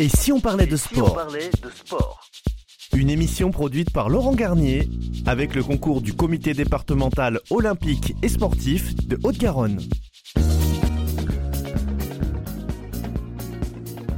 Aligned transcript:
Et 0.00 0.08
si 0.08 0.30
on 0.30 0.38
parlait 0.38 0.66
de 0.66 0.76
Si 0.76 0.90
on 0.92 1.06
sport 1.06 1.14
parlait 1.16 1.50
de 1.60 1.70
sport 1.70 2.20
Une 2.94 3.10
émission 3.10 3.50
produite 3.50 3.92
par 3.92 4.08
Laurent 4.08 4.32
Garnier 4.32 4.88
avec 5.26 5.56
le 5.56 5.64
concours 5.64 6.02
du 6.02 6.14
comité 6.14 6.54
départemental 6.54 7.40
olympique 7.50 8.14
et 8.22 8.28
sportif 8.28 8.94
de 9.08 9.18
Haute-Garonne. 9.24 9.80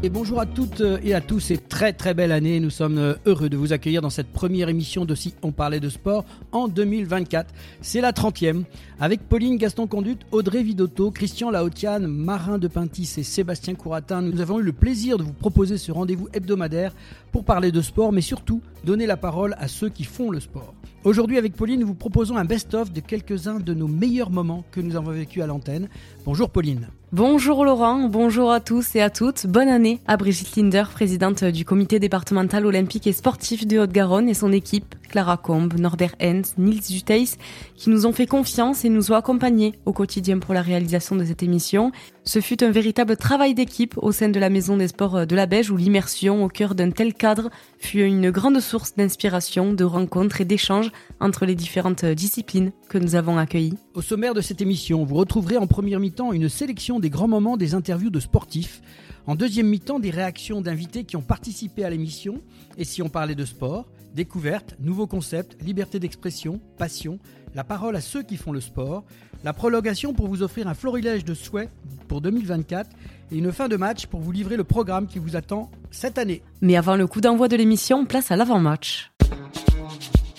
Et 0.02 0.08
bonjour 0.08 0.40
à 0.40 0.46
toutes 0.46 0.82
et 1.03 1.12
à 1.12 1.21
tous 1.21 1.51
et 1.51 1.58
très 1.58 1.92
très 1.92 2.14
belle 2.14 2.32
année. 2.32 2.58
Nous 2.58 2.71
sommes 2.71 3.17
heureux 3.26 3.50
de 3.50 3.58
vous 3.58 3.74
accueillir 3.74 4.00
dans 4.00 4.08
cette 4.08 4.32
première 4.32 4.71
émission 4.71 5.04
de 5.04 5.14
Si 5.14 5.35
on 5.42 5.53
parlait 5.53 5.78
de 5.78 5.90
sport 5.90 6.24
en 6.53 6.69
2024. 6.69 7.53
C'est 7.82 8.00
la 8.00 8.13
30e 8.13 8.63
avec 8.99 9.21
Pauline 9.28 9.58
Gaston 9.58 9.86
Conduite, 9.86 10.22
Audrey 10.32 10.63
Vidotto, 10.63 11.10
Christian 11.10 11.50
Laotiane, 11.50 12.06
Marin 12.06 12.56
de 12.56 12.67
Pintis 12.67 13.13
et 13.18 13.22
Sébastien 13.22 13.74
Couratin. 13.74 14.22
Nous 14.22 14.40
avons 14.40 14.58
eu 14.58 14.63
le 14.63 14.72
plaisir 14.72 15.18
de 15.18 15.22
vous 15.22 15.35
proposer 15.35 15.76
ce 15.76 15.92
rendez-vous 15.92 16.28
hebdomadaire 16.32 16.95
pour 17.32 17.44
parler 17.44 17.72
de 17.72 17.80
sport 17.80 18.12
mais 18.12 18.20
surtout 18.20 18.60
donner 18.84 19.06
la 19.06 19.16
parole 19.16 19.54
à 19.58 19.68
ceux 19.68 19.88
qui 19.88 20.04
font 20.04 20.30
le 20.30 20.40
sport. 20.40 20.74
Aujourd'hui 21.02 21.38
avec 21.38 21.54
Pauline, 21.54 21.80
nous 21.80 21.86
vous 21.86 21.94
proposons 21.94 22.36
un 22.36 22.44
best-of 22.44 22.92
de 22.92 23.00
quelques-uns 23.00 23.58
de 23.58 23.72
nos 23.72 23.88
meilleurs 23.88 24.30
moments 24.30 24.64
que 24.70 24.82
nous 24.82 24.96
avons 24.96 25.12
vécus 25.12 25.42
à 25.42 25.46
l'antenne. 25.46 25.88
Bonjour 26.26 26.50
Pauline. 26.50 26.88
Bonjour 27.12 27.64
Laurent, 27.64 28.08
bonjour 28.08 28.52
à 28.52 28.60
tous 28.60 28.94
et 28.94 29.00
à 29.00 29.08
toutes. 29.08 29.46
Bonne 29.46 29.68
année 29.68 29.98
à 30.06 30.16
Brigitte 30.16 30.54
Linder, 30.56 30.84
présidente 30.92 31.42
du 31.42 31.64
comité 31.64 31.98
départemental 31.98 32.66
olympique 32.66 33.06
et 33.06 33.12
sportif 33.12 33.66
de 33.66 33.78
Haute-Garonne 33.78 34.28
et 34.28 34.34
son 34.34 34.52
équipe, 34.52 34.94
Clara 35.08 35.38
Combe, 35.38 35.74
Norbert 35.78 36.14
Hens, 36.22 36.54
Nils 36.58 36.84
Juteis, 36.88 37.36
qui 37.74 37.90
nous 37.90 38.06
ont 38.06 38.12
fait 38.12 38.26
confiance 38.26 38.84
et 38.84 38.90
nous 38.90 39.10
ont 39.10 39.16
accompagnés 39.16 39.72
au 39.86 39.92
quotidien 39.92 40.38
pour 40.38 40.54
la 40.54 40.62
réalisation 40.62 41.16
de 41.16 41.24
cette 41.24 41.42
émission. 41.42 41.90
Ce 42.24 42.41
fut 42.41 42.62
un 42.62 42.70
véritable 42.70 43.16
travail 43.16 43.55
d'équipe 43.55 43.95
au 43.97 44.12
sein 44.12 44.29
de 44.29 44.38
la 44.38 44.51
Maison 44.51 44.77
des 44.77 44.88
Sports 44.88 45.27
de 45.27 45.34
la 45.34 45.47
Beige 45.47 45.70
où 45.70 45.77
l'immersion 45.77 46.45
au 46.45 46.48
cœur 46.48 46.74
d'un 46.74 46.91
tel 46.91 47.15
cadre 47.15 47.48
fut 47.79 48.02
une 48.02 48.30
grande 48.30 48.60
source 48.60 48.95
d'inspiration, 48.95 49.73
de 49.73 49.85
rencontres 49.85 50.43
et 50.43 50.45
d'échanges 50.45 50.93
entre 51.18 51.46
les 51.46 51.54
différentes 51.54 52.04
disciplines 52.04 52.73
que 52.90 52.99
nous 52.99 53.15
avons 53.15 53.38
accueillies. 53.38 53.79
Au 53.95 54.02
sommaire 54.02 54.35
de 54.35 54.43
cette 54.43 54.60
émission, 54.60 55.04
vous 55.04 55.15
retrouverez 55.15 55.57
en 55.57 55.66
première 55.66 55.99
mi-temps 55.99 56.32
une 56.32 56.51
sélection 56.51 57.01
des 57.01 57.10
grands 57.10 57.27
moments 57.27 57.57
des 57.57 57.74
interviews 57.74 58.10
de 58.10 58.21
sportifs. 58.21 58.82
En 59.27 59.34
deuxième 59.34 59.68
mi-temps, 59.68 59.99
des 59.99 60.10
réactions 60.10 60.60
d'invités 60.60 61.05
qui 61.05 61.16
ont 61.16 61.23
participé 61.23 61.84
à 61.84 61.90
l'émission. 61.90 62.43
Et 62.77 62.84
si 62.84 63.01
on 63.01 63.09
parlait 63.09 63.34
de 63.34 63.45
sport, 63.46 63.88
découvertes, 64.15 64.77
nouveaux 64.79 65.07
concepts, 65.07 65.61
liberté 65.62 65.99
d'expression, 65.99 66.61
passion, 66.77 67.19
la 67.55 67.65
parole 67.65 67.97
à 67.97 68.01
ceux 68.01 68.23
qui 68.23 68.37
font 68.37 68.53
le 68.53 68.61
sport, 68.61 69.05
la 69.45 69.53
prolongation 69.53 70.13
pour 70.13 70.29
vous 70.29 70.43
offrir 70.43 70.69
un 70.69 70.75
florilège 70.75 71.25
de 71.25 71.35
souhaits 71.35 71.71
pour 72.09 72.21
2024 72.21 72.91
et 73.33 73.39
une 73.39 73.53
fin 73.53 73.69
de 73.69 73.77
match 73.77 74.07
pour 74.07 74.21
vous 74.21 74.33
livrer 74.33 74.57
le 74.57 74.65
programme 74.65 75.07
qui 75.07 75.19
vous 75.19 75.37
attend 75.37 75.71
cette 75.91 76.19
année. 76.19 76.43
Mais 76.61 76.77
avant 76.77 76.97
le 76.97 77.07
coup 77.07 77.21
d'envoi 77.21 77.49
de 77.49 77.57
l'émission, 77.57 78.05
place 78.05 78.31
à 78.31 78.37
l'avant-match. 78.37 79.11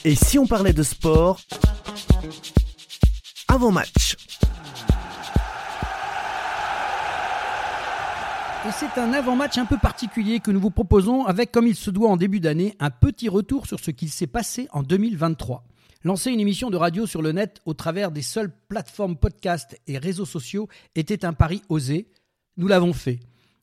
Et 0.04 0.16
si 0.16 0.40
on 0.40 0.48
parlait 0.48 0.74
de 0.74 0.84
sport 0.84 1.40
avant 3.48 3.72
match 3.72 4.16
Et 8.68 8.72
c'est 8.72 9.00
un 9.00 9.12
avant-match 9.14 9.58
un 9.58 9.66
peu 9.66 9.78
particulier 9.78 10.40
que 10.40 10.52
nous 10.52 10.60
vous 10.60 10.70
proposons 10.70 11.26
avec, 11.26 11.52
comme 11.52 11.66
il 11.66 11.76
se 11.76 11.90
doit 11.90 12.10
en 12.10 12.16
début 12.16 12.40
d'année, 12.40 12.76
un 12.80 12.92
petit 12.92 13.28
retour 13.28 13.66
sur 13.66 13.80
ce 13.80 13.90
qu'il 13.90 14.10
s'est 14.10 14.28
passé 14.28 14.68
en 14.72 14.84
2023. 14.84 15.64
Lancer 16.04 16.32
une 16.32 16.40
émission 16.40 16.72
de 16.72 16.78
radio 16.78 17.06
sur 17.06 17.22
le 17.22 17.32
net 17.32 17.62
au 17.66 17.76
travers 17.76 18.12
des 18.12 18.24
seules 18.24 18.52
plateformes 18.70 19.16
podcast 19.16 19.80
et 19.86 20.00
réseaux 20.00 20.26
sociaux 20.26 20.68
était 20.96 21.26
un 21.26 21.34
pari 21.34 21.62
osé. 21.70 22.08
Nous 22.58 22.68
l'avons 22.68 22.92
fait. 22.92 23.20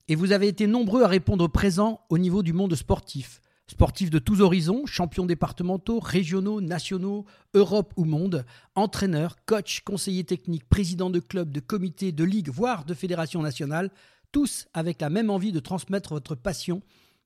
Et 0.06 0.14
vous 0.14 0.30
avez 0.30 0.46
été 0.46 0.68
nombreux 0.68 1.02
à 1.02 1.08
répondre 1.08 1.48
présent 1.48 2.00
au 2.10 2.16
niveau 2.16 2.44
du 2.44 2.52
monde 2.52 2.76
sportif. 2.76 3.40
Sportifs 3.66 4.10
de 4.10 4.20
tous 4.20 4.40
horizons, 4.40 4.86
champions 4.86 5.26
départementaux, 5.26 5.98
régionaux, 5.98 6.60
nationaux, 6.60 7.26
Europe 7.54 7.92
ou 7.96 8.04
monde, 8.04 8.44
entraîneurs, 8.76 9.44
coachs, 9.44 9.80
conseillers 9.84 10.22
techniques, 10.22 10.68
présidents 10.68 11.10
de 11.10 11.18
clubs, 11.18 11.50
de 11.50 11.58
comités, 11.58 12.12
de 12.12 12.22
ligues, 12.22 12.50
voire 12.50 12.84
de 12.84 12.94
fédérations 12.94 13.42
nationales, 13.42 13.90
tous 14.30 14.68
avec 14.74 15.00
la 15.00 15.10
même 15.10 15.30
envie 15.30 15.50
de 15.50 15.58
transmettre 15.58 16.10
votre 16.14 16.36
passion, 16.36 16.82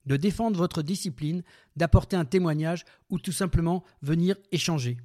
de 0.07 0.17
défendre 0.17 0.59
votre 0.59 0.83
discipline, 0.83 1.43
d'apporter 1.77 2.17
un 2.17 2.25
témoignage 2.25 2.85
ou 3.11 3.19
tout 3.19 3.33
simplement 3.33 3.85
venir 4.03 4.37
échanger. 4.51 4.99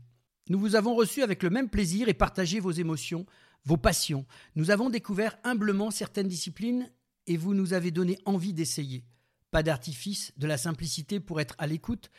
Nous 0.49 0.59
vous 0.59 0.75
avons 0.75 0.95
reçu 0.95 1.23
avec 1.23 1.43
le 1.43 1.49
même 1.49 1.69
plaisir 1.69 2.07
et 2.09 2.13
partagé 2.13 2.59
vos 2.59 2.71
émotions, 2.71 3.25
vos 3.65 3.77
passions. 3.77 4.25
Nous 4.55 4.71
avons 4.71 4.89
découvert 4.89 5.37
humblement 5.43 5.91
certaines 5.91 6.27
disciplines 6.27 6.89
et 7.27 7.37
vous 7.37 7.53
nous 7.53 7.73
avez 7.73 7.91
donné 7.91 8.17
envie 8.25 8.53
d'essayer. 8.53 9.03
Pas 9.51 9.63
d'artifice, 9.63 10.33
de 10.37 10.47
la 10.47 10.57
simplicité 10.57 11.19
pour 11.19 11.41
être 11.41 11.55
à 11.57 11.67
l'écoute, 11.67 12.09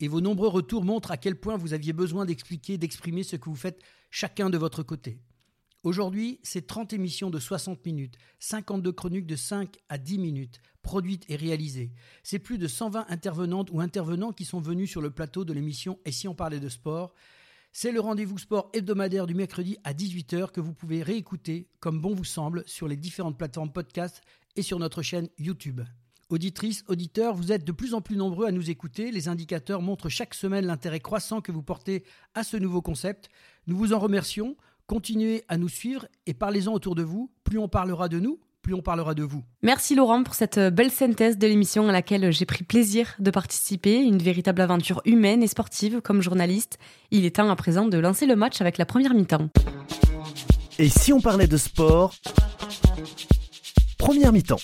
et 0.00 0.08
vos 0.08 0.20
nombreux 0.20 0.48
retours 0.48 0.84
montrent 0.84 1.12
à 1.12 1.16
quel 1.16 1.36
point 1.36 1.56
vous 1.56 1.74
aviez 1.74 1.92
besoin 1.92 2.24
d'expliquer, 2.24 2.78
d'exprimer 2.78 3.22
ce 3.22 3.36
que 3.36 3.48
vous 3.48 3.56
faites 3.56 3.80
chacun 4.10 4.50
de 4.50 4.58
votre 4.58 4.82
côté. 4.82 5.18
Aujourd'hui, 5.84 6.38
c'est 6.44 6.68
30 6.68 6.92
émissions 6.92 7.28
de 7.28 7.40
60 7.40 7.84
minutes, 7.84 8.16
52 8.38 8.92
chroniques 8.92 9.26
de 9.26 9.34
5 9.34 9.78
à 9.88 9.98
10 9.98 10.18
minutes, 10.18 10.60
produites 10.80 11.28
et 11.28 11.34
réalisées. 11.34 11.90
C'est 12.22 12.38
plus 12.38 12.56
de 12.56 12.68
120 12.68 13.06
intervenantes 13.08 13.68
ou 13.72 13.80
intervenants 13.80 14.30
qui 14.30 14.44
sont 14.44 14.60
venus 14.60 14.88
sur 14.88 15.02
le 15.02 15.10
plateau 15.10 15.44
de 15.44 15.52
l'émission 15.52 15.98
Et 16.04 16.12
si 16.12 16.28
on 16.28 16.36
parlait 16.36 16.60
de 16.60 16.68
sport? 16.68 17.14
C'est 17.72 17.90
le 17.90 17.98
rendez-vous 17.98 18.38
sport 18.38 18.70
hebdomadaire 18.74 19.26
du 19.26 19.34
mercredi 19.34 19.76
à 19.82 19.92
18h 19.92 20.52
que 20.52 20.60
vous 20.60 20.72
pouvez 20.72 21.02
réécouter 21.02 21.68
comme 21.80 22.00
bon 22.00 22.14
vous 22.14 22.22
semble 22.22 22.62
sur 22.66 22.86
les 22.86 22.96
différentes 22.96 23.38
plateformes 23.38 23.72
podcast 23.72 24.20
et 24.54 24.62
sur 24.62 24.78
notre 24.78 25.02
chaîne 25.02 25.30
YouTube. 25.36 25.80
Auditrices, 26.28 26.84
auditeurs, 26.86 27.34
vous 27.34 27.50
êtes 27.50 27.64
de 27.64 27.72
plus 27.72 27.92
en 27.92 28.00
plus 28.00 28.16
nombreux 28.16 28.46
à 28.46 28.52
nous 28.52 28.70
écouter. 28.70 29.10
Les 29.10 29.28
indicateurs 29.28 29.82
montrent 29.82 30.08
chaque 30.08 30.34
semaine 30.34 30.64
l'intérêt 30.64 31.00
croissant 31.00 31.40
que 31.40 31.50
vous 31.50 31.62
portez 31.62 32.04
à 32.34 32.44
ce 32.44 32.56
nouveau 32.56 32.82
concept. 32.82 33.28
Nous 33.66 33.76
vous 33.76 33.92
en 33.92 33.98
remercions. 33.98 34.56
Continuez 34.92 35.42
à 35.48 35.56
nous 35.56 35.70
suivre 35.70 36.04
et 36.26 36.34
parlez-en 36.34 36.74
autour 36.74 36.94
de 36.94 37.02
vous. 37.02 37.30
Plus 37.44 37.58
on 37.58 37.66
parlera 37.66 38.10
de 38.10 38.20
nous, 38.20 38.38
plus 38.60 38.74
on 38.74 38.82
parlera 38.82 39.14
de 39.14 39.22
vous. 39.22 39.42
Merci 39.62 39.94
Laurent 39.94 40.22
pour 40.22 40.34
cette 40.34 40.58
belle 40.58 40.90
synthèse 40.90 41.38
de 41.38 41.46
l'émission 41.46 41.88
à 41.88 41.92
laquelle 41.92 42.30
j'ai 42.30 42.44
pris 42.44 42.62
plaisir 42.62 43.14
de 43.18 43.30
participer, 43.30 44.02
une 44.02 44.18
véritable 44.18 44.60
aventure 44.60 45.00
humaine 45.06 45.42
et 45.42 45.46
sportive 45.46 46.02
comme 46.02 46.20
journaliste. 46.20 46.78
Il 47.10 47.24
est 47.24 47.36
temps 47.36 47.48
à 47.48 47.56
présent 47.56 47.86
de 47.86 47.96
lancer 47.96 48.26
le 48.26 48.36
match 48.36 48.60
avec 48.60 48.76
la 48.76 48.84
première 48.84 49.14
mi-temps. 49.14 49.48
Et 50.78 50.90
si 50.90 51.10
on 51.14 51.22
parlait 51.22 51.46
de 51.46 51.56
sport? 51.56 52.14
Première 53.96 54.30
mi-temps. 54.30 54.60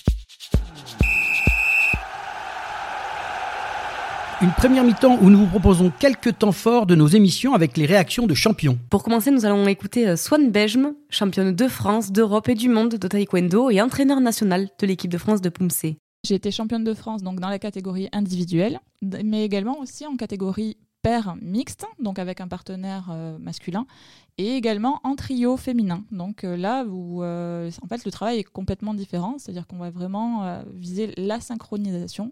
Une 4.41 4.51
première 4.51 4.85
mi-temps 4.85 5.17
où 5.21 5.29
nous 5.29 5.39
vous 5.39 5.47
proposons 5.47 5.91
quelques 5.99 6.37
temps 6.37 6.53
forts 6.53 6.85
de 6.85 6.95
nos 6.95 7.07
émissions 7.07 7.53
avec 7.53 7.75
les 7.75 7.85
réactions 7.85 8.25
de 8.25 8.33
champions. 8.33 8.79
Pour 8.89 9.03
commencer, 9.03 9.31
nous 9.31 9.45
allons 9.45 9.67
écouter 9.67 10.15
Swan 10.15 10.49
Bejm, 10.49 10.93
championne 11.09 11.53
de 11.53 11.67
France, 11.67 12.13
d'Europe 12.13 12.47
et 12.47 12.55
du 12.55 12.69
monde 12.69 12.95
de 12.95 13.07
taekwondo 13.09 13.69
et 13.69 13.81
entraîneur 13.81 14.21
national 14.21 14.69
de 14.79 14.87
l'équipe 14.87 15.11
de 15.11 15.17
France 15.17 15.41
de 15.41 15.49
Pumse. 15.49 15.87
J'ai 16.25 16.35
été 16.35 16.51
championne 16.51 16.85
de 16.85 16.93
France 16.93 17.21
donc 17.21 17.41
dans 17.41 17.49
la 17.49 17.59
catégorie 17.59 18.07
individuelle, 18.13 18.79
mais 19.01 19.43
également 19.43 19.77
aussi 19.79 20.05
en 20.05 20.15
catégorie 20.15 20.77
paire 21.01 21.35
mixte, 21.41 21.85
donc 21.99 22.19
avec 22.19 22.41
un 22.41 22.47
partenaire 22.47 23.09
euh, 23.11 23.37
masculin, 23.37 23.85
et 24.37 24.55
également 24.55 24.99
en 25.03 25.15
trio 25.15 25.57
féminin. 25.57 26.03
Donc 26.11 26.43
euh, 26.43 26.57
là, 26.57 26.85
où, 26.85 27.23
euh, 27.23 27.69
en 27.81 27.87
fait, 27.87 28.05
le 28.05 28.11
travail 28.11 28.39
est 28.39 28.43
complètement 28.43 28.93
différent, 28.93 29.35
c'est-à-dire 29.37 29.67
qu'on 29.67 29.77
va 29.77 29.89
vraiment 29.89 30.63
viser 30.73 31.13
la 31.17 31.39
synchronisation 31.39 32.31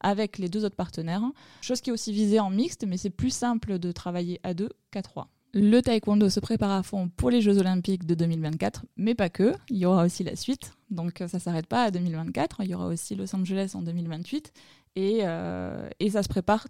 avec 0.00 0.38
les 0.38 0.48
deux 0.48 0.64
autres 0.64 0.76
partenaires, 0.76 1.22
chose 1.60 1.80
qui 1.80 1.90
est 1.90 1.92
aussi 1.92 2.12
visée 2.12 2.40
en 2.40 2.50
mixte, 2.50 2.84
mais 2.86 2.96
c'est 2.96 3.10
plus 3.10 3.30
simple 3.30 3.78
de 3.78 3.92
travailler 3.92 4.40
à 4.42 4.54
deux 4.54 4.70
qu'à 4.90 5.02
trois. 5.02 5.28
Le 5.54 5.80
taekwondo 5.80 6.28
se 6.28 6.40
prépare 6.40 6.70
à 6.70 6.82
fond 6.82 7.10
pour 7.16 7.30
les 7.30 7.40
Jeux 7.40 7.58
Olympiques 7.58 8.06
de 8.06 8.14
2024, 8.14 8.84
mais 8.96 9.14
pas 9.14 9.30
que. 9.30 9.54
Il 9.70 9.78
y 9.78 9.86
aura 9.86 10.04
aussi 10.04 10.22
la 10.22 10.36
suite. 10.36 10.72
Donc 10.90 11.22
ça 11.26 11.38
ne 11.38 11.42
s'arrête 11.42 11.66
pas 11.66 11.84
à 11.84 11.90
2024. 11.90 12.60
Il 12.64 12.70
y 12.70 12.74
aura 12.74 12.86
aussi 12.86 13.14
Los 13.14 13.34
Angeles 13.34 13.72
en 13.74 13.80
2028. 13.80 14.52
Et, 14.96 15.20
euh, 15.22 15.88
et 16.00 16.10
ça 16.10 16.22
se 16.22 16.28
prépare 16.28 16.66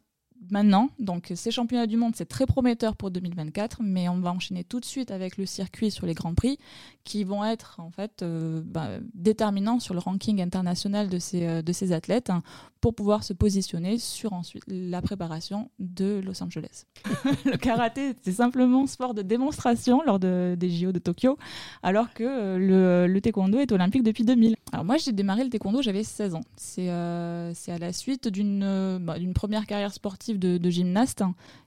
maintenant. 0.50 0.90
Donc 0.98 1.32
ces 1.34 1.50
championnats 1.50 1.86
du 1.86 1.96
monde, 1.96 2.14
c'est 2.16 2.28
très 2.28 2.46
prometteur 2.46 2.96
pour 2.96 3.10
2024, 3.10 3.80
mais 3.82 4.08
on 4.08 4.20
va 4.20 4.32
enchaîner 4.32 4.64
tout 4.64 4.80
de 4.80 4.84
suite 4.84 5.10
avec 5.10 5.36
le 5.36 5.46
circuit 5.46 5.90
sur 5.90 6.06
les 6.06 6.14
grands 6.14 6.34
prix 6.34 6.58
qui 7.04 7.24
vont 7.24 7.44
être 7.44 7.80
en 7.80 7.90
fait 7.90 8.22
euh, 8.22 8.62
bah, 8.64 8.88
déterminants 9.14 9.80
sur 9.80 9.94
le 9.94 10.00
ranking 10.00 10.42
international 10.42 11.08
de 11.08 11.18
ces, 11.18 11.46
euh, 11.46 11.62
de 11.62 11.72
ces 11.72 11.92
athlètes 11.92 12.28
hein, 12.28 12.42
pour 12.80 12.94
pouvoir 12.94 13.24
se 13.24 13.32
positionner 13.32 13.98
sur 13.98 14.32
ensuite 14.32 14.62
la 14.68 15.00
préparation 15.02 15.70
de 15.78 16.20
Los 16.24 16.42
Angeles. 16.42 16.84
le 17.44 17.56
karaté, 17.56 18.14
c'est 18.22 18.32
simplement 18.32 18.86
sport 18.86 19.14
de 19.14 19.22
démonstration 19.22 20.02
lors 20.04 20.18
de, 20.18 20.54
des 20.58 20.70
JO 20.70 20.92
de 20.92 20.98
Tokyo, 20.98 21.38
alors 21.82 22.12
que 22.12 22.24
euh, 22.24 22.58
le, 22.58 23.12
le, 23.12 23.20
taekwondo 23.20 23.58
est 23.58 23.72
olympique 23.72 24.02
depuis 24.02 24.24
2000. 24.24 24.54
Alors 24.72 24.84
moi, 24.84 24.96
j'ai 24.98 25.12
démarré 25.12 25.44
le 25.44 25.50
taekwondo, 25.50 25.82
j'avais 25.82 26.04
16 26.04 26.34
ans. 26.34 26.44
C'est 26.56 26.90
euh, 26.90 27.52
à 27.68 27.78
la 27.78 27.92
suite 27.92 28.28
d'une 28.28 28.98
bah, 29.00 29.16
première 29.34 29.66
carrière 29.66 29.92
sportive 29.92 30.27
de, 30.36 30.58
de 30.58 30.70
gymnaste. 30.70 31.22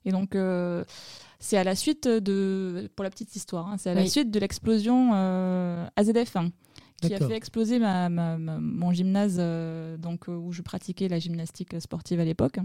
Et 0.06 0.12
donc, 0.12 0.36
euh, 0.36 0.84
c'est 1.40 1.58
à 1.58 1.64
la 1.64 1.76
suite 1.76 2.08
de, 2.08 2.90
pour 2.96 3.04
la 3.04 3.10
petite 3.10 3.36
histoire, 3.36 3.68
hein, 3.68 3.78
c'est 3.78 3.90
à 3.90 3.94
la 3.94 4.06
suite 4.06 4.32
de 4.32 4.40
l'explosion 4.40 5.12
euh, 5.14 5.86
AZF1 5.98 6.52
qui 7.02 7.16
a 7.16 7.18
fait 7.18 7.36
exploser 7.36 7.80
ma, 7.80 8.10
mon 8.10 8.92
gymnase 8.92 9.38
euh, 9.40 9.98
donc, 9.98 10.28
où 10.28 10.52
je 10.52 10.62
pratiquais 10.62 11.08
la 11.08 11.18
gymnastique 11.18 11.82
sportive 11.82 12.20
à 12.20 12.26
l'époque. 12.26 12.60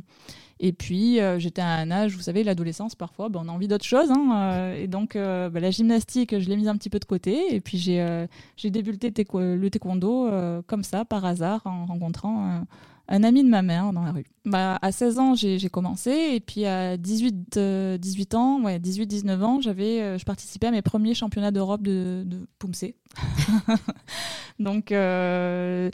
Et 0.60 0.74
puis, 0.74 1.20
j'étais 1.38 1.62
à 1.62 1.70
un 1.70 1.90
âge, 1.90 2.14
vous 2.14 2.20
savez, 2.20 2.44
l'adolescence, 2.44 2.94
parfois, 2.94 3.30
ben, 3.30 3.40
on 3.42 3.48
a 3.48 3.52
envie 3.52 3.66
d'autre 3.66 3.86
chose. 3.86 4.10
Hein, 4.10 4.74
et 4.76 4.88
donc, 4.88 5.14
ben, 5.14 5.58
la 5.58 5.70
gymnastique, 5.70 6.38
je 6.38 6.50
l'ai 6.50 6.56
mise 6.56 6.68
un 6.68 6.76
petit 6.76 6.90
peu 6.90 6.98
de 6.98 7.06
côté. 7.06 7.54
Et 7.54 7.62
puis, 7.62 7.78
j'ai 7.78 8.26
j'ai 8.58 8.68
débuté 8.68 9.08
le 9.08 9.70
taekwondo 9.70 10.62
comme 10.66 10.84
ça, 10.84 11.06
par 11.06 11.24
hasard, 11.24 11.62
en 11.64 11.86
rencontrant 11.86 12.66
un 13.08 13.22
ami 13.22 13.44
de 13.44 13.48
ma 13.48 13.62
mère 13.62 13.92
dans 13.92 14.02
la 14.02 14.12
rue. 14.12 14.26
Bah, 14.44 14.78
à 14.82 14.92
16 14.92 15.18
ans, 15.18 15.34
j'ai 15.34 15.68
commencé 15.68 16.10
et 16.10 16.40
puis 16.40 16.66
à 16.66 16.96
18, 16.96 17.58
18 17.98 18.34
ans, 18.34 18.62
ouais, 18.62 18.78
18-19 18.78 19.42
ans, 19.42 19.60
j'avais, 19.60 20.00
euh, 20.02 20.18
je 20.18 20.24
participais 20.24 20.66
à 20.66 20.70
mes 20.70 20.82
premiers 20.82 21.14
championnats 21.14 21.50
d'Europe 21.50 21.82
de, 21.82 22.24
de 22.24 22.46
Donc, 24.58 24.92
euh, 24.92 25.90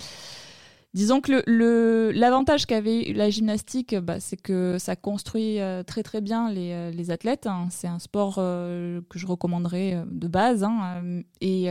Disons 0.95 1.23
que 1.23 2.13
l'avantage 2.15 2.67
qu'avait 2.67 3.15
la 3.15 3.31
gymnastique, 3.31 3.97
bah, 3.97 4.21
c'est 4.21 4.37
que 4.37 4.77
ça 4.79 4.95
construit 4.95 5.59
euh, 5.59 5.83
très 5.83 6.03
très 6.03 6.21
bien 6.21 6.51
les, 6.51 6.73
euh, 6.73 7.11
athlètes. 7.13 7.47
Hein. 7.47 7.69
C'est 7.71 7.87
un 7.87 7.99
sport 7.99 8.35
euh, 8.37 9.01
que 9.09 9.19
je 9.19 9.27
recommanderais 9.27 10.05
de 10.07 10.29
base. 10.29 10.65
Hein. 10.65 11.23
Et, 11.41 11.71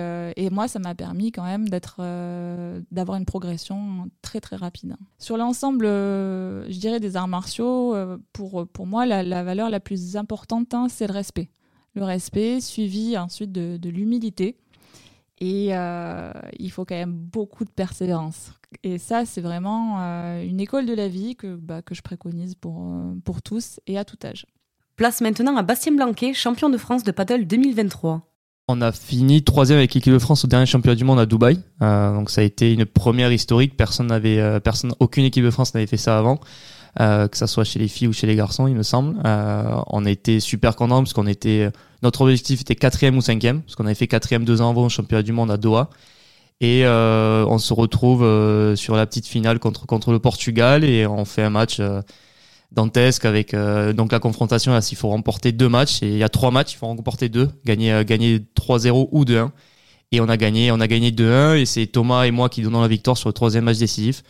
moi, 0.50 0.68
ça 0.68 0.80
m'a 0.80 0.96
permis 0.96 1.32
quand 1.32 1.44
même 1.44 1.70
d'avoir 1.70 3.18
une 3.18 3.26
progression 3.26 4.10
très 4.24 4.42
très 4.42 4.56
rapide. 4.56 4.96
Sur 5.20 5.38
l'ensemble, 5.38 5.86
je 5.86 6.80
dirais, 6.80 7.00
des 7.00 7.16
arts 7.16 7.28
martiaux, 7.28 7.96
pour, 8.34 8.68
pour 8.68 8.88
moi, 8.88 9.06
la, 9.06 9.44
valeur 9.44 9.70
la 9.70 9.80
plus 9.80 10.16
importante, 10.18 10.74
hein, 10.74 10.88
c'est 10.90 11.06
le 11.06 11.14
respect. 11.14 11.50
Le 11.94 12.04
respect 12.04 12.60
suivi 12.60 13.18
ensuite 13.18 13.52
de 13.52 13.90
l'humilité. 13.90 14.58
Et 15.42 15.72
il 16.60 16.72
faut 16.72 16.86
quand 16.86 16.96
même 16.96 17.12
beaucoup 17.14 17.66
de 17.66 17.72
persévérance 17.72 18.54
et 18.84 18.98
ça, 18.98 19.26
c'est 19.26 19.42
vraiment 19.42 19.98
euh, 20.00 20.44
une 20.44 20.60
école 20.60 20.86
de 20.86 20.94
la 20.94 21.08
vie 21.08 21.36
que, 21.36 21.56
bah, 21.56 21.82
que 21.82 21.94
je 21.94 22.02
préconise 22.02 22.56
pour, 22.56 22.78
euh, 22.80 23.14
pour 23.24 23.42
tous 23.42 23.80
et 23.86 23.98
à 23.98 24.06
tout 24.06 24.18
âge. 24.24 24.46
Place 24.96 25.22
maintenant 25.22 25.58
à 25.58 25.64
Bastien 25.64 25.94
Blanquet, 25.94 26.34
champion 26.34 26.70
de 26.70 26.78
France 26.78 27.04
de 27.04 27.12
paddle 27.12 27.46
2023. 27.46 28.22
On 28.68 28.82
a 28.82 28.92
fini 28.92 29.44
troisième 29.44 29.80
avec 29.80 29.94
l'équipe 29.94 30.14
de 30.14 30.20
France 30.20 30.46
au 30.46 30.48
dernier 30.48 30.66
championnat 30.66 30.96
du 30.96 31.04
monde 31.04 31.20
à 31.20 31.26
Dubaï. 31.26 31.60
Euh, 31.82 32.14
donc 32.14 32.30
ça 32.30 32.42
a 32.42 32.44
été 32.44 32.72
une 32.74 32.86
première 32.86 33.32
historique. 33.32 33.76
Personne 33.76 34.08
n'avait, 34.08 34.60
personne, 34.62 34.94
aucune 35.00 35.26
équipe 35.26 35.44
de 35.44 35.52
France 35.52 35.74
n'avait 35.74 35.88
fait 35.88 35.98
ça 35.98 36.18
avant, 36.18 36.40
que 36.98 37.38
ça 37.38 37.48
soit 37.48 37.64
chez 37.64 37.80
les 37.80 37.88
filles 37.88 38.08
ou 38.08 38.14
chez 38.14 38.28
les 38.28 38.36
garçons, 38.36 38.68
il 38.68 38.76
me 38.76 38.84
semble. 38.84 39.16
on 39.24 40.06
a 40.06 40.10
été 40.10 40.40
super 40.40 40.76
contents 40.76 41.02
parce 41.02 41.14
qu'on 41.14 41.28
était, 41.28 41.70
notre 42.04 42.22
objectif 42.22 42.62
était 42.62 42.76
quatrième 42.76 43.18
ou 43.18 43.22
cinquième, 43.22 43.62
parce 43.62 43.76
qu'on 43.76 43.86
avait 43.86 43.96
fait 43.96 44.08
quatrième 44.08 44.46
deux 44.46 44.62
ans 44.62 44.70
avant 44.70 44.86
au 44.86 44.90
championnat 44.90 45.24
du 45.24 45.32
monde 45.32 45.52
à 45.52 45.58
Doha. 45.58 45.90
Et 46.62 46.86
euh, 46.86 47.44
on 47.48 47.58
se 47.58 47.74
retrouve 47.74 48.24
euh, 48.24 48.76
sur 48.76 48.96
la 48.96 49.08
petite 49.08 49.26
finale 49.26 49.58
contre, 49.58 49.88
contre 49.88 50.12
le 50.12 50.20
Portugal 50.20 50.84
et 50.84 51.08
on 51.08 51.26
fait 51.26 51.42
un 51.42 51.50
match 51.50 51.78
euh, 51.80 52.04
dantesque 52.72 53.26
avec 53.26 53.56
donc 53.56 54.12
la 54.12 54.20
confrontation. 54.20 54.72
Là, 54.72 54.82
s'il 54.82 54.98
faut 54.98 55.10
remporter 55.10 55.52
deux 55.52 55.70
matchs 55.70 56.04
et 56.04 56.08
il 56.08 56.18
y 56.18 56.24
a 56.24 56.30
trois 56.30 56.52
matchs, 56.52 56.74
il 56.74 56.78
faut 56.78 56.86
remporter 56.86 57.30
deux, 57.30 57.50
gagner, 57.66 58.06
gagner 58.06 58.40
3-0 58.56 59.10
ou 59.12 59.26
2-1. 59.26 59.50
Et 60.12 60.22
on 60.22 60.30
a 60.30 60.38
gagné, 60.38 60.72
on 60.72 60.80
a 60.80 60.88
gagné 60.88 61.10
2-1 61.12 61.58
et 61.58 61.66
c'est 61.66 61.88
Thomas 61.88 62.26
et 62.26 62.32
moi 62.32 62.48
qui 62.48 62.62
donnons 62.62 62.82
la 62.82 62.88
victoire 62.88 63.18
sur 63.18 63.28
le 63.28 63.34
troisième 63.34 63.64
match 63.64 63.80
décisif 63.80 64.24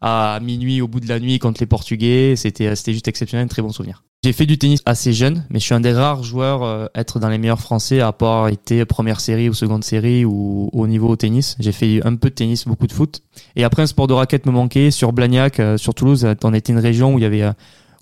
à 0.00 0.38
minuit 0.42 0.80
au 0.80 0.88
bout 0.88 1.00
de 1.00 1.08
la 1.08 1.20
nuit 1.20 1.38
contre 1.38 1.60
les 1.60 1.66
Portugais. 1.66 2.34
C'était 2.36 2.74
juste 2.74 3.08
exceptionnel, 3.08 3.48
très 3.48 3.62
bon 3.62 3.72
souvenir. 3.72 4.02
J'ai 4.26 4.32
fait 4.32 4.46
du 4.46 4.58
tennis 4.58 4.82
assez 4.86 5.12
jeune, 5.12 5.44
mais 5.50 5.60
je 5.60 5.64
suis 5.66 5.74
un 5.74 5.80
des 5.80 5.92
rares 5.92 6.24
joueurs 6.24 6.64
euh, 6.64 6.86
être 6.96 7.20
dans 7.20 7.28
les 7.28 7.38
meilleurs 7.38 7.60
français 7.60 8.00
à 8.00 8.08
avoir 8.08 8.48
été 8.48 8.84
première 8.84 9.20
série 9.20 9.48
ou 9.48 9.54
seconde 9.54 9.84
série 9.84 10.24
ou 10.24 10.68
au 10.72 10.86
niveau 10.88 11.08
au 11.08 11.16
tennis. 11.16 11.54
J'ai 11.60 11.70
fait 11.70 12.04
un 12.04 12.16
peu 12.16 12.30
de 12.30 12.34
tennis, 12.34 12.66
beaucoup 12.66 12.88
de 12.88 12.92
foot. 12.92 13.22
Et 13.54 13.62
après, 13.62 13.82
un 13.82 13.86
sport 13.86 14.08
de 14.08 14.14
raquette 14.14 14.44
me 14.46 14.50
manquait. 14.50 14.90
Sur 14.90 15.12
Blagnac, 15.12 15.60
euh, 15.60 15.76
sur 15.76 15.94
Toulouse, 15.94 16.26
on 16.42 16.54
était 16.54 16.72
une 16.72 16.80
région 16.80 17.14
où 17.14 17.18
il 17.18 17.22
y 17.22 17.24
avait 17.24 17.42
euh, 17.42 17.52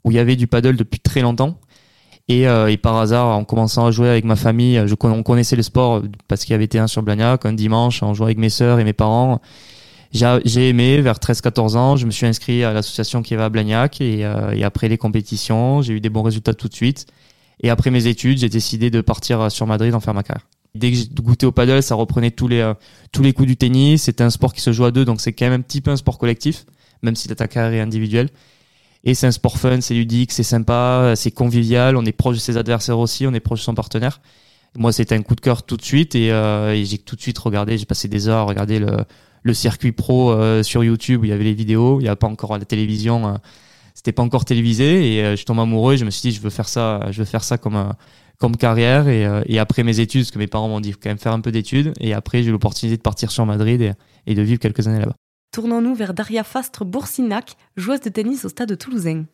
où 0.05 0.13
il 0.13 0.15
y 0.15 0.19
avait 0.19 0.37
du 0.37 0.47
paddle 0.47 0.77
depuis 0.77 1.01
très 1.01 1.21
longtemps. 1.21 1.59
Et, 2.29 2.45
et, 2.45 2.77
par 2.79 2.97
hasard, 2.97 3.37
en 3.37 3.45
commençant 3.45 3.85
à 3.85 3.91
jouer 3.91 4.09
avec 4.09 4.25
ma 4.25 4.37
famille, 4.37 4.83
je, 4.87 4.95
on 5.03 5.23
connaissait 5.23 5.57
le 5.57 5.63
sport 5.63 6.03
parce 6.27 6.45
qu'il 6.45 6.53
y 6.53 6.55
avait 6.55 6.65
été 6.65 6.79
un 6.79 6.87
sur 6.87 7.03
Blagnac, 7.03 7.45
un 7.45 7.53
dimanche, 7.53 8.03
on 8.03 8.15
jouait 8.15 8.27
avec 8.27 8.39
mes 8.39 8.49
sœurs 8.49 8.81
et 8.81 8.85
mes 8.85 8.95
parents 8.95 9.43
j'ai 10.15 10.69
aimé 10.69 11.01
vers 11.01 11.19
13-14 11.19 11.77
ans. 11.77 11.97
Je 11.97 12.07
me 12.07 12.11
suis 12.11 12.27
inscrit 12.27 12.63
à 12.63 12.73
l'association 12.73 13.23
qui 13.23 13.35
va 13.35 13.47
à 13.47 13.49
Blagnac 13.49 14.01
et, 14.01 14.25
euh, 14.25 14.53
et, 14.53 14.63
après 14.63 14.89
les 14.89 14.97
compétitions, 14.97 15.83
j'ai 15.83 15.95
eu 15.95 16.01
des 16.01 16.09
bons 16.09 16.23
résultats 16.23 16.55
tout 16.55 16.69
de 16.69 16.75
suite. 16.75 17.07
Et 17.61 17.71
après 17.71 17.91
mes 17.91 18.07
études, 18.07 18.39
j'ai 18.39 18.49
décidé 18.49 18.91
de 18.91 19.01
partir 19.01 19.51
sur 19.51 19.67
Madrid 19.67 19.95
en 19.95 20.01
faire 20.01 20.15
ma 20.15 20.23
carrière. 20.23 20.47
Dès 20.75 20.91
que 20.91 20.97
j'ai 20.97 21.07
goûté 21.07 21.47
au 21.47 21.53
paddle, 21.53 21.83
ça 21.83 21.95
reprenait 21.95 22.31
tous 22.31 22.49
les 22.49 22.61
euh, 22.61 22.75
tous 23.13 23.23
les 23.23 23.33
coups 23.33 23.49
du 23.49 23.57
tennis. 23.57 24.05
C'était 24.05 24.25
un 24.25 24.31
sport 24.31 24.53
qui 24.53 24.61
se 24.61 24.73
joue 24.73 24.85
à 24.85 24.91
deux, 24.91 25.05
donc 25.05 25.21
c'est 25.21 25.33
quand 25.33 25.47
même 25.47 25.61
un 25.61 25.63
petit 25.63 25.81
peu 25.81 25.91
un 25.91 25.97
sport 25.97 26.19
collectif, 26.19 26.65
même 27.03 27.17
si 27.17 27.29
ta 27.29 27.47
carrière 27.49 27.73
est 27.73 27.81
individuelle. 27.81 28.29
Et 29.05 29.15
c'est 29.15 29.27
un 29.27 29.33
sport 29.33 29.59
fun, 29.59 29.81
c'est 29.81 29.95
ludique, 29.95 30.33
c'est 30.33 30.43
sympa, 30.45 31.13
c'est 31.17 31.31
convivial. 31.31 31.97
On 31.97 32.05
est 32.05 32.13
proche 32.13 32.37
de 32.37 32.41
ses 32.41 32.57
adversaires 32.57 32.99
aussi, 32.99 33.27
on 33.27 33.35
est 33.35 33.41
proche 33.41 33.61
de 33.61 33.65
son 33.65 33.75
partenaire. 33.75 34.21
Moi, 34.77 34.93
c'était 34.93 35.15
un 35.15 35.23
coup 35.23 35.37
de 35.37 35.41
cœur 35.41 35.63
tout 35.63 35.77
de 35.77 35.83
suite 35.83 36.15
et, 36.17 36.33
euh, 36.33 36.75
et 36.75 36.85
j'ai 36.85 36.99
tout 36.99 37.15
de 37.15 37.21
suite 37.21 37.39
regardé. 37.39 37.79
J'ai 37.79 37.87
passé 37.87 38.09
des 38.09 38.29
heures 38.29 38.39
à 38.39 38.43
regarder 38.43 38.79
le 38.81 38.97
le 39.45 39.55
circuit 39.55 39.93
pro 39.93 40.33
euh, 40.33 40.63
sur 40.63 40.83
YouTube 40.83 41.21
où 41.21 41.25
il 41.25 41.29
y 41.29 41.33
avait 41.33 41.45
les 41.45 41.55
vidéos, 41.55 42.01
il 42.01 42.05
n'y 42.05 42.09
a 42.09 42.17
pas 42.17 42.27
encore 42.27 42.59
la 42.59 42.65
télévision, 42.65 43.29
euh, 43.29 43.35
c'était 43.95 44.13
pas 44.13 44.23
encore 44.23 44.45
télévisé 44.45 45.15
et 45.15 45.23
euh, 45.23 45.37
je 45.37 45.45
tombe 45.45 45.61
amoureux 45.61 45.95
et 45.95 45.97
je 45.99 46.05
me 46.05 46.11
suis 46.11 46.31
dit 46.31 46.35
je 46.35 46.41
veux 46.41 46.51
faire 46.51 46.69
ça, 46.69 47.07
je 47.11 47.19
veux 47.19 47.27
faire 47.27 47.45
ça 47.45 47.59
comme 47.59 47.93
comme 48.39 48.57
carrière 48.57 49.07
et, 49.07 49.29
et, 49.47 49.61
après 49.61 49.85
mes 49.85 50.01
études, 50.01 50.23
parce 50.23 50.33
que 50.33 50.41
mes 50.41 50.49
parents 50.49 50.69
m'ont 50.69 50.81
dit 50.81 50.91
faut 50.91 50.99
quand 51.01 51.09
même 51.09 51.19
faire 51.19 51.33
un 51.33 51.41
peu 51.41 51.53
d'études 51.53 51.93
et 52.01 52.15
après 52.15 52.43
j'ai 52.43 52.49
eu 52.49 52.53
l'opportunité 52.53 52.97
de 52.97 53.03
partir 53.03 53.31
sur 53.31 53.47
Madrid 53.47 53.81
et, 53.81 53.93
et 54.27 54.35
de 54.35 54.43
vivre 54.43 54.59
quelques 54.59 54.89
années 54.89 54.99
là-bas. 54.99 55.15
Tournons-nous 55.53 55.95
vers 55.95 56.15
Daria 56.15 56.43
Fastre-Boursinac, 56.43 57.55
joueuse 57.77 58.01
de 58.01 58.09
tennis 58.09 58.45
au 58.45 58.49
stade 58.49 58.77
toulousain. 58.77 59.25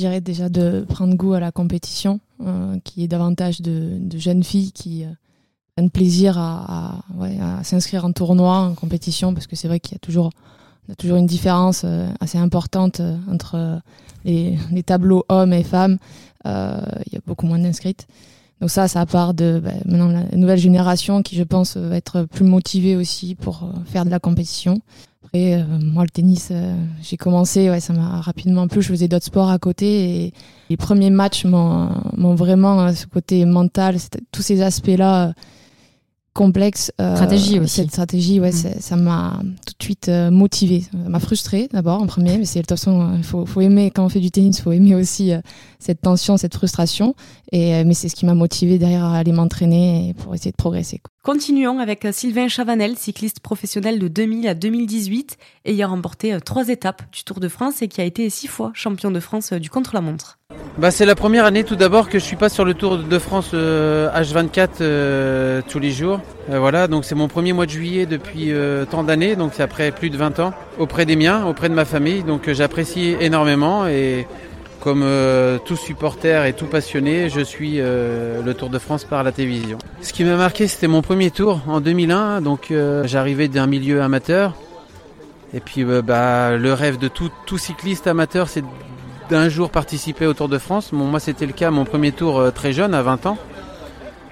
J'irais 0.00 0.20
déjà 0.20 0.48
de 0.48 0.84
prendre 0.88 1.14
goût 1.14 1.34
à 1.34 1.40
la 1.40 1.52
compétition, 1.52 2.18
qui 2.82 3.04
est 3.04 3.08
davantage 3.08 3.60
de, 3.60 3.98
de 4.00 4.18
jeunes 4.18 4.42
filles 4.42 4.72
qui, 4.72 5.06
plaisir 5.88 6.38
à, 6.38 7.02
s'inscrire 7.62 8.04
en 8.04 8.12
tournoi, 8.12 8.58
en 8.58 8.74
compétition, 8.74 9.34
parce 9.34 9.46
que 9.46 9.56
c'est 9.56 9.68
vrai 9.68 9.80
qu'il 9.80 9.92
y 9.92 9.96
a 9.96 9.98
toujours, 9.98 10.30
a 10.90 10.94
toujours 10.94 11.16
une 11.16 11.26
différence 11.26 11.82
euh, 11.84 12.08
assez 12.20 12.38
importante 12.38 13.00
euh, 13.00 13.16
entre 13.30 13.80
les, 14.24 14.58
tableaux 14.84 15.24
hommes 15.28 15.52
et 15.52 15.62
femmes. 15.62 15.98
Euh, 16.46 16.80
il 17.06 17.14
y 17.14 17.16
a 17.16 17.20
beaucoup 17.26 17.46
moins 17.46 17.58
d'inscrites. 17.58 18.06
Donc 18.60 18.70
ça, 18.70 18.88
ça 18.88 19.06
part 19.06 19.32
de 19.32 19.60
bah, 19.62 19.70
maintenant 19.86 20.08
la 20.08 20.36
nouvelle 20.36 20.58
génération 20.58 21.22
qui, 21.22 21.36
je 21.36 21.44
pense, 21.44 21.76
va 21.76 21.96
être 21.96 22.24
plus 22.24 22.44
motivée 22.44 22.96
aussi 22.96 23.34
pour 23.34 23.70
faire 23.86 24.04
de 24.04 24.10
la 24.10 24.18
compétition. 24.18 24.80
Après, 25.24 25.64
moi, 25.80 26.02
le 26.02 26.10
tennis, 26.10 26.52
j'ai 27.00 27.16
commencé, 27.16 27.70
ouais, 27.70 27.80
ça 27.80 27.94
m'a 27.94 28.20
rapidement 28.20 28.68
plu. 28.68 28.82
Je 28.82 28.88
faisais 28.88 29.08
d'autres 29.08 29.26
sports 29.26 29.48
à 29.48 29.58
côté 29.58 30.24
et 30.24 30.34
les 30.68 30.76
premiers 30.76 31.08
matchs 31.08 31.46
m'ont 31.46 32.34
vraiment, 32.34 32.92
ce 32.92 33.06
côté 33.06 33.46
mental, 33.46 33.96
tous 34.32 34.42
ces 34.42 34.60
aspects-là, 34.60 35.32
complexe. 36.32 36.92
Euh, 37.00 37.14
stratégie 37.16 37.58
aussi. 37.58 37.76
Cette 37.76 37.90
stratégie, 37.90 38.40
ouais, 38.40 38.50
mm. 38.50 38.80
ça 38.80 38.96
m'a 38.96 39.40
tout 39.66 39.74
de 39.78 39.82
suite 39.82 40.08
euh, 40.08 40.30
motivé. 40.30 40.82
Ça 40.82 41.08
m'a 41.08 41.20
frustré 41.20 41.68
d'abord 41.72 42.00
en 42.00 42.06
premier, 42.06 42.38
mais 42.38 42.44
c'est 42.44 42.60
de 42.60 42.66
toute 42.66 42.78
façon, 42.78 43.14
il 43.16 43.24
faut, 43.24 43.46
faut, 43.46 43.60
aimer 43.60 43.90
quand 43.90 44.04
on 44.04 44.08
fait 44.08 44.20
du 44.20 44.30
tennis, 44.30 44.60
faut 44.60 44.72
aimer 44.72 44.94
aussi 44.94 45.32
euh, 45.32 45.40
cette 45.80 46.00
tension, 46.00 46.36
cette 46.36 46.54
frustration. 46.54 47.14
Et 47.50 47.82
mais 47.84 47.94
c'est 47.94 48.08
ce 48.08 48.14
qui 48.14 48.26
m'a 48.26 48.34
motivé 48.34 48.78
derrière 48.78 49.04
à 49.04 49.16
aller 49.16 49.32
m'entraîner 49.32 50.14
pour 50.22 50.34
essayer 50.34 50.52
de 50.52 50.56
progresser. 50.56 51.00
Continuons 51.24 51.80
avec 51.80 52.06
Sylvain 52.12 52.48
Chavanel, 52.48 52.96
cycliste 52.96 53.40
professionnel 53.40 53.98
de 53.98 54.08
2000 54.08 54.46
à 54.46 54.54
2018, 54.54 55.36
ayant 55.64 55.88
remporté 55.88 56.38
trois 56.44 56.68
étapes 56.68 57.02
du 57.12 57.24
Tour 57.24 57.40
de 57.40 57.48
France 57.48 57.82
et 57.82 57.88
qui 57.88 58.00
a 58.00 58.04
été 58.04 58.30
six 58.30 58.46
fois 58.46 58.70
champion 58.74 59.10
de 59.10 59.20
France 59.20 59.52
du 59.52 59.68
contre-la-montre. 59.68 60.38
Bah, 60.78 60.90
c'est 60.90 61.04
la 61.04 61.14
première 61.14 61.44
année 61.44 61.64
tout 61.64 61.76
d'abord 61.76 62.08
que 62.08 62.18
je 62.18 62.24
suis 62.24 62.36
pas 62.36 62.48
sur 62.48 62.64
le 62.64 62.74
Tour 62.74 62.98
de 62.98 63.18
France 63.18 63.52
H24 63.52 63.54
euh, 63.54 64.66
euh, 64.80 65.62
tous 65.68 65.78
les 65.78 65.90
jours. 65.90 66.20
Euh, 66.48 66.58
voilà, 66.58 66.88
donc 66.88 67.04
c'est 67.04 67.14
mon 67.14 67.28
premier 67.28 67.52
mois 67.52 67.66
de 67.66 67.70
juillet 67.70 68.06
depuis 68.06 68.52
tant 68.90 69.04
d'années, 69.04 69.36
donc 69.36 69.52
c'est 69.54 69.62
après 69.62 69.90
plus 69.90 70.10
de 70.10 70.16
20 70.16 70.40
ans, 70.40 70.52
auprès 70.78 71.06
des 71.06 71.16
miens, 71.16 71.44
auprès 71.44 71.68
de 71.68 71.74
ma 71.74 71.84
famille. 71.84 72.22
Donc 72.22 72.50
j'apprécie 72.50 73.16
énormément 73.20 73.86
et 73.86 74.26
comme 74.80 75.04
tout 75.64 75.76
supporter 75.76 76.46
et 76.46 76.52
tout 76.52 76.66
passionné, 76.66 77.28
je 77.28 77.40
suis 77.40 77.78
le 77.78 78.52
Tour 78.52 78.70
de 78.70 78.78
France 78.78 79.04
par 79.04 79.22
la 79.22 79.32
télévision. 79.32 79.78
Ce 80.00 80.12
qui 80.12 80.24
m'a 80.24 80.36
marqué, 80.36 80.66
c'était 80.68 80.88
mon 80.88 81.02
premier 81.02 81.30
tour 81.30 81.60
en 81.66 81.80
2001. 81.80 82.40
Donc 82.40 82.72
j'arrivais 83.04 83.48
d'un 83.48 83.66
milieu 83.66 84.02
amateur. 84.02 84.54
Et 85.52 85.60
puis 85.60 85.84
bah, 85.84 86.56
le 86.56 86.72
rêve 86.72 86.98
de 86.98 87.08
tout, 87.08 87.58
cycliste 87.58 88.06
amateur, 88.06 88.48
c'est 88.48 88.64
d'un 89.30 89.48
jour 89.48 89.70
participer 89.70 90.26
au 90.26 90.34
Tour 90.34 90.48
de 90.48 90.58
France. 90.58 90.92
moi, 90.92 91.20
c'était 91.20 91.46
le 91.46 91.52
cas, 91.52 91.70
mon 91.70 91.84
premier 91.84 92.10
tour 92.10 92.38
euh, 92.38 92.50
très 92.50 92.72
jeune, 92.72 92.94
à 92.94 93.02
20 93.02 93.26
ans. 93.26 93.38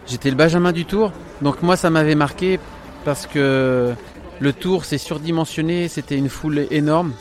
J'étais 0.09 0.29
le 0.29 0.37
Benjamin 0.37 0.73
du 0.73 0.85
Tour. 0.85 1.13
Donc 1.41 1.63
moi, 1.63 1.77
ça 1.77 1.89
m'avait 1.89 2.17
marqué 2.17 2.59
parce 3.05 3.27
que 3.27 3.93
le 4.41 4.53
Tour, 4.53 4.85
c'est 4.85 4.99
surdimensionné, 4.99 5.87
c'était 5.89 6.17
une 6.17 6.29
foule 6.29 6.67
énorme. 6.71 7.13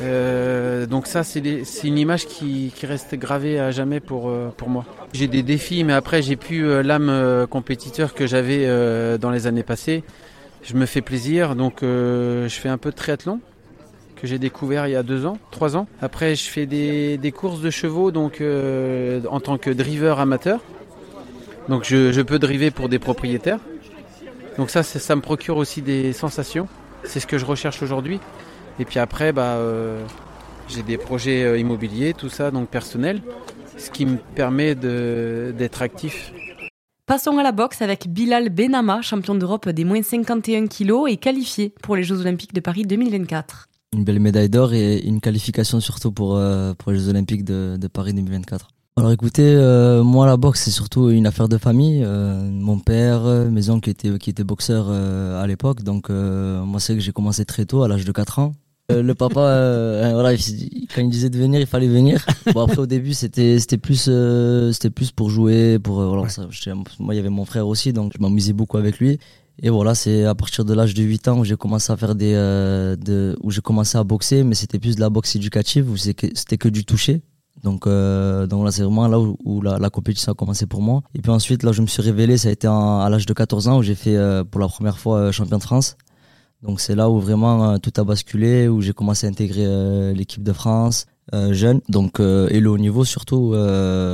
Euh, 0.00 0.86
donc 0.86 1.06
ça, 1.06 1.22
c'est 1.22 1.40
une 1.84 1.98
image 1.98 2.26
qui, 2.26 2.72
reste 2.82 3.14
gravée 3.14 3.58
à 3.60 3.70
jamais 3.70 4.00
pour, 4.00 4.28
euh, 4.28 4.48
pour 4.56 4.68
moi. 4.68 4.84
J'ai 5.12 5.28
des 5.28 5.42
défis, 5.42 5.84
mais 5.84 5.92
après, 5.92 6.22
j'ai 6.22 6.36
plus 6.36 6.82
l'âme 6.82 7.46
compétiteur 7.50 8.14
que 8.14 8.26
j'avais 8.26 8.66
dans 9.18 9.30
les 9.30 9.46
années 9.46 9.62
passées. 9.62 10.02
Je 10.62 10.74
me 10.74 10.86
fais 10.86 11.00
plaisir, 11.00 11.54
donc 11.54 11.78
je 11.82 12.48
fais 12.48 12.68
un 12.68 12.78
peu 12.78 12.90
de 12.90 12.96
triathlon 12.96 13.40
que 14.16 14.28
j'ai 14.28 14.38
découvert 14.38 14.86
il 14.86 14.92
y 14.92 14.96
a 14.96 15.02
deux 15.02 15.26
ans, 15.26 15.36
trois 15.50 15.76
ans. 15.76 15.88
Après, 16.00 16.36
je 16.36 16.44
fais 16.44 16.64
des, 16.64 17.32
courses 17.34 17.60
de 17.60 17.70
chevaux 17.70 18.10
donc 18.10 18.40
en 18.40 19.40
tant 19.40 19.58
que 19.58 19.70
driver 19.70 20.20
amateur. 20.20 20.60
Donc 21.68 21.84
je, 21.84 22.20
peux 22.22 22.38
driver 22.38 22.70
pour 22.70 22.88
des 22.88 22.98
propriétaires. 22.98 23.60
Donc 24.56 24.70
ça, 24.70 24.82
ça 24.82 25.16
me 25.16 25.20
procure 25.20 25.56
aussi 25.56 25.82
des 25.82 26.12
sensations. 26.12 26.68
C'est 27.04 27.20
ce 27.20 27.26
que 27.26 27.38
je 27.38 27.44
recherche 27.44 27.82
aujourd'hui. 27.82 28.20
Et 28.82 28.84
puis 28.84 28.98
après, 28.98 29.32
bah, 29.32 29.58
j'ai 30.68 30.82
des 30.82 30.98
projets 30.98 31.60
immobiliers, 31.60 32.14
tout 32.14 32.28
ça, 32.28 32.50
donc 32.50 32.68
personnel, 32.68 33.22
ce 33.78 33.90
qui 33.90 34.04
me 34.06 34.16
permet 34.34 34.74
d'être 34.74 35.82
actif 35.82 36.32
Passons 37.04 37.36
à 37.36 37.42
la 37.42 37.50
boxe 37.50 37.82
avec 37.82 38.08
Bilal 38.08 38.48
Benama, 38.48 39.02
champion 39.02 39.34
d'Europe 39.34 39.68
des 39.68 39.84
moins 39.84 40.02
51 40.02 40.68
kilos 40.68 41.10
et 41.10 41.16
qualifié 41.16 41.74
pour 41.82 41.96
les 41.96 42.04
Jeux 42.04 42.20
Olympiques 42.20 42.54
de 42.54 42.60
Paris 42.60 42.84
2024. 42.86 43.68
Une 43.92 44.04
belle 44.04 44.20
médaille 44.20 44.48
d'or 44.48 44.72
et 44.72 44.98
une 45.00 45.20
qualification 45.20 45.80
surtout 45.80 46.12
pour, 46.12 46.36
euh, 46.36 46.74
pour 46.74 46.92
les 46.92 46.98
Jeux 46.98 47.08
Olympiques 47.08 47.44
de, 47.44 47.76
de 47.76 47.88
Paris 47.88 48.14
2024. 48.14 48.68
Alors 48.96 49.10
écoutez, 49.10 49.42
euh, 49.42 50.04
moi 50.04 50.26
la 50.26 50.36
boxe 50.36 50.62
c'est 50.62 50.70
surtout 50.70 51.10
une 51.10 51.26
affaire 51.26 51.48
de 51.48 51.58
famille. 51.58 52.04
Euh, 52.04 52.48
mon 52.50 52.78
père, 52.78 53.24
mes 53.24 53.68
oncles 53.68 53.82
qui 53.82 53.90
étaient, 53.90 54.18
qui 54.18 54.30
étaient 54.30 54.44
boxeurs 54.44 54.88
à 54.88 55.46
l'époque, 55.46 55.82
donc 55.82 56.08
moi 56.08 56.78
c'est 56.78 56.94
que 56.94 57.00
j'ai 57.00 57.12
commencé 57.12 57.44
très 57.44 57.66
tôt, 57.66 57.82
à 57.82 57.88
l'âge 57.88 58.04
de 58.04 58.12
4 58.12 58.38
ans. 58.38 58.52
Euh, 58.90 59.02
le 59.02 59.14
papa, 59.14 59.40
euh, 59.40 60.10
euh, 60.10 60.12
voilà, 60.12 60.32
quand 60.32 61.02
il 61.02 61.08
disait 61.08 61.30
de 61.30 61.38
venir, 61.38 61.60
il 61.60 61.66
fallait 61.66 61.86
venir. 61.86 62.24
Bon 62.52 62.62
après 62.62 62.78
au 62.78 62.86
début 62.86 63.14
c'était 63.14 63.60
c'était 63.60 63.78
plus 63.78 64.10
c'était 64.72 64.90
plus 64.90 65.12
pour 65.12 65.30
jouer, 65.30 65.78
pour 65.78 66.02
voilà, 66.02 66.26
moi 66.98 67.14
il 67.14 67.16
y 67.16 67.20
avait 67.20 67.28
mon 67.28 67.44
frère 67.44 67.68
aussi, 67.68 67.92
donc 67.92 68.12
je 68.16 68.20
m'amusais 68.20 68.52
beaucoup 68.52 68.78
avec 68.78 68.98
lui. 68.98 69.18
Et 69.62 69.70
voilà, 69.70 69.94
c'est 69.94 70.24
à 70.24 70.34
partir 70.34 70.64
de 70.64 70.74
l'âge 70.74 70.94
de 70.94 71.02
8 71.02 71.28
ans 71.28 71.38
où 71.38 71.44
j'ai 71.44 71.56
commencé 71.56 71.92
à 71.92 71.96
faire 71.96 72.14
des 72.14 72.32
de, 72.32 73.36
où 73.42 73.50
j'ai 73.50 73.60
commencé 73.60 73.96
à 73.96 74.02
boxer, 74.02 74.42
mais 74.42 74.54
c'était 74.54 74.78
plus 74.78 74.96
de 74.96 75.00
la 75.00 75.10
boxe 75.10 75.36
éducative 75.36 75.88
où 75.88 75.96
c'était 75.96 76.58
que 76.58 76.68
du 76.68 76.84
toucher. 76.84 77.22
Donc, 77.62 77.86
donc 77.86 78.64
là, 78.64 78.72
c'est 78.72 78.82
vraiment 78.82 79.06
là 79.06 79.20
où, 79.20 79.60
la, 79.62 79.90
compétition 79.90 80.32
a 80.32 80.34
commencé 80.34 80.66
pour 80.66 80.82
moi. 80.82 81.02
Et 81.14 81.20
puis 81.20 81.30
ensuite, 81.30 81.62
là, 81.62 81.70
je 81.70 81.82
me 81.82 81.86
suis 81.86 82.02
révélé, 82.02 82.36
ça 82.36 82.48
a 82.48 82.52
été 82.52 82.66
à 82.66 83.06
l'âge 83.08 83.26
de 83.26 83.32
14 83.32 83.68
ans 83.68 83.78
où 83.78 83.82
j'ai 83.82 83.94
fait 83.94 84.18
pour 84.50 84.60
la 84.60 84.66
première 84.66 84.98
fois 84.98 85.30
champion 85.30 85.58
de 85.58 85.62
France. 85.62 85.96
Donc 86.62 86.80
c'est 86.80 86.94
là 86.94 87.10
où 87.10 87.18
vraiment 87.18 87.72
euh, 87.72 87.78
tout 87.78 87.92
a 88.00 88.04
basculé, 88.04 88.68
où 88.68 88.80
j'ai 88.80 88.92
commencé 88.92 89.26
à 89.26 89.30
intégrer 89.30 89.66
euh, 89.66 90.12
l'équipe 90.12 90.42
de 90.42 90.52
France 90.52 91.06
euh, 91.34 91.52
jeune, 91.52 91.80
donc 91.88 92.20
et 92.20 92.60
le 92.60 92.70
haut 92.70 92.78
niveau 92.78 93.04
surtout. 93.04 93.54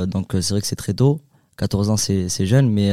donc 0.07 0.31
c'est 0.31 0.49
vrai 0.51 0.61
que 0.61 0.67
c'est 0.67 0.75
très 0.75 0.93
tôt, 0.93 1.21
14 1.57 1.89
ans 1.89 1.97
c'est 1.97 2.45
jeune, 2.45 2.69
mais 2.69 2.91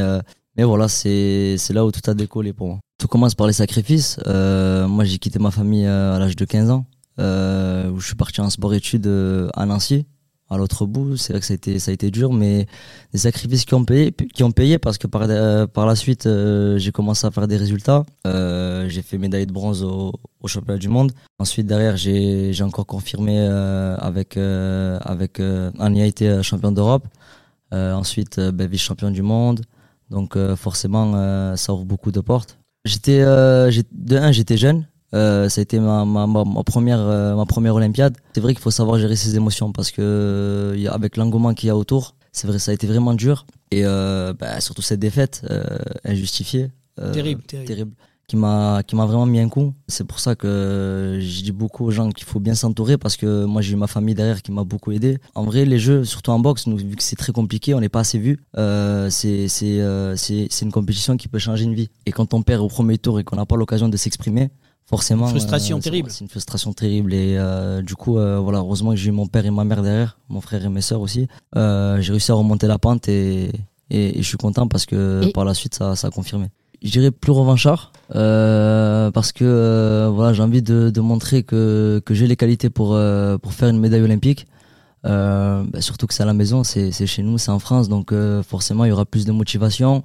mais 0.56 0.64
voilà 0.64 0.88
c'est 0.88 1.56
là 1.70 1.84
où 1.84 1.90
tout 1.90 2.10
a 2.10 2.14
décollé 2.14 2.52
pour 2.52 2.68
moi. 2.68 2.78
Tout 2.98 3.08
commence 3.08 3.34
par 3.34 3.46
les 3.46 3.52
sacrifices. 3.52 4.18
moi 4.26 5.04
j'ai 5.04 5.18
quitté 5.18 5.38
ma 5.38 5.50
famille 5.50 5.86
à 5.86 6.18
l'âge 6.18 6.36
de 6.36 6.44
15 6.44 6.70
ans, 6.70 6.86
où 7.18 8.00
je 8.00 8.06
suis 8.06 8.16
parti 8.16 8.40
en 8.40 8.50
sport-études 8.50 9.10
à 9.54 9.66
Nancy 9.66 10.06
à 10.49 10.57
l'autre 10.57 10.87
bout. 10.87 11.17
C'est 11.17 11.33
vrai 11.33 11.41
que 11.41 11.47
ça 11.47 11.55
a 11.55 11.57
été, 11.57 11.79
ça 11.79 11.91
a 11.91 11.95
été 11.95 12.11
dur, 12.11 12.33
mais 12.33 12.67
des 13.12 13.19
sacrifices 13.19 13.65
qui 13.65 13.75
ont 13.75 13.85
payé, 13.85 14.12
qui 14.12 14.45
ont 14.45 14.53
payé 14.53 14.79
parce 14.79 14.99
que 14.99 15.07
par, 15.07 15.23
euh, 15.29 15.67
par 15.67 15.87
la 15.87 15.97
suite, 15.97 16.26
euh, 16.26 16.79
j'ai 16.79 16.93
commencé 16.93 17.26
à 17.26 17.31
faire 17.31 17.49
des 17.49 17.57
résultats. 17.57 18.05
Euh, 18.26 18.88
j'ai 18.88 19.03
fait 19.03 19.19
médaille 19.19 19.47
de 19.47 19.53
bronze 19.53 19.83
au, 19.83 20.12
au, 20.41 20.49
championnat 20.49 20.79
du 20.79 20.88
monde. 20.88 21.12
Ensuite, 21.38 21.67
derrière, 21.67 21.97
j'ai, 21.97 22.53
j'ai 22.53 22.65
encore 22.65 22.87
confirmé 22.87 23.38
avec, 23.41 24.37
avec 24.37 25.41
un 25.41 25.95
été 25.95 26.43
champion 26.43 26.73
d'Europe. 26.73 27.07
ensuite, 27.73 28.41
ben, 28.41 28.69
vice-champion 28.69 29.11
du 29.11 29.23
monde. 29.23 29.62
Donc, 30.11 30.38
forcément, 30.55 31.57
ça 31.57 31.75
ouvre 31.75 31.85
beaucoup 31.85 32.12
de 32.12 32.21
portes. 32.21 32.59
J'étais, 32.85 33.21
de 33.21 34.17
un, 34.17 34.33
j'étais 34.33 34.57
jeune. 34.57 34.87
Euh, 35.14 35.48
ça 35.48 35.60
a 35.60 35.62
été 35.62 35.78
ma, 35.78 36.04
ma, 36.04 36.26
ma, 36.26 36.44
première 36.64 37.00
euh, 37.00 37.34
ma 37.34 37.46
première 37.46 37.75
Olympiade. 37.75 38.16
C'est 38.34 38.40
vrai 38.40 38.54
qu'il 38.54 38.62
faut 38.62 38.70
savoir 38.70 38.98
gérer 38.98 39.16
ses 39.16 39.36
émotions 39.36 39.72
parce 39.72 39.90
que 39.90 40.02
euh, 40.02 40.90
avec 40.90 41.16
l'engouement 41.16 41.54
qu'il 41.54 41.68
y 41.68 41.70
a 41.70 41.76
autour, 41.76 42.16
c'est 42.32 42.46
vrai 42.46 42.58
ça 42.58 42.72
a 42.72 42.75
été 42.75 42.86
vraiment 42.86 43.14
dur 43.14 43.46
et 43.70 43.82
bah, 43.82 44.60
surtout 44.60 44.82
cette 44.82 45.00
défaite 45.00 45.42
injustifiée, 46.04 46.70
terrible, 47.12 47.42
terrible, 47.42 47.66
terrible, 47.66 47.92
qui 48.28 48.36
m'a 48.36 48.82
qui 48.86 48.94
m'a 48.94 49.06
vraiment 49.06 49.26
mis 49.26 49.40
un 49.40 49.48
coup. 49.48 49.75
C'est 49.88 50.06
pour 50.06 50.20
ça 50.20 50.34
que 50.34 51.18
je 51.20 51.42
dis 51.42 51.52
beaucoup 51.52 51.86
aux 51.86 51.90
gens 51.90 52.10
qu'il 52.10 52.26
faut 52.26 52.38
bien 52.38 52.54
s'entourer 52.54 52.98
parce 52.98 53.16
que 53.16 53.44
moi 53.44 53.62
j'ai 53.62 53.72
eu 53.72 53.76
ma 53.76 53.86
famille 53.86 54.14
derrière 54.14 54.42
qui 54.42 54.52
m'a 54.52 54.64
beaucoup 54.64 54.92
aidé. 54.92 55.18
En 55.34 55.44
vrai, 55.44 55.64
les 55.64 55.78
jeux, 55.78 56.04
surtout 56.04 56.30
en 56.30 56.38
boxe, 56.38 56.66
nous, 56.66 56.76
vu 56.76 56.94
que 56.96 57.02
c'est 57.02 57.16
très 57.16 57.32
compliqué, 57.32 57.75
on 57.75 57.80
n'est 57.80 57.88
pas 57.88 58.00
assez 58.00 58.18
vu. 58.18 58.38
c'est 58.54 59.48
c'est 59.48 59.80
c'est 60.16 60.62
une 60.62 60.72
compétition 60.72 61.16
qui 61.16 61.28
peut 61.28 61.38
changer 61.38 61.64
une 61.64 61.75
vie. 61.75 61.90
Et 62.06 62.12
quand 62.12 62.34
on 62.34 62.42
perd 62.42 62.60
au 62.62 62.68
premier 62.68 62.98
tour 62.98 63.18
et 63.18 63.25
qu'on 63.25 63.36
n'a 63.36 63.46
pas 63.46 63.56
l'occasion 63.56 63.88
de 63.88 63.96
s'exprimer 63.96 64.50
forcément. 64.87 65.26
frustration 65.26 65.78
euh, 65.78 65.81
terrible. 65.81 66.11
C'est 66.11 66.23
une 66.25 66.31
frustration 66.31 66.73
terrible 66.73 67.12
et 67.12 67.37
euh, 67.37 67.83
du 67.83 67.95
coup, 67.95 68.19
euh, 68.19 68.38
voilà, 68.38 68.59
heureusement 68.59 68.90
que 68.90 68.97
j'ai 68.97 69.09
eu 69.09 69.12
mon 69.12 69.26
père 69.26 69.45
et 69.45 69.50
ma 69.50 69.64
mère 69.64 69.83
derrière, 69.83 70.19
mon 70.28 70.40
frère 70.40 70.64
et 70.64 70.69
mes 70.69 70.81
sœurs 70.81 71.00
aussi. 71.00 71.28
j'ai 71.55 72.12
réussi 72.12 72.31
à 72.31 72.35
remonter 72.35 72.66
la 72.66 72.78
pente 72.78 73.09
et, 73.09 73.50
et, 73.90 74.14
je 74.16 74.26
suis 74.26 74.37
content 74.37 74.66
parce 74.69 74.87
que 74.87 75.31
par 75.33 75.45
la 75.45 75.55
suite, 75.55 75.75
ça, 75.75 75.97
ça 75.97 76.09
a 76.09 76.11
confirmé. 76.11 76.49
Je 76.83 76.90
dirais 76.90 77.11
plus 77.11 77.33
revanchard 77.33 77.93
parce 78.09 79.33
que 79.33 80.09
voilà, 80.12 80.33
j'ai 80.33 80.43
envie 80.43 80.62
de, 80.62 80.90
de, 80.90 81.00
montrer 81.00 81.43
que, 81.43 82.00
que 82.05 82.14
j'ai 82.14 82.26
les 82.26 82.37
qualités 82.37 82.71
pour 82.71 82.99
pour 83.43 83.52
faire 83.52 83.69
une 83.69 83.81
médaille 83.81 84.02
olympique. 84.02 84.47
Bah, 85.02 85.62
surtout 85.81 86.07
que 86.07 86.14
c'est 86.14 86.23
à 86.23 86.26
la 86.26 86.35
maison, 86.35 86.64
c'est 86.64 87.07
chez 87.07 87.23
nous, 87.23 87.38
c'est 87.38 87.50
en 87.50 87.59
France, 87.59 87.88
donc 87.88 88.12
forcément 88.43 88.85
il 88.85 88.88
y 88.88 88.93
aura 88.93 89.07
plus 89.07 89.25
de 89.25 89.33
motivation 89.33 90.05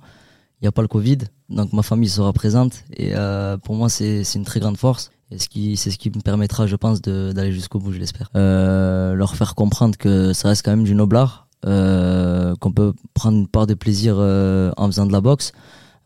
il 0.61 0.65
n'y 0.65 0.67
a 0.67 0.71
pas 0.71 0.83
le 0.83 0.87
Covid, 0.87 1.17
donc 1.49 1.73
ma 1.73 1.81
famille 1.81 2.09
sera 2.09 2.31
présente 2.33 2.83
et 2.95 3.15
euh, 3.15 3.57
pour 3.57 3.75
moi 3.75 3.89
c'est 3.89 4.23
une 4.35 4.45
très 4.45 4.59
grande 4.59 4.77
force. 4.77 5.11
Et 5.31 5.37
c'est 5.77 5.91
ce 5.91 5.97
qui 5.97 6.09
me 6.09 6.19
permettra, 6.19 6.67
je 6.67 6.75
pense, 6.75 7.01
d'aller 7.01 7.53
jusqu'au 7.53 7.79
bout, 7.79 7.93
je 7.93 7.99
l'espère. 7.99 8.29
Euh, 8.35 9.13
leur 9.13 9.37
faire 9.37 9.55
comprendre 9.55 9.97
que 9.97 10.33
ça 10.33 10.49
reste 10.49 10.65
quand 10.65 10.71
même 10.71 10.83
du 10.83 10.93
noblard, 10.93 11.47
euh, 11.65 12.53
qu'on 12.59 12.73
peut 12.73 12.93
prendre 13.13 13.37
une 13.37 13.47
part 13.47 13.65
de 13.65 13.73
plaisir 13.73 14.17
en 14.17 14.85
faisant 14.87 15.05
de 15.05 15.13
la 15.13 15.21
boxe. 15.21 15.53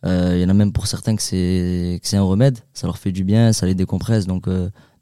Il 0.04 0.38
y 0.38 0.46
en 0.46 0.50
a 0.50 0.54
même 0.54 0.72
pour 0.72 0.86
certains 0.86 1.16
que 1.16 1.24
c'est 1.24 2.00
un 2.14 2.22
remède, 2.22 2.60
ça 2.74 2.86
leur 2.86 3.00
fait 3.00 3.12
du 3.12 3.24
bien, 3.24 3.52
ça 3.52 3.66
les 3.66 3.74
décompresse, 3.74 4.28
donc 4.28 4.48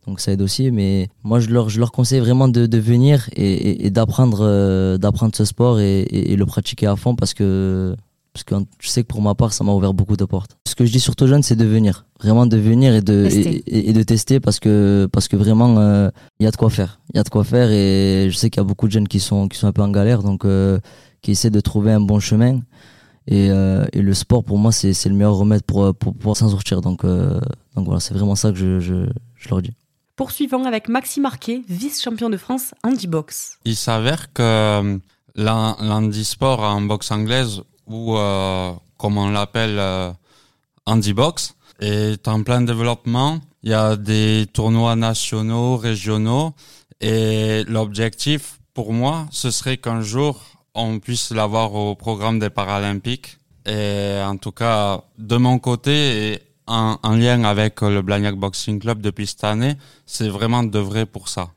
donc 0.08 0.20
ça 0.20 0.32
aide 0.32 0.42
aussi. 0.42 0.72
Mais 0.72 1.10
moi, 1.24 1.42
je 1.42 1.50
leur 1.50 1.70
je 1.70 1.80
leur 1.80 1.92
conseille 1.92 2.22
vraiment 2.22 2.48
de, 2.48 2.66
de 2.66 2.78
venir 2.78 3.30
et, 3.36 3.86
et, 3.86 3.92
d'apprendre 3.92 4.40
ce 5.34 5.46
sport 5.46 5.80
et, 5.82 6.02
et, 6.04 6.36
le 6.38 6.46
pratiquer 6.46 6.88
à 6.88 6.96
fond 6.96 7.16
parce 7.16 7.34
que 7.34 7.96
parce 8.34 8.44
que 8.44 8.56
je 8.80 8.90
sais 8.90 9.04
que 9.04 9.08
pour 9.08 9.22
ma 9.22 9.36
part, 9.36 9.54
ça 9.54 9.64
m'a 9.64 9.72
ouvert 9.72 9.94
beaucoup 9.94 10.18
de 10.18 10.26
portes. 10.26 10.58
Ce 10.68 10.74
que 10.74 10.86
je 10.86 10.92
dis 10.92 11.00
surtout 11.00 11.26
aux 11.26 11.28
jeunes, 11.28 11.44
c'est 11.44 11.56
de 11.56 11.66
venir, 11.66 12.06
vraiment 12.20 12.48
de 12.48 12.58
venir 12.58 12.96
et 12.96 13.02
de 13.02 13.28
et, 13.32 13.90
et, 13.90 13.94
de 13.94 14.04
tester 14.04 14.40
parce 14.40 14.60
que 14.60 15.08
parce 15.12 15.28
que 15.28 15.36
vraiment 15.36 15.78
euh, 15.78 16.10
il 16.40 16.44
y 16.44 16.48
a 16.48 16.52
de 16.52 16.56
quoi 16.58 16.72
faire, 16.72 17.00
il 17.14 17.18
y 17.18 17.20
a 17.20 17.24
de 17.24 17.30
quoi 17.30 17.44
faire 17.44 17.70
et 17.70 18.30
je 18.32 18.36
sais 18.36 18.50
qu'il 18.50 18.60
y 18.60 18.66
a 18.66 18.68
beaucoup 18.68 18.88
de 18.88 18.92
jeunes 18.92 19.08
qui 19.08 19.20
sont 19.20 19.48
qui 19.48 19.58
sont 19.60 19.68
un 19.68 19.72
peu 19.72 19.84
en 19.84 19.92
galère, 19.92 20.24
donc 20.24 20.46
euh, 20.46 20.80
qui 21.22 21.32
essaient 21.32 21.52
de 21.52 21.60
trouver 21.60 21.92
un 21.92 22.02
bon 22.02 22.20
chemin. 22.20 22.60
Et, 23.26 23.52
euh, 23.52 23.86
et 23.94 24.02
le 24.02 24.14
sport 24.14 24.44
pour 24.44 24.58
moi 24.58 24.72
c'est 24.74 24.94
c'est 24.94 25.08
le 25.10 25.16
meilleur 25.16 25.36
remède 25.36 25.62
pour 25.62 25.94
pour 25.96 26.16
pouvoir 26.16 26.36
s'en 26.36 26.50
sortir. 26.50 26.82
Donc 26.82 27.06
donc 27.06 27.86
voilà, 27.86 28.00
c'est 28.00 28.16
vraiment 28.16 28.36
ça 28.36 28.52
que 28.52 28.58
je 28.58 28.80
je, 28.80 29.06
je 29.36 29.50
leur 29.50 29.62
dis. 29.62 29.74
Poursuivons 30.16 30.66
avec 30.66 30.90
Maxime 30.90 31.24
Marquet, 31.24 31.62
vice-champion 31.70 32.30
de 32.30 32.38
France 32.38 32.74
handibox. 32.84 33.58
Il 33.66 33.76
s'avère 33.76 34.34
que 34.34 35.00
l'handisport 35.36 36.62
en 36.62 36.82
boxe 36.82 37.12
anglaise 37.12 37.62
ou 37.88 38.18
euh, 38.18 38.72
comme 38.98 39.18
on 39.18 39.30
l'appelle 39.30 39.78
euh, 39.80 40.12
Box, 41.16 41.56
est 41.80 42.28
en 42.28 42.44
plein 42.44 42.62
développement. 42.62 43.40
Il 43.64 43.72
y 43.72 43.74
a 43.74 43.96
des 43.96 44.46
tournois 44.52 44.96
nationaux, 44.96 45.78
régionaux, 45.78 46.54
et 47.02 47.64
l'objectif 47.68 48.60
pour 48.74 48.94
moi, 48.94 49.28
ce 49.32 49.52
serait 49.52 49.78
qu'un 49.78 50.02
jour 50.02 50.42
on 50.76 51.00
puisse 51.00 51.32
l'avoir 51.32 51.74
au 51.76 51.96
programme 51.96 52.40
des 52.40 52.50
Paralympiques. 52.50 53.38
Et 53.66 54.20
en 54.24 54.38
tout 54.38 54.52
cas, 54.52 55.04
de 55.18 55.38
mon 55.38 55.60
côté, 55.60 56.34
et 56.34 56.42
en, 56.68 56.98
en 57.04 57.16
lien 57.16 57.44
avec 57.44 57.82
le 57.82 58.02
Blagnac 58.02 58.36
Boxing 58.36 58.80
Club 58.80 59.02
depuis 59.02 59.28
cette 59.28 59.44
année, 59.44 59.76
c'est 60.06 60.30
vraiment 60.30 60.64
de 60.64 60.80
vrai 60.80 61.06
pour 61.06 61.30
ça. 61.30 61.50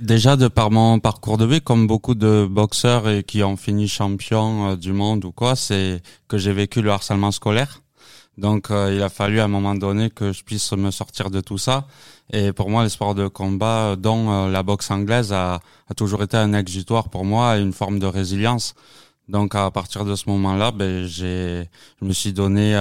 Déjà, 0.00 0.36
de 0.36 0.46
par 0.46 0.70
mon 0.70 1.00
parcours 1.00 1.38
de 1.38 1.44
vie, 1.44 1.60
comme 1.60 1.88
beaucoup 1.88 2.14
de 2.14 2.46
boxeurs 2.48 3.08
et 3.08 3.24
qui 3.24 3.42
ont 3.42 3.56
fini 3.56 3.88
champion 3.88 4.68
euh, 4.68 4.76
du 4.76 4.92
monde 4.92 5.24
ou 5.24 5.32
quoi, 5.32 5.56
c'est 5.56 6.00
que 6.28 6.38
j'ai 6.38 6.52
vécu 6.52 6.82
le 6.82 6.92
harcèlement 6.92 7.32
scolaire. 7.32 7.82
Donc, 8.38 8.70
euh, 8.70 8.94
il 8.94 9.02
a 9.02 9.08
fallu 9.08 9.40
à 9.40 9.44
un 9.46 9.48
moment 9.48 9.74
donné 9.74 10.08
que 10.08 10.32
je 10.32 10.44
puisse 10.44 10.70
me 10.70 10.92
sortir 10.92 11.30
de 11.30 11.40
tout 11.40 11.58
ça. 11.58 11.88
Et 12.32 12.52
pour 12.52 12.70
moi, 12.70 12.84
les 12.84 12.90
sports 12.90 13.16
de 13.16 13.26
combat, 13.26 13.96
dont 13.96 14.30
euh, 14.30 14.50
la 14.52 14.62
boxe 14.62 14.88
anglaise, 14.92 15.32
a, 15.32 15.54
a, 15.88 15.94
toujours 15.96 16.22
été 16.22 16.36
un 16.36 16.52
exutoire 16.52 17.08
pour 17.08 17.24
moi 17.24 17.58
et 17.58 17.60
une 17.60 17.72
forme 17.72 17.98
de 17.98 18.06
résilience. 18.06 18.74
Donc, 19.26 19.56
à 19.56 19.68
partir 19.72 20.04
de 20.04 20.14
ce 20.14 20.28
moment-là, 20.28 20.70
ben, 20.70 21.06
j'ai, 21.06 21.68
je 22.00 22.06
me 22.06 22.12
suis 22.12 22.32
donné 22.32 22.76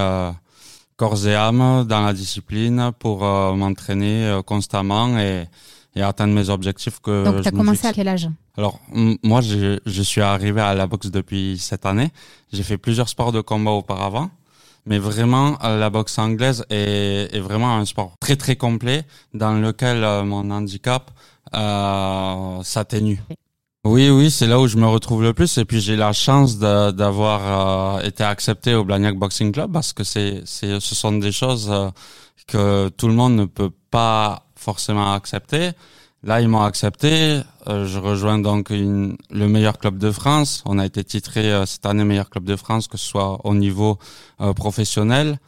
corps 0.98 1.26
et 1.26 1.34
âme 1.34 1.84
dans 1.88 2.02
la 2.02 2.14
discipline 2.14 2.92
pour 3.00 3.22
m'entraîner 3.22 4.40
constamment 4.46 5.18
et 5.18 5.48
et 5.96 6.02
atteindre 6.02 6.34
mes 6.34 6.50
objectifs 6.50 7.00
que 7.00 7.26
Donc, 7.26 7.42
tu 7.42 7.48
as 7.48 7.52
commencé 7.52 7.88
à 7.88 7.94
quel 7.94 8.08
âge? 8.08 8.30
Alors, 8.58 8.80
moi, 9.24 9.42
je, 9.42 9.80
je, 9.86 10.02
suis 10.02 10.22
arrivé 10.22 10.62
à 10.62 10.74
la 10.74 10.88
boxe 10.88 11.12
depuis 11.12 11.58
cette 11.60 11.86
année. 11.86 12.12
J'ai 12.54 12.64
fait 12.64 12.78
plusieurs 12.78 13.10
sports 13.10 13.32
de 13.32 13.42
combat 13.42 13.72
auparavant. 13.72 14.30
Mais 14.86 14.98
vraiment, 14.98 15.58
la 15.62 15.90
boxe 15.92 16.18
anglaise 16.18 16.66
est, 16.70 17.30
est 17.34 17.40
vraiment 17.40 17.78
un 17.78 17.86
sport 17.86 18.18
très 18.20 18.36
très 18.36 18.56
complet 18.56 19.04
dans 19.34 19.54
lequel 19.54 20.02
mon 20.26 20.50
handicap 20.50 21.12
euh, 21.54 22.64
s'atténue. 22.64 23.22
Oui, 23.84 24.10
oui, 24.10 24.30
c'est 24.30 24.46
là 24.46 24.60
où 24.60 24.68
je 24.68 24.78
me 24.78 24.88
retrouve 24.88 25.24
le 25.24 25.34
plus. 25.34 25.58
Et 25.58 25.66
puis 25.66 25.82
j'ai 25.82 25.96
la 25.96 26.14
chance 26.14 26.58
d'avoir 26.58 27.98
euh, 27.98 28.02
été 28.02 28.24
accepté 28.24 28.76
au 28.76 28.84
Blagnac 28.84 29.18
Boxing 29.18 29.52
Club 29.52 29.72
parce 29.72 29.92
que 29.92 30.04
c'est, 30.04 30.44
c'est, 30.46 30.80
ce 30.80 30.96
sont 30.96 31.14
des 31.14 31.32
choses 31.32 31.70
euh, 31.72 31.90
que 32.48 32.90
tout 32.90 33.08
le 33.08 33.16
monde 33.16 33.36
ne 33.36 33.46
peut 33.46 33.72
pas 33.90 34.46
forcément 34.62 35.14
accepter. 35.14 35.72
Là, 36.24 36.40
ils 36.40 36.48
m'ont 36.48 36.62
accepté. 36.62 37.42
Euh, 37.68 37.88
je 37.88 38.00
rejoins 38.00 38.40
donc 38.40 38.70
une, 38.70 39.18
le 39.32 39.48
meilleur 39.48 39.78
club 39.78 39.98
de 39.98 40.12
France. 40.12 40.62
On 40.66 40.78
a 40.78 40.86
été 40.86 41.04
titré 41.04 41.66
cette 41.66 41.86
année 41.86 42.04
meilleur 42.04 42.30
club 42.30 42.46
de 42.46 42.56
France, 42.56 42.88
que 42.88 42.98
ce 42.98 43.08
soit 43.08 43.46
au 43.46 43.56
niveau 43.56 43.98
professionnel, 44.56 45.40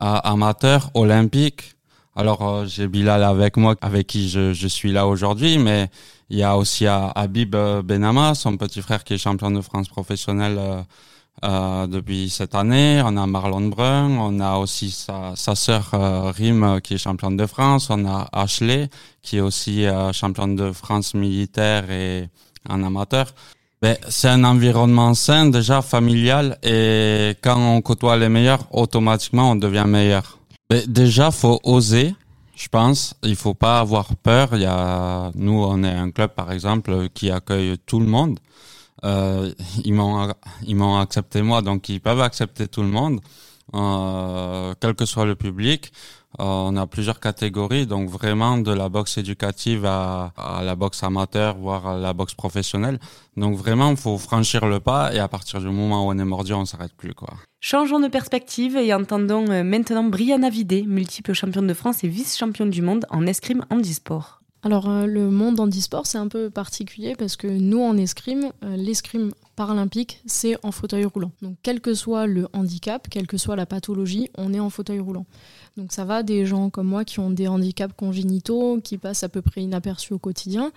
amateur, 0.00 0.90
olympique. 0.94 1.74
Alors 2.14 2.66
j'ai 2.66 2.88
Bilal 2.88 3.24
avec 3.24 3.56
moi, 3.56 3.74
avec 3.80 4.06
qui 4.06 4.28
je, 4.28 4.52
je 4.52 4.68
suis 4.68 4.92
là 4.92 5.06
aujourd'hui, 5.06 5.56
mais 5.56 5.88
il 6.32 6.38
y 6.38 6.42
a 6.42 6.56
aussi 6.56 6.86
Habib 6.86 7.54
euh, 7.54 7.82
Benama, 7.82 8.34
son 8.34 8.56
petit 8.56 8.80
frère 8.80 9.04
qui 9.04 9.12
est 9.12 9.18
champion 9.18 9.50
de 9.50 9.60
France 9.60 9.88
professionnel 9.90 10.58
euh, 11.44 11.48
euh, 11.52 11.86
depuis 11.86 12.30
cette 12.30 12.54
année. 12.54 13.02
On 13.04 13.16
a 13.16 13.26
Marlon 13.26 13.68
Brun, 13.68 14.10
on 14.10 14.40
a 14.40 14.56
aussi 14.56 14.90
sa, 14.90 15.32
sa 15.36 15.54
sœur 15.54 15.90
euh, 15.94 16.30
Rim 16.30 16.80
qui 16.82 16.94
est 16.94 16.98
championne 16.98 17.36
de 17.36 17.46
France. 17.46 17.88
On 17.90 18.04
a 18.06 18.28
Ashley 18.32 18.88
qui 19.22 19.38
est 19.38 19.40
aussi 19.40 19.84
championne 20.12 20.56
de 20.56 20.72
France 20.72 21.14
militaire 21.14 21.90
et 21.90 22.28
en 22.68 22.82
amateur. 22.82 23.26
Ben, 23.80 23.96
c'est 24.08 24.28
un 24.28 24.44
environnement 24.44 25.14
sain, 25.14 25.46
déjà 25.46 25.82
familial, 25.82 26.56
et 26.62 27.34
quand 27.42 27.58
on 27.58 27.80
côtoie 27.82 28.16
les 28.16 28.28
meilleurs, 28.28 28.64
automatiquement 28.70 29.50
on 29.50 29.56
devient 29.56 29.84
meilleur. 29.86 30.38
Ben, 30.70 30.82
déjà, 30.86 31.32
faut 31.32 31.58
oser 31.64 32.14
je 32.62 32.68
pense. 32.68 33.14
Il 33.22 33.36
faut 33.36 33.54
pas 33.54 33.80
avoir 33.80 34.14
peur. 34.16 34.50
Il 34.52 34.62
y 34.62 34.66
a, 34.66 35.32
nous, 35.34 35.64
on 35.64 35.82
est 35.82 35.90
un 35.90 36.10
club, 36.10 36.30
par 36.30 36.52
exemple, 36.52 37.08
qui 37.12 37.30
accueille 37.30 37.76
tout 37.86 37.98
le 37.98 38.06
monde. 38.06 38.38
Euh, 39.04 39.52
ils 39.84 39.94
m'ont, 39.94 40.32
ils 40.64 40.76
m'ont 40.76 40.98
accepté 40.98 41.42
moi, 41.42 41.62
donc 41.62 41.88
ils 41.88 42.00
peuvent 42.00 42.20
accepter 42.20 42.68
tout 42.68 42.82
le 42.82 42.88
monde, 42.88 43.20
euh, 43.74 44.74
quel 44.80 44.94
que 44.94 45.06
soit 45.06 45.26
le 45.26 45.34
public. 45.34 45.92
Euh, 46.40 46.44
on 46.44 46.76
a 46.76 46.86
plusieurs 46.86 47.20
catégories, 47.20 47.86
donc 47.86 48.08
vraiment 48.08 48.56
de 48.56 48.72
la 48.72 48.88
boxe 48.88 49.18
éducative 49.18 49.84
à, 49.84 50.32
la 50.64 50.74
boxe 50.76 51.02
amateur, 51.02 51.56
voire 51.58 51.86
à 51.86 51.98
la 51.98 52.14
boxe 52.14 52.34
professionnelle. 52.34 52.98
Donc 53.36 53.56
vraiment, 53.56 53.90
il 53.90 53.98
faut 53.98 54.16
franchir 54.16 54.64
le 54.66 54.80
pas 54.80 55.12
et 55.12 55.18
à 55.18 55.28
partir 55.28 55.60
du 55.60 55.66
moment 55.66 56.06
où 56.06 56.10
on 56.10 56.18
est 56.18 56.24
mordu, 56.24 56.54
on 56.54 56.64
s'arrête 56.64 56.94
plus, 56.96 57.12
quoi. 57.12 57.34
Changeons 57.60 58.00
de 58.00 58.08
perspective 58.08 58.76
et 58.76 58.94
entendons 58.94 59.48
euh, 59.50 59.62
maintenant 59.62 60.04
Brianna 60.04 60.48
Vidé, 60.48 60.84
multiple 60.86 61.34
championne 61.34 61.66
de 61.66 61.74
France 61.74 62.02
et 62.02 62.08
vice-championne 62.08 62.70
du 62.70 62.82
monde 62.82 63.04
en 63.10 63.26
escrime 63.26 63.64
handisport. 63.70 64.41
Alors 64.64 64.88
euh, 64.88 65.06
le 65.06 65.28
monde 65.30 65.58
handisport 65.58 66.06
c'est 66.06 66.18
un 66.18 66.28
peu 66.28 66.48
particulier 66.48 67.16
parce 67.16 67.34
que 67.36 67.48
nous 67.48 67.82
en 67.82 67.96
escrime, 67.96 68.52
euh, 68.62 68.76
l'escrime 68.76 69.32
paralympique 69.56 70.20
c'est 70.24 70.56
en 70.62 70.70
fauteuil 70.70 71.04
roulant. 71.04 71.32
Donc 71.42 71.56
quel 71.62 71.80
que 71.80 71.94
soit 71.94 72.26
le 72.26 72.46
handicap, 72.52 73.08
quelle 73.10 73.26
que 73.26 73.36
soit 73.36 73.56
la 73.56 73.66
pathologie, 73.66 74.30
on 74.38 74.54
est 74.54 74.60
en 74.60 74.70
fauteuil 74.70 75.00
roulant. 75.00 75.26
Donc 75.76 75.92
ça 75.92 76.04
va 76.04 76.22
des 76.22 76.46
gens 76.46 76.70
comme 76.70 76.86
moi 76.86 77.04
qui 77.04 77.18
ont 77.18 77.30
des 77.30 77.48
handicaps 77.48 77.94
congénitaux, 77.96 78.80
qui 78.82 78.98
passent 78.98 79.24
à 79.24 79.28
peu 79.28 79.42
près 79.42 79.62
inaperçus 79.62 80.12
au 80.12 80.18
quotidien, 80.18 80.70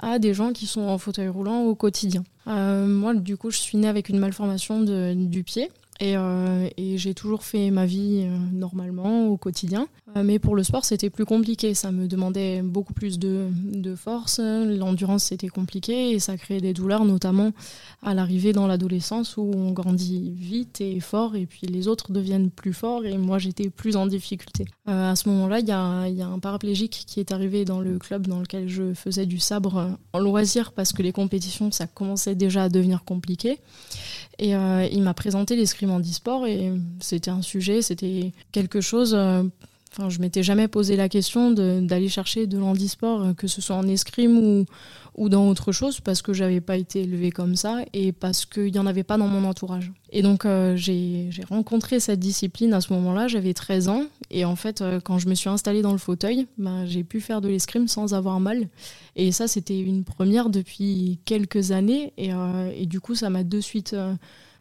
à 0.00 0.18
des 0.18 0.34
gens 0.34 0.52
qui 0.52 0.66
sont 0.66 0.82
en 0.82 0.98
fauteuil 0.98 1.28
roulant 1.28 1.62
au 1.62 1.76
quotidien. 1.76 2.24
moi 2.46 3.14
du 3.14 3.36
coup 3.36 3.50
je 3.50 3.58
suis 3.58 3.78
née 3.78 3.88
avec 3.88 4.08
une 4.08 4.18
malformation 4.18 4.80
du 4.80 5.44
pied 5.44 5.70
et, 6.00 6.16
euh, 6.16 6.68
et 6.76 6.96
j'ai 6.96 7.12
toujours 7.12 7.42
fait 7.42 7.70
ma 7.70 7.84
vie 7.84 8.22
euh, 8.22 8.36
normalement 8.52 9.26
au 9.26 9.36
quotidien. 9.36 9.88
Euh, 10.16 10.22
mais 10.22 10.38
pour 10.38 10.54
le 10.54 10.62
sport, 10.62 10.84
c'était 10.84 11.10
plus 11.10 11.24
compliqué. 11.24 11.74
Ça 11.74 11.90
me 11.90 12.06
demandait 12.06 12.62
beaucoup 12.62 12.92
plus 12.92 13.18
de, 13.18 13.48
force. 13.96 14.38
L'endurance, 14.38 15.24
c'était 15.24 15.48
compliqué 15.48 16.12
et 16.12 16.20
ça 16.20 16.36
créait 16.36 16.60
des 16.60 16.72
douleurs, 16.72 17.04
notamment 17.04 17.52
à 18.02 18.14
l'arrivée 18.14 18.52
dans 18.52 18.66
l'adolescence 18.66 19.36
où 19.36 19.50
on 19.54 19.72
grandit 19.72 20.32
vite 20.36 20.80
et 20.80 21.00
fort 21.00 21.34
et 21.34 21.46
puis 21.46 21.66
les 21.66 21.88
autres 21.88 22.12
deviennent 22.12 22.50
plus 22.50 22.72
forts 22.72 23.04
et 23.04 23.16
moi, 23.16 23.38
j'étais 23.38 23.70
plus 23.70 23.96
en 23.96 24.06
difficulté. 24.06 24.66
à 24.86 25.16
ce 25.16 25.28
moment-là, 25.30 25.60
il 25.60 25.66
y 25.66 25.72
a, 25.72 26.08
y 26.08 26.22
a, 26.22 26.26
un 26.26 26.38
paraplégique 26.38 27.04
qui 27.06 27.18
est 27.18 27.32
arrivé 27.32 27.64
dans 27.64 27.80
le 27.80 27.98
club 27.98 28.26
dans 28.26 28.40
lequel 28.40 28.68
je 28.68 28.94
faisais 28.94 29.26
du 29.26 29.38
sabre 29.38 29.96
en 30.12 30.18
loisir 30.18 30.72
parce 30.72 30.92
que 30.92 31.02
les 31.02 31.12
compétitions, 31.12 31.70
ça 31.72 31.86
commençait 31.86 32.34
déjà 32.34 32.64
à 32.64 32.68
devenir 32.68 33.04
compliqué. 33.04 33.58
Et 34.38 34.52
il 34.52 35.02
m'a 35.02 35.14
présenté 35.14 35.56
l'escrime 35.56 35.87
handisport 35.90 36.46
et 36.46 36.72
c'était 37.00 37.30
un 37.30 37.42
sujet, 37.42 37.82
c'était 37.82 38.32
quelque 38.52 38.80
chose. 38.80 39.14
Euh, 39.14 39.42
enfin, 39.92 40.08
je 40.08 40.20
m'étais 40.20 40.42
jamais 40.42 40.68
posé 40.68 40.96
la 40.96 41.08
question 41.08 41.50
d'aller 41.50 42.08
chercher 42.08 42.46
de 42.46 42.58
l'handisport, 42.58 43.22
euh, 43.22 43.32
que 43.34 43.46
ce 43.46 43.60
soit 43.60 43.76
en 43.76 43.86
escrime 43.86 44.38
ou, 44.38 44.64
ou 45.16 45.28
dans 45.28 45.48
autre 45.48 45.72
chose, 45.72 46.00
parce 46.00 46.22
que 46.22 46.32
j'avais 46.32 46.60
pas 46.60 46.76
été 46.76 47.02
élevée 47.02 47.30
comme 47.30 47.56
ça 47.56 47.78
et 47.92 48.12
parce 48.12 48.46
qu'il 48.46 48.72
n'y 48.72 48.78
en 48.78 48.86
avait 48.86 49.02
pas 49.02 49.16
dans 49.16 49.28
mon 49.28 49.48
entourage. 49.48 49.92
Et 50.10 50.22
donc 50.22 50.44
euh, 50.44 50.76
j'ai 50.76 51.30
rencontré 51.48 52.00
cette 52.00 52.20
discipline 52.20 52.72
à 52.72 52.80
ce 52.80 52.92
moment-là, 52.92 53.28
j'avais 53.28 53.54
13 53.54 53.88
ans, 53.88 54.04
et 54.30 54.44
en 54.44 54.56
fait, 54.56 54.84
quand 55.04 55.18
je 55.18 55.28
me 55.28 55.34
suis 55.34 55.48
installée 55.48 55.82
dans 55.82 55.92
le 55.92 55.98
fauteuil, 55.98 56.46
ben, 56.58 56.86
j'ai 56.86 57.02
pu 57.02 57.20
faire 57.20 57.40
de 57.40 57.48
l'escrime 57.48 57.88
sans 57.88 58.14
avoir 58.14 58.40
mal. 58.40 58.68
Et 59.16 59.32
ça, 59.32 59.48
c'était 59.48 59.80
une 59.80 60.04
première 60.04 60.50
depuis 60.50 61.18
quelques 61.24 61.72
années, 61.72 62.12
et, 62.18 62.30
et 62.76 62.86
du 62.86 63.00
coup, 63.00 63.14
ça 63.14 63.30
m'a 63.30 63.42
de 63.42 63.60
suite 63.60 63.96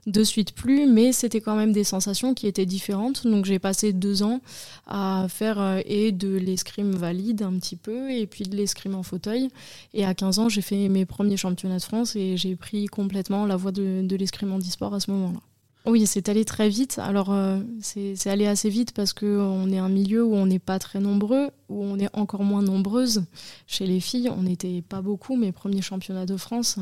de 0.08 0.24
suite 0.24 0.54
plus, 0.54 0.88
mais 0.88 1.12
c'était 1.12 1.42
quand 1.42 1.56
même 1.56 1.74
des 1.74 1.84
sensations 1.84 2.34
qui 2.34 2.48
étaient 2.48 2.66
différentes. 2.66 3.28
Donc 3.28 3.46
j'ai 3.46 3.60
passé 3.60 3.94
deux 3.94 4.24
ans 4.24 4.40
à 4.88 5.28
faire 5.30 5.60
euh, 5.60 5.82
et 5.86 6.12
de 6.12 6.36
l'escrime 6.36 6.92
valide 6.92 7.44
un 7.44 7.54
petit 7.60 7.76
peu, 7.76 8.10
et 8.12 8.26
puis 8.26 8.46
de 8.46 8.56
l'escrime 8.56 8.96
en 8.96 9.04
fauteuil. 9.04 9.50
Et 9.94 10.06
à 10.06 10.14
15 10.14 10.40
ans, 10.40 10.50
j'ai 10.50 10.62
fait 10.62 10.88
mes 10.88 11.06
premiers 11.06 11.38
championnats 11.38 11.78
de 11.78 11.84
France 11.84 12.16
et 12.16 12.38
j'ai 12.38 12.56
pris 12.56 12.88
complètement 12.88 13.46
la 13.46 13.58
voie 13.58 13.72
de, 13.72 14.16
l'escrime 14.16 14.54
en 14.54 14.62
sport 14.62 14.94
à 14.94 15.00
ce 15.00 15.12
moment-là. 15.12 15.40
Oui, 15.86 16.06
c'est 16.06 16.28
allé 16.28 16.44
très 16.44 16.68
vite. 16.68 17.00
Alors, 17.00 17.32
euh, 17.32 17.60
c'est 17.82 18.28
allé 18.28 18.46
assez 18.46 18.70
vite 18.70 18.92
parce 18.92 19.14
qu'on 19.14 19.72
est 19.72 19.78
un 19.78 19.88
milieu 19.88 20.24
où 20.24 20.36
on 20.36 20.46
n'est 20.46 20.60
pas 20.60 20.80
très 20.80 21.00
nombreux, 21.00 21.50
où 21.70 21.82
on 21.82 21.98
est 21.98 22.10
encore 22.14 22.44
moins 22.44 22.62
nombreuses. 22.62 23.24
Chez 23.68 23.88
les 23.88 24.02
filles, 24.02 24.30
on 24.30 24.44
n'était 24.44 24.82
pas 24.82 25.02
beaucoup. 25.02 25.38
Mes 25.38 25.54
premiers 25.54 25.82
championnats 25.82 26.26
de 26.26 26.36
France, 26.36 26.78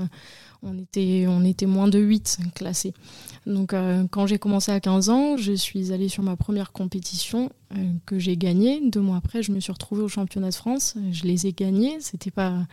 on 0.65 0.77
était, 0.77 1.25
on 1.27 1.43
était 1.43 1.65
moins 1.65 1.87
de 1.87 1.99
8 1.99 2.39
classés. 2.55 2.93
Donc 3.45 3.73
euh, 3.73 4.05
quand 4.09 4.25
j'ai 4.25 4.39
commencé 4.39 4.71
à 4.71 4.79
15 4.79 5.09
ans, 5.09 5.37
je 5.37 5.53
suis 5.53 5.91
allée 5.91 6.09
sur 6.09 6.23
ma 6.23 6.35
première 6.35 6.71
compétition 6.71 7.51
euh, 7.75 7.91
que 8.05 8.17
j'ai 8.17 8.37
gagnée. 8.37 8.81
Deux 8.89 9.01
mois 9.01 9.17
après, 9.17 9.43
je 9.43 9.51
me 9.51 9.59
suis 9.59 9.71
retrouvée 9.71 10.01
au 10.01 10.07
championnat 10.07 10.49
de 10.49 10.55
France. 10.55 10.95
Je 11.11 11.23
les 11.23 11.45
ai 11.45 11.53
gagnés. 11.53 11.97
C'était 11.99 12.31
pas, 12.31 12.65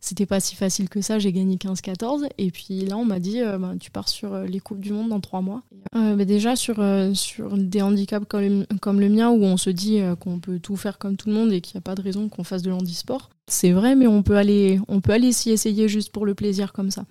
c'était 0.00 0.26
pas 0.26 0.40
si 0.40 0.54
facile 0.54 0.90
que 0.90 1.00
ça. 1.00 1.18
J'ai 1.18 1.32
gagné 1.32 1.56
15-14. 1.56 2.28
Et 2.36 2.50
puis 2.50 2.80
là, 2.80 2.98
on 2.98 3.06
m'a 3.06 3.20
dit, 3.20 3.40
euh, 3.40 3.56
bah, 3.58 3.72
tu 3.80 3.90
pars 3.90 4.08
sur 4.08 4.38
les 4.40 4.60
Coupes 4.60 4.80
du 4.80 4.92
Monde 4.92 5.08
dans 5.08 5.20
trois 5.20 5.40
mois. 5.40 5.62
Bah, 5.92 6.24
déjà, 6.24 6.56
sur, 6.56 6.84
sur 7.14 7.56
des 7.56 7.80
handicaps 7.80 8.26
comme, 8.28 8.66
comme, 8.80 9.00
le 9.00 9.08
mien, 9.08 9.30
où 9.30 9.42
on 9.44 9.56
se 9.56 9.70
dit 9.70 10.00
qu'on 10.20 10.38
peut 10.40 10.58
tout 10.58 10.76
faire 10.76 10.98
comme 10.98 11.16
tout 11.16 11.28
le 11.28 11.34
monde 11.34 11.52
et 11.52 11.62
qu'il 11.62 11.76
n'y 11.76 11.78
a 11.78 11.82
pas 11.82 11.94
de 11.94 12.02
raison 12.02 12.28
qu'on 12.28 12.44
fasse 12.44 12.62
de 12.62 12.70
l'handisport, 12.70 13.30
c'est 13.48 13.72
vrai, 13.72 13.94
mais 13.94 14.06
on 14.06 14.22
peut 14.22 14.36
aller, 14.36 14.80
on 14.88 15.00
peut 15.00 15.12
aller 15.12 15.32
s'y 15.32 15.50
essayer 15.50 15.88
juste 15.88 16.12
pour 16.12 16.26
le 16.26 16.34
plaisir 16.34 16.72
comme 16.72 16.90
ça. 16.90 17.04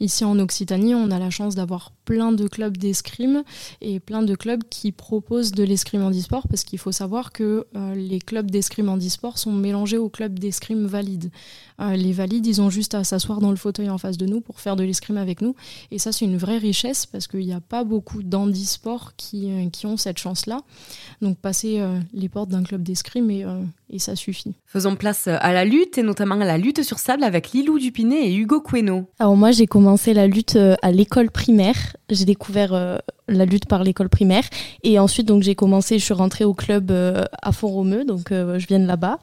Ici 0.00 0.24
en 0.24 0.38
Occitanie, 0.38 0.94
on 0.94 1.10
a 1.10 1.18
la 1.18 1.30
chance 1.30 1.54
d'avoir 1.54 1.92
plein 2.04 2.32
de 2.32 2.46
clubs 2.48 2.76
d'escrime 2.76 3.44
et 3.80 4.00
plein 4.00 4.22
de 4.22 4.34
clubs 4.34 4.62
qui 4.68 4.92
proposent 4.92 5.52
de 5.52 5.62
l'escrime 5.62 6.02
handisport 6.02 6.48
parce 6.48 6.64
qu'il 6.64 6.78
faut 6.78 6.92
savoir 6.92 7.32
que 7.32 7.66
euh, 7.76 7.94
les 7.94 8.18
clubs 8.18 8.50
d'escrime 8.50 8.88
handisport 8.88 9.38
sont 9.38 9.52
mélangés 9.52 9.98
aux 9.98 10.08
clubs 10.08 10.38
d'escrime 10.38 10.86
valides. 10.86 11.30
Euh, 11.80 11.96
les 11.96 12.12
valides, 12.12 12.46
ils 12.46 12.60
ont 12.60 12.70
juste 12.70 12.94
à 12.94 13.04
s'asseoir 13.04 13.40
dans 13.40 13.50
le 13.50 13.56
fauteuil 13.56 13.90
en 13.90 13.98
face 13.98 14.16
de 14.16 14.26
nous 14.26 14.40
pour 14.40 14.60
faire 14.60 14.76
de 14.76 14.84
l'escrime 14.84 15.16
avec 15.16 15.40
nous. 15.40 15.54
Et 15.90 15.98
ça, 15.98 16.12
c'est 16.12 16.24
une 16.24 16.36
vraie 16.36 16.58
richesse 16.58 17.06
parce 17.06 17.26
qu'il 17.26 17.40
n'y 17.40 17.52
a 17.52 17.60
pas 17.60 17.84
beaucoup 17.84 18.22
d'handisports 18.22 19.12
qui, 19.16 19.50
euh, 19.50 19.68
qui 19.70 19.86
ont 19.86 19.96
cette 19.96 20.18
chance-là. 20.18 20.60
Donc 21.22 21.38
passer 21.38 21.82
les 22.12 22.28
portes 22.28 22.50
d'un 22.50 22.62
club 22.62 22.82
d'escrime 22.82 23.30
et, 23.30 23.44
et 23.90 23.98
ça 23.98 24.16
suffit. 24.16 24.54
Faisons 24.66 24.96
place 24.96 25.26
à 25.28 25.52
la 25.52 25.64
lutte 25.64 25.96
et 25.98 26.02
notamment 26.02 26.34
à 26.34 26.44
la 26.44 26.58
lutte 26.58 26.82
sur 26.82 26.98
sable 26.98 27.24
avec 27.24 27.52
Lilou 27.52 27.78
Dupinet 27.78 28.28
et 28.28 28.34
Hugo 28.34 28.60
Queno. 28.60 29.08
Alors 29.18 29.36
moi, 29.36 29.50
j'ai 29.50 29.66
commencé 29.66 30.12
la 30.12 30.26
lutte 30.26 30.58
à 30.82 30.90
l'école 30.90 31.30
primaire 31.30 31.94
j'ai 32.10 32.24
découvert 32.24 32.74
euh, 32.74 32.98
la 33.28 33.44
lutte 33.44 33.66
par 33.66 33.84
l'école 33.84 34.08
primaire. 34.08 34.44
Et 34.82 34.98
ensuite 34.98 35.26
donc 35.26 35.42
j'ai 35.42 35.54
commencé 35.54 35.98
je 35.98 36.04
suis 36.04 36.14
rentrée 36.14 36.44
au 36.44 36.54
club 36.54 36.90
euh, 36.90 37.24
à 37.42 37.52
Font-Romeu 37.52 38.04
donc 38.04 38.32
euh, 38.32 38.58
je 38.58 38.66
viens 38.66 38.80
de 38.80 38.86
là-bas. 38.86 39.18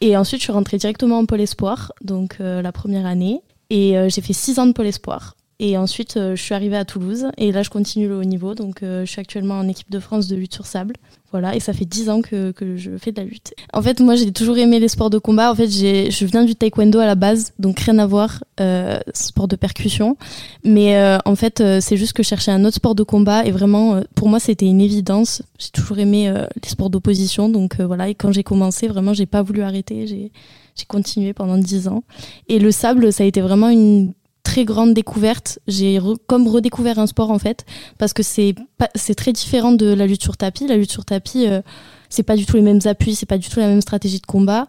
Et 0.00 0.16
ensuite 0.16 0.40
je 0.40 0.44
suis 0.44 0.52
rentrée 0.52 0.78
directement 0.78 1.18
en 1.18 1.26
pôle 1.26 1.40
espoir 1.40 1.92
donc 2.02 2.36
la 2.38 2.72
première 2.72 3.06
année. 3.06 3.40
Et 3.70 3.94
j'ai 4.08 4.20
fait 4.20 4.34
six 4.34 4.58
ans 4.58 4.66
de 4.66 4.72
pôle 4.72 4.86
espoir 4.86 5.34
Et 5.64 5.78
ensuite, 5.78 6.14
je 6.16 6.42
suis 6.42 6.54
arrivée 6.54 6.76
à 6.76 6.84
Toulouse. 6.84 7.28
Et 7.38 7.52
là, 7.52 7.62
je 7.62 7.70
continue 7.70 8.08
le 8.08 8.18
haut 8.18 8.24
niveau. 8.24 8.54
Donc, 8.54 8.80
je 8.82 9.04
suis 9.06 9.20
actuellement 9.20 9.58
en 9.58 9.68
équipe 9.68 9.90
de 9.90 10.00
France 10.00 10.26
de 10.26 10.34
lutte 10.34 10.52
sur 10.54 10.66
sable. 10.66 10.94
Voilà, 11.32 11.56
et 11.56 11.60
ça 11.60 11.72
fait 11.72 11.86
10 11.86 12.10
ans 12.10 12.20
que, 12.20 12.52
je 12.76 12.90
fais 12.98 13.10
de 13.10 13.16
la 13.16 13.24
lutte. 13.24 13.54
En 13.72 13.80
fait, 13.80 14.00
moi, 14.00 14.16
j'ai 14.16 14.30
toujours 14.32 14.58
aimé 14.58 14.78
les 14.78 14.88
sports 14.88 15.08
de 15.08 15.16
combat. 15.16 15.50
En 15.50 15.54
fait, 15.54 15.66
je 15.66 16.24
viens 16.26 16.44
du 16.44 16.54
taekwondo 16.54 16.98
à 16.98 17.06
la 17.06 17.14
base, 17.14 17.54
donc 17.58 17.80
rien 17.80 17.98
à 17.98 18.06
voir, 18.06 18.44
euh, 18.60 19.00
sport 19.14 19.48
de 19.48 19.56
percussion. 19.56 20.18
Mais 20.62 20.98
euh, 20.98 21.16
en 21.24 21.34
fait, 21.34 21.62
euh, 21.62 21.80
c'est 21.80 21.96
juste 21.96 22.12
que 22.12 22.22
je 22.22 22.28
cherchais 22.28 22.50
un 22.50 22.66
autre 22.66 22.76
sport 22.76 22.94
de 22.94 23.02
combat 23.02 23.46
et 23.46 23.50
vraiment, 23.50 23.94
euh, 23.94 24.00
pour 24.14 24.28
moi, 24.28 24.40
c'était 24.40 24.66
une 24.66 24.82
évidence. 24.82 25.42
J'ai 25.58 25.70
toujours 25.70 25.98
aimé 25.98 26.30
les 26.30 26.68
sports 26.68 26.90
d'opposition, 26.90 27.48
donc 27.48 27.80
voilà. 27.80 28.10
Et 28.10 28.14
quand 28.14 28.30
j'ai 28.30 28.42
commencé, 28.42 28.86
vraiment, 28.86 29.14
j'ai 29.14 29.26
pas 29.26 29.40
voulu 29.40 29.62
arrêter. 29.62 30.06
J'ai 30.06 30.84
continué 30.86 31.32
pendant 31.32 31.56
10 31.56 31.88
ans. 31.88 32.04
Et 32.48 32.58
le 32.58 32.70
sable, 32.70 33.10
ça 33.10 33.24
a 33.24 33.26
été 33.26 33.40
vraiment 33.40 33.70
une 33.70 34.12
très 34.42 34.64
grande 34.64 34.94
découverte. 34.94 35.58
J'ai 35.66 35.98
comme 36.26 36.48
redécouvert 36.48 36.98
un 36.98 37.06
sport 37.06 37.30
en 37.30 37.38
fait, 37.38 37.64
parce 37.98 38.12
que 38.12 38.22
c'est 38.22 38.54
c'est 38.94 39.14
très 39.14 39.32
différent 39.32 39.72
de 39.72 39.92
la 39.92 40.06
lutte 40.06 40.22
sur 40.22 40.36
tapis. 40.36 40.66
La 40.66 40.76
lutte 40.76 40.90
sur 40.90 41.04
tapis, 41.04 41.46
euh, 41.46 41.62
c'est 42.08 42.22
pas 42.22 42.36
du 42.36 42.46
tout 42.46 42.56
les 42.56 42.62
mêmes 42.62 42.80
appuis, 42.84 43.14
c'est 43.14 43.26
pas 43.26 43.38
du 43.38 43.48
tout 43.48 43.60
la 43.60 43.68
même 43.68 43.80
stratégie 43.80 44.18
de 44.18 44.26
combat. 44.26 44.66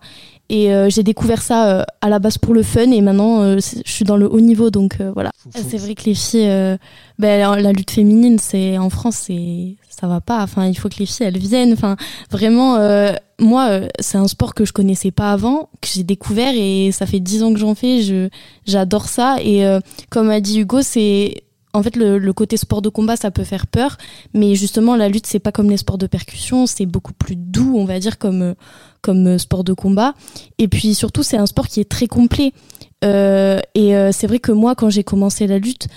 Et 0.50 0.74
euh, 0.74 0.90
j'ai 0.90 1.04
découvert 1.04 1.42
ça 1.42 1.70
euh, 1.70 1.84
à 2.02 2.10
la 2.10 2.20
base 2.20 2.38
pour 2.38 2.54
le 2.54 2.64
fun, 2.64 2.92
et 2.92 3.02
maintenant 3.02 3.56
je 3.56 3.82
suis 3.86 4.06
dans 4.06 4.18
le 4.18 4.32
haut 4.32 4.42
niveau, 4.42 4.70
donc 4.70 4.98
voilà. 5.14 5.32
C'est 5.52 5.78
vrai 5.78 5.96
que 5.96 6.04
les 6.06 6.16
filles, 6.16 6.78
ben, 7.18 7.60
la 7.60 7.72
lutte 7.72 7.92
féminine, 7.92 8.38
c'est 8.40 8.78
en 8.78 8.90
France, 8.90 9.16
c'est 9.28 9.76
ça 9.99 10.08
va 10.08 10.21
pas. 10.21 10.41
Enfin, 10.41 10.67
il 10.67 10.77
faut 10.77 10.89
que 10.89 10.97
les 10.99 11.06
filles 11.06 11.27
elles 11.27 11.38
viennent. 11.38 11.73
Enfin, 11.73 11.95
vraiment, 12.32 12.75
euh, 12.77 13.13
moi, 13.39 13.69
euh, 13.69 13.88
c'est 13.99 14.17
un 14.17 14.27
sport 14.27 14.53
que 14.53 14.65
je 14.65 14.73
connaissais 14.73 15.12
pas 15.12 15.32
avant, 15.32 15.69
que 15.82 15.88
j'ai 15.93 16.03
découvert 16.03 16.53
et 16.56 16.91
ça 16.91 17.06
fait 17.06 17.19
dix 17.19 17.43
ans 17.43 17.53
que 17.53 17.60
j'en 17.60 17.75
fais. 17.75 18.01
Je 18.01 18.29
j'adore 18.65 19.08
ça 19.08 19.38
et 19.41 19.65
euh, 19.65 19.79
comme 20.10 20.29
a 20.29 20.41
dit 20.41 20.62
Hugo, 20.62 20.82
c'est 20.82 21.43
en 21.75 21.82
fait, 21.82 21.95
le, 21.95 22.34
côté 22.34 22.56
sport 22.56 22.84
de 22.84 22.89
combat, 22.89 23.15
ça 23.15 23.32
peut 23.32 23.43
faire 23.43 23.65
peur, 23.65 23.97
mais 24.36 24.53
justement, 24.53 24.95
la 24.95 25.10
lutte, 25.10 25.25
c'est 25.25 25.39
pas 25.39 25.51
comme 25.51 25.71
les 25.71 25.77
sports 25.77 25.97
de 25.97 26.06
percussion, 26.06 26.67
c'est 26.67 26.86
beaucoup 26.86 27.13
plus 27.13 27.36
doux, 27.36 27.73
on 27.75 27.86
va 27.86 27.99
dire, 27.99 28.19
comme 28.19 28.53
comme 29.01 29.39
sport 29.39 29.63
de 29.63 29.73
combat. 29.73 30.13
Et 30.60 30.67
puis 30.67 30.93
surtout, 30.93 31.23
c'est 31.23 31.38
un 31.38 31.47
sport 31.47 31.67
qui 31.67 31.79
est 31.79 31.89
très 31.89 32.06
complet. 32.06 32.53
et 33.01 34.12
c'est 34.12 34.27
vrai 34.27 34.38
que 34.39 34.51
moi, 34.51 34.75
quand 34.75 34.91
j'ai 34.91 35.03
commencé 35.03 35.47
la 35.47 35.58
lutte, 35.58 35.88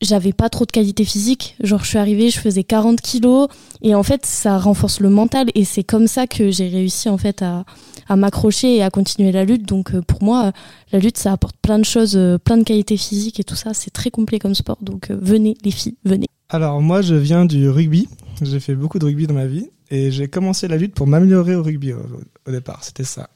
j'avais 0.00 0.32
pas 0.32 0.48
trop 0.48 0.64
de 0.64 0.70
qualité 0.70 1.04
physique. 1.04 1.56
Genre, 1.62 1.82
je 1.82 1.88
suis 1.88 1.98
arrivée, 1.98 2.30
je 2.30 2.38
faisais 2.38 2.64
40 2.64 3.00
kilos. 3.00 3.48
Et 3.82 3.94
en 3.94 4.02
fait, 4.02 4.24
ça 4.24 4.58
renforce 4.58 5.00
le 5.00 5.10
mental. 5.10 5.48
Et 5.54 5.64
c'est 5.64 5.84
comme 5.84 6.06
ça 6.06 6.26
que 6.26 6.50
j'ai 6.50 6.68
réussi, 6.68 7.08
en 7.08 7.18
fait, 7.18 7.42
à, 7.42 7.64
m'accrocher 8.16 8.76
et 8.76 8.82
à 8.82 8.90
continuer 8.90 9.30
la 9.30 9.44
lutte. 9.44 9.66
Donc, 9.66 9.94
euh, 9.94 10.02
pour 10.02 10.22
moi, 10.22 10.52
la 10.92 10.98
lutte, 10.98 11.18
ça 11.18 11.32
apporte 11.32 11.56
plein 11.62 11.78
de 11.78 11.84
choses, 11.84 12.16
euh, 12.16 12.38
plein 12.38 12.56
de 12.56 12.64
qualités 12.64 12.96
physiques 12.96 13.38
et 13.40 13.44
tout 13.44 13.54
ça. 13.54 13.74
C'est 13.74 13.90
très 13.90 14.10
complet 14.10 14.38
comme 14.38 14.54
sport. 14.54 14.78
Donc, 14.80 15.10
euh, 15.10 15.18
venez, 15.20 15.56
les 15.64 15.70
filles, 15.70 15.96
venez. 16.04 16.26
Alors, 16.48 16.80
moi, 16.80 17.02
je 17.02 17.14
viens 17.14 17.44
du 17.44 17.68
rugby. 17.68 18.08
J'ai 18.42 18.58
fait 18.58 18.74
beaucoup 18.74 18.98
de 18.98 19.04
rugby 19.04 19.26
dans 19.26 19.34
ma 19.34 19.46
vie. 19.46 19.68
Et 19.90 20.10
j'ai 20.10 20.28
commencé 20.28 20.66
la 20.66 20.76
lutte 20.76 20.94
pour 20.94 21.06
m'améliorer 21.06 21.56
au 21.56 21.62
rugby 21.62 21.92
au 21.92 22.50
départ. 22.50 22.84
C'était 22.84 23.04
ça. 23.04 23.28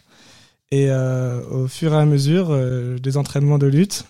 Et 0.71 0.89
au 0.91 1.67
fur 1.67 1.93
et 1.93 1.97
à 1.97 2.05
mesure 2.05 2.57
des 3.01 3.17
entraînements 3.17 3.59
de 3.59 3.67
lutte, 3.67 4.05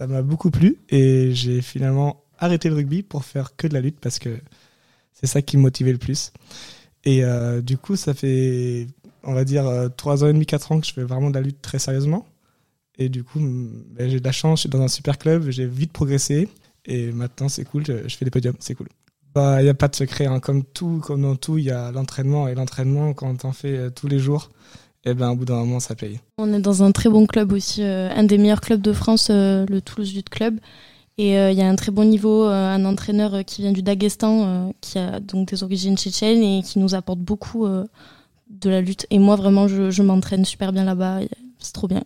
ça 0.00 0.06
m'a 0.06 0.22
beaucoup 0.22 0.50
plu 0.50 0.78
et 0.88 1.34
j'ai 1.34 1.60
finalement 1.60 2.24
arrêté 2.38 2.70
le 2.70 2.74
rugby 2.74 3.02
pour 3.02 3.22
faire 3.22 3.54
que 3.54 3.66
de 3.66 3.74
la 3.74 3.82
lutte 3.82 3.98
parce 4.00 4.18
que 4.18 4.30
c'est 5.12 5.26
ça 5.26 5.42
qui 5.42 5.58
me 5.58 5.62
motivait 5.62 5.92
le 5.92 5.98
plus. 5.98 6.32
Et 7.04 7.22
euh, 7.22 7.60
du 7.60 7.76
coup, 7.76 7.96
ça 7.96 8.14
fait, 8.14 8.86
on 9.24 9.34
va 9.34 9.44
dire, 9.44 9.66
euh, 9.66 9.90
trois 9.90 10.24
ans 10.24 10.28
et 10.28 10.32
demi, 10.32 10.46
quatre 10.46 10.72
ans 10.72 10.80
que 10.80 10.86
je 10.86 10.94
fais 10.94 11.02
vraiment 11.02 11.28
de 11.28 11.34
la 11.34 11.42
lutte 11.42 11.60
très 11.60 11.78
sérieusement. 11.78 12.26
Et 12.96 13.10
du 13.10 13.24
coup, 13.24 13.40
ben, 13.40 14.08
j'ai 14.08 14.20
de 14.20 14.24
la 14.24 14.32
chance, 14.32 14.60
je 14.60 14.62
suis 14.62 14.68
dans 14.70 14.80
un 14.80 14.88
super 14.88 15.18
club, 15.18 15.50
j'ai 15.50 15.66
vite 15.66 15.92
progressé. 15.92 16.48
Et 16.86 17.12
maintenant, 17.12 17.50
c'est 17.50 17.66
cool, 17.66 17.84
je, 17.84 18.08
fais 18.08 18.24
des 18.24 18.30
podiums, 18.30 18.56
c'est 18.58 18.74
cool. 18.74 18.88
Bah, 19.34 19.60
il 19.60 19.64
n'y 19.64 19.70
a 19.70 19.74
pas 19.74 19.88
de 19.88 19.96
secret, 19.96 20.24
hein. 20.24 20.40
comme 20.40 20.64
tout, 20.64 21.02
comme 21.04 21.20
dans 21.20 21.36
tout, 21.36 21.58
il 21.58 21.64
y 21.64 21.70
a 21.70 21.92
l'entraînement. 21.92 22.48
Et 22.48 22.54
l'entraînement, 22.54 23.12
quand 23.12 23.44
on 23.44 23.52
fait 23.52 23.76
euh, 23.76 23.90
tous 23.90 24.08
les 24.08 24.18
jours, 24.18 24.48
et 25.02 25.10
eh 25.10 25.14
ben, 25.14 25.30
au 25.30 25.36
bout 25.36 25.46
d'un 25.46 25.56
moment, 25.56 25.80
ça 25.80 25.94
paye. 25.94 26.20
On 26.36 26.52
est 26.52 26.60
dans 26.60 26.82
un 26.82 26.92
très 26.92 27.08
bon 27.08 27.26
club 27.26 27.52
aussi, 27.52 27.82
euh, 27.82 28.10
un 28.14 28.22
des 28.22 28.36
meilleurs 28.36 28.60
clubs 28.60 28.82
de 28.82 28.92
France, 28.92 29.28
euh, 29.30 29.64
le 29.66 29.80
Toulouse 29.80 30.12
Youth 30.12 30.28
Club. 30.28 30.60
Et 31.16 31.38
euh, 31.38 31.50
il 31.50 31.58
y 31.58 31.62
a 31.62 31.68
un 31.68 31.74
très 31.74 31.90
bon 31.90 32.04
niveau, 32.04 32.44
un 32.44 32.84
entraîneur 32.84 33.42
qui 33.46 33.62
vient 33.62 33.72
du 33.72 33.82
Daghestan, 33.82 34.74
qui 34.82 34.98
a 34.98 35.20
donc 35.20 35.48
des 35.48 35.62
origines 35.62 35.96
tchétchènes 35.96 36.42
et 36.42 36.62
qui 36.62 36.78
nous 36.78 36.94
apporte 36.94 37.18
beaucoup 37.18 37.66
de 37.66 38.70
la 38.70 38.82
lutte. 38.82 39.06
Et 39.10 39.18
moi, 39.18 39.36
vraiment, 39.36 39.68
je, 39.68 39.90
je 39.90 40.02
m'entraîne 40.02 40.44
super 40.44 40.70
bien 40.72 40.84
là-bas. 40.84 41.20
C'est 41.60 41.72
trop 41.72 41.88
bien. 41.88 42.02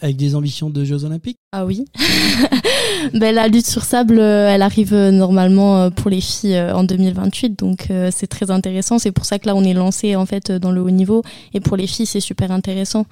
avec 0.00 0.16
des 0.16 0.34
ambitions 0.34 0.70
de 0.70 0.84
Jeux 0.84 1.04
Olympiques? 1.04 1.38
Ah 1.50 1.66
oui. 1.66 1.84
ben, 3.14 3.34
la 3.34 3.48
lutte 3.48 3.66
sur 3.66 3.82
sable, 3.82 4.18
euh, 4.18 4.48
elle 4.48 4.62
arrive 4.62 4.94
euh, 4.94 5.10
normalement 5.10 5.82
euh, 5.82 5.90
pour 5.90 6.08
les 6.08 6.20
filles 6.20 6.58
en 6.58 6.84
2028, 6.84 7.58
donc 7.58 7.88
c'est 8.10 8.28
très 8.28 8.50
intéressant. 8.50 8.98
C'est 8.98 9.12
pour 9.12 9.24
ça 9.24 9.38
que 9.38 9.46
là, 9.46 9.56
on 9.56 9.64
est 9.64 9.74
lancé 9.74 10.16
en 10.16 10.26
fait 10.26 10.52
dans 10.52 10.70
le 10.70 10.80
haut 10.80 10.90
niveau, 10.90 11.22
et 11.52 11.60
pour 11.60 11.76
les 11.76 11.86
filles, 11.86 12.06
c'est 12.06 12.20
super 12.20 12.52
intéressant. 12.52 13.06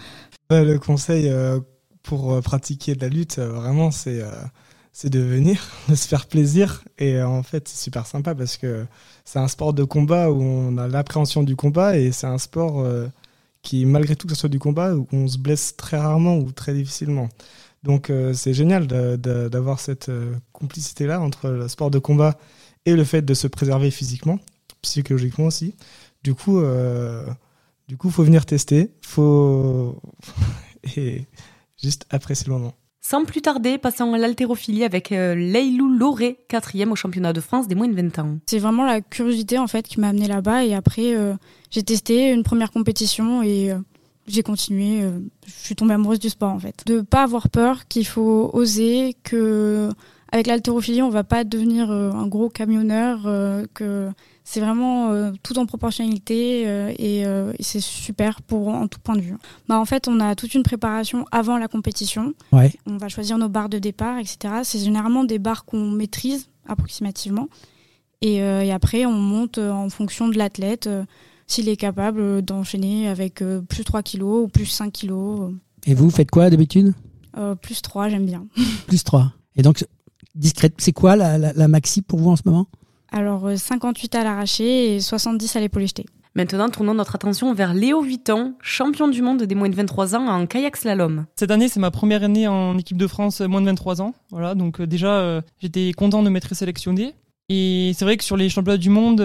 le 0.50 0.76
conseil 0.79 1.31
pour 2.03 2.40
pratiquer 2.40 2.94
de 2.94 3.00
la 3.00 3.09
lutte, 3.09 3.38
vraiment, 3.38 3.90
c'est 3.90 4.22
c'est 4.92 5.11
de 5.11 5.20
venir, 5.20 5.68
de 5.88 5.94
se 5.94 6.07
faire 6.07 6.26
plaisir, 6.26 6.85
et 6.98 7.20
en 7.22 7.42
fait, 7.42 7.68
c'est 7.68 7.83
super 7.83 8.07
sympa 8.07 8.35
parce 8.35 8.57
que 8.57 8.87
c'est 9.24 9.38
un 9.38 9.48
sport 9.48 9.72
de 9.72 9.85
combat 9.85 10.31
où 10.31 10.42
on 10.42 10.79
a 10.79 10.88
l'appréhension 10.88 11.42
du 11.42 11.57
combat, 11.57 11.98
et 11.98 12.12
c'est 12.12 12.26
un 12.26 12.38
sport 12.38 12.87
qui, 13.62 13.85
malgré 13.85 14.16
tout 14.16 14.27
que 14.27 14.35
ce 14.35 14.40
soit 14.40 14.49
du 14.49 14.59
combat, 14.59 14.94
où 14.94 15.07
on 15.12 15.29
se 15.29 15.38
blesse 15.38 15.77
très 15.77 15.99
rarement 15.99 16.38
ou 16.38 16.53
très 16.53 16.75
difficilement. 16.75 17.29
Donc 17.83 18.11
euh, 18.11 18.33
c'est 18.35 18.53
génial 18.55 18.87
d'avoir 18.87 19.81
cette 19.81 20.09
euh, 20.09 20.35
complicité-là 20.53 21.20
entre 21.20 21.49
le 21.49 21.68
sport 21.68 21.90
de 21.90 21.99
combat 21.99 22.37
et 22.85 22.94
le 22.94 23.05
fait 23.05 23.23
de 23.23 23.35
se 23.35 23.46
préserver 23.46 23.90
physiquement, 23.90 24.38
psychologiquement 24.83 25.46
aussi. 25.46 25.75
Du 26.23 26.35
coup, 26.35 26.61
euh, 26.61 27.27
du 27.88 27.96
coup, 27.96 28.11
faut 28.11 28.23
venir 28.23 28.44
tester, 28.44 28.92
faut 29.03 30.01
et 30.96 31.27
juste 31.83 32.07
apprécier 32.11 32.46
le 32.49 32.55
moment. 32.55 32.75
Sans 33.03 33.25
plus 33.25 33.40
tarder, 33.40 33.79
passons 33.79 34.12
à 34.12 34.18
l'haltérophilie 34.18 34.85
avec 34.85 35.11
euh, 35.11 35.35
Leilou 35.35 35.88
Loré, 35.88 36.38
quatrième 36.49 36.92
au 36.92 36.96
championnat 36.96 37.33
de 37.33 37.40
France 37.40 37.66
des 37.66 37.75
moins 37.75 37.88
de 37.88 37.94
20 37.94 38.18
ans. 38.18 38.38
C'est 38.46 38.59
vraiment 38.59 38.85
la 38.85 39.01
curiosité 39.01 39.59
en 39.59 39.66
fait 39.66 39.88
qui 39.88 39.99
m'a 39.99 40.11
amené 40.11 40.29
là-bas 40.29 40.64
et 40.64 40.75
après 40.75 41.16
euh, 41.16 41.35
j'ai 41.70 41.83
testé 41.83 42.30
une 42.30 42.42
première 42.42 42.70
compétition 42.70 43.42
et 43.42 43.72
euh, 43.72 43.78
j'ai 44.26 44.42
continué. 44.42 45.02
je 45.46 45.52
suis 45.52 45.74
tombée 45.74 45.94
amoureuse 45.94 46.20
du 46.20 46.28
sport 46.28 46.52
en 46.52 46.59
fait. 46.59 46.83
De 46.87 47.00
pas 47.00 47.22
avoir 47.22 47.48
peur, 47.48 47.88
qu'il 47.88 48.06
faut 48.06 48.50
oser, 48.52 49.16
que 49.24 49.90
avec 50.30 50.46
l'haltérophilie 50.46 51.02
on 51.02 51.11
va 51.11 51.24
pas 51.24 51.42
devenir 51.42 51.90
un 51.90 52.28
gros 52.28 52.48
camionneur, 52.48 53.22
que 53.74 54.11
c'est 54.50 54.59
vraiment 54.59 55.12
euh, 55.12 55.30
tout 55.44 55.61
en 55.61 55.66
proportionnalité 55.66 56.64
euh, 56.66 56.92
euh, 56.98 57.52
et, 57.56 57.62
c'est 57.62 57.80
super 57.80 58.42
pour 58.42 58.66
en 58.66 58.88
tout 58.88 58.98
point 58.98 59.14
de 59.14 59.20
vue. 59.20 59.37
Bah, 59.68 59.78
en 59.78 59.85
fait, 59.85 60.09
on 60.09 60.18
a 60.18 60.35
toute 60.35 60.54
une 60.54 60.64
préparation 60.64 61.24
avant 61.30 61.56
la 61.56 61.68
compétition. 61.68 62.35
On 62.52 62.96
va 62.96 63.09
choisir 63.09 63.38
nos 63.38 63.48
barres 63.48 63.68
de 63.68 63.78
départ, 63.78 64.18
etc. 64.18 64.54
C'est 64.64 64.80
généralement 64.80 65.22
des 65.22 65.38
barres 65.38 65.64
qu'on 65.64 65.90
maîtrise 65.90 66.48
approximativement. 66.66 67.48
Et, 68.22 68.38
et, 68.38 68.72
après, 68.72 69.06
on 69.06 69.12
monte 69.12 69.59
en 69.59 69.88
fonction 69.88 70.28
de 70.28 70.37
l'athlète, 70.37 70.88
s'il 71.51 71.69
est 71.69 71.77
capable 71.77 72.43
d'enchaîner 72.43 73.09
avec 73.09 73.43
plus 73.69 73.85
3 73.85 74.03
kilos 74.03 74.45
ou 74.45 74.49
plus 74.49 74.67
5 74.67 74.93
kilos. 74.93 75.53
Et 75.87 75.95
vous, 75.95 76.11
faites 76.11 76.31
quoi 76.31 76.51
d'habitude 76.51 76.95
Plus 77.63 77.83
3, 77.83 78.09
j'aime 78.09 78.27
bien. 78.27 78.47
plus 78.87 79.03
3. 79.05 79.33
Et 79.57 79.63
donc, 79.63 79.85
discrète, 80.35 80.75
c'est 80.79 80.93
quoi 80.93 81.17
la, 81.17 81.39
la 81.39 81.69
maxi 81.69 82.03
pour 82.03 82.19
vous 82.19 82.31
en 82.31 82.37
ce 82.37 82.43
moment 82.45 82.67
alors 83.13 83.49
58 83.57 84.15
euh, 84.15 84.21
à 84.21 84.25
l'arraché 84.25 84.95
et 84.95 85.01
70 85.01 85.57
à 85.57 85.61
l'épaule 85.61 85.87
jetée. 85.87 86.07
Maintenant, 86.37 86.69
tournons 86.69 86.95
notre 86.95 87.17
attention 87.17 87.53
vers 87.55 87.75
Léo 87.75 88.03
Vuitton, 88.03 88.55
champion 88.61 89.09
du 89.09 89.21
monde 89.21 89.43
des 89.43 89.55
moins 89.57 89.69
de 89.69 89.75
23 89.75 90.15
ans 90.15 90.29
en 90.29 90.47
kayak 90.47 90.77
slalom. 90.77 91.27
Cette 91.35 91.51
année, 91.51 91.69
c'est 91.69 91.81
ma 91.81 91.91
première 91.91 92.23
année 92.23 92.47
en 92.47 92.79
équipe 92.79 92.97
de 92.97 93.09
France 93.09 93.41
moins 93.41 93.61
de 93.61 93.67
23 93.67 94.01
ans. 94.01 94.15
Voilà, 94.31 94.55
donc 94.55 94.81
euh, 94.81 94.87
déjà, 94.87 95.19
euh, 95.19 95.41
j'étais 95.59 95.93
content 95.93 96.23
de 96.23 96.31
m'être 96.31 96.55
sélectionné. 96.55 97.15
Et 97.49 97.93
c'est 97.97 98.05
vrai 98.05 98.17
que 98.17 98.23
sur 98.23 98.37
les 98.37 98.49
championnats 98.49 98.79
du 98.79 98.91
monde, 98.91 99.21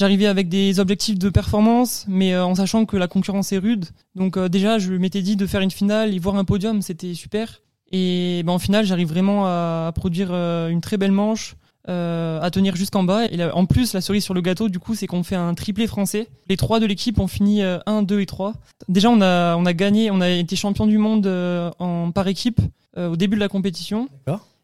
j'arrivais 0.00 0.26
avec 0.26 0.48
des 0.48 0.80
objectifs 0.80 1.18
de 1.18 1.28
performance, 1.28 2.04
mais 2.08 2.36
en 2.36 2.56
sachant 2.56 2.86
que 2.86 2.96
la 2.96 3.06
concurrence 3.06 3.52
est 3.52 3.58
rude. 3.58 3.86
Donc 4.16 4.38
déjà, 4.38 4.78
je 4.78 4.94
m'étais 4.94 5.22
dit 5.22 5.36
de 5.36 5.46
faire 5.46 5.60
une 5.60 5.70
finale 5.70 6.12
et 6.12 6.18
voir 6.18 6.34
un 6.36 6.44
podium, 6.44 6.82
c'était 6.82 7.14
super. 7.14 7.62
Et 7.92 8.42
ben, 8.44 8.52
en 8.52 8.58
finale, 8.58 8.84
j'arrive 8.84 9.08
vraiment 9.08 9.46
à 9.46 9.92
produire 9.94 10.32
une 10.32 10.80
très 10.80 10.96
belle 10.96 11.12
manche 11.12 11.54
euh, 11.88 12.38
à 12.42 12.50
tenir 12.50 12.76
jusqu'en 12.76 13.04
bas. 13.04 13.24
Et 13.26 13.42
en 13.42 13.64
plus, 13.64 13.94
la 13.94 14.02
cerise 14.02 14.22
sur 14.22 14.34
le 14.34 14.42
gâteau, 14.42 14.68
du 14.68 14.78
coup, 14.78 14.94
c'est 14.94 15.06
qu'on 15.06 15.22
fait 15.22 15.34
un 15.34 15.54
triplé 15.54 15.86
français. 15.86 16.28
Les 16.48 16.58
trois 16.58 16.78
de 16.78 16.84
l'équipe 16.84 17.18
ont 17.18 17.26
fini 17.26 17.62
1, 17.62 18.02
2 18.02 18.20
et 18.20 18.26
3. 18.26 18.52
Déjà, 18.88 19.08
on 19.10 19.20
a, 19.22 19.56
on 19.56 19.64
a 19.64 19.72
gagné, 19.72 20.10
on 20.10 20.20
a 20.20 20.28
été 20.28 20.56
champion 20.56 20.86
du 20.86 20.98
monde 20.98 21.26
euh, 21.26 21.70
en, 21.78 22.10
par 22.10 22.28
équipe 22.28 22.60
euh, 22.98 23.08
au 23.08 23.16
début 23.16 23.36
de 23.36 23.40
la 23.40 23.48
compétition. 23.48 24.08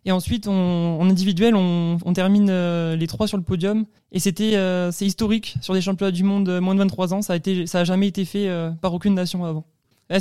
Et 0.06 0.12
ensuite, 0.12 0.48
on, 0.48 0.98
en 1.00 1.10
individuel, 1.10 1.54
on, 1.54 1.98
termine 2.14 2.50
les 2.94 3.06
trois 3.06 3.28
sur 3.28 3.36
le 3.36 3.42
podium. 3.42 3.84
Et 4.12 4.20
c'était, 4.20 4.52
c'est 4.92 5.04
historique 5.04 5.56
sur 5.60 5.74
des 5.74 5.82
championnats 5.82 6.12
du 6.12 6.22
monde 6.22 6.60
moins 6.60 6.74
de 6.74 6.78
23 6.78 7.12
ans. 7.12 7.22
Ça 7.22 7.34
a 7.34 7.36
été, 7.36 7.66
ça 7.66 7.80
a 7.80 7.84
jamais 7.84 8.06
été 8.06 8.24
fait 8.24 8.48
par 8.80 8.94
aucune 8.94 9.14
nation 9.14 9.44
avant. 9.44 9.64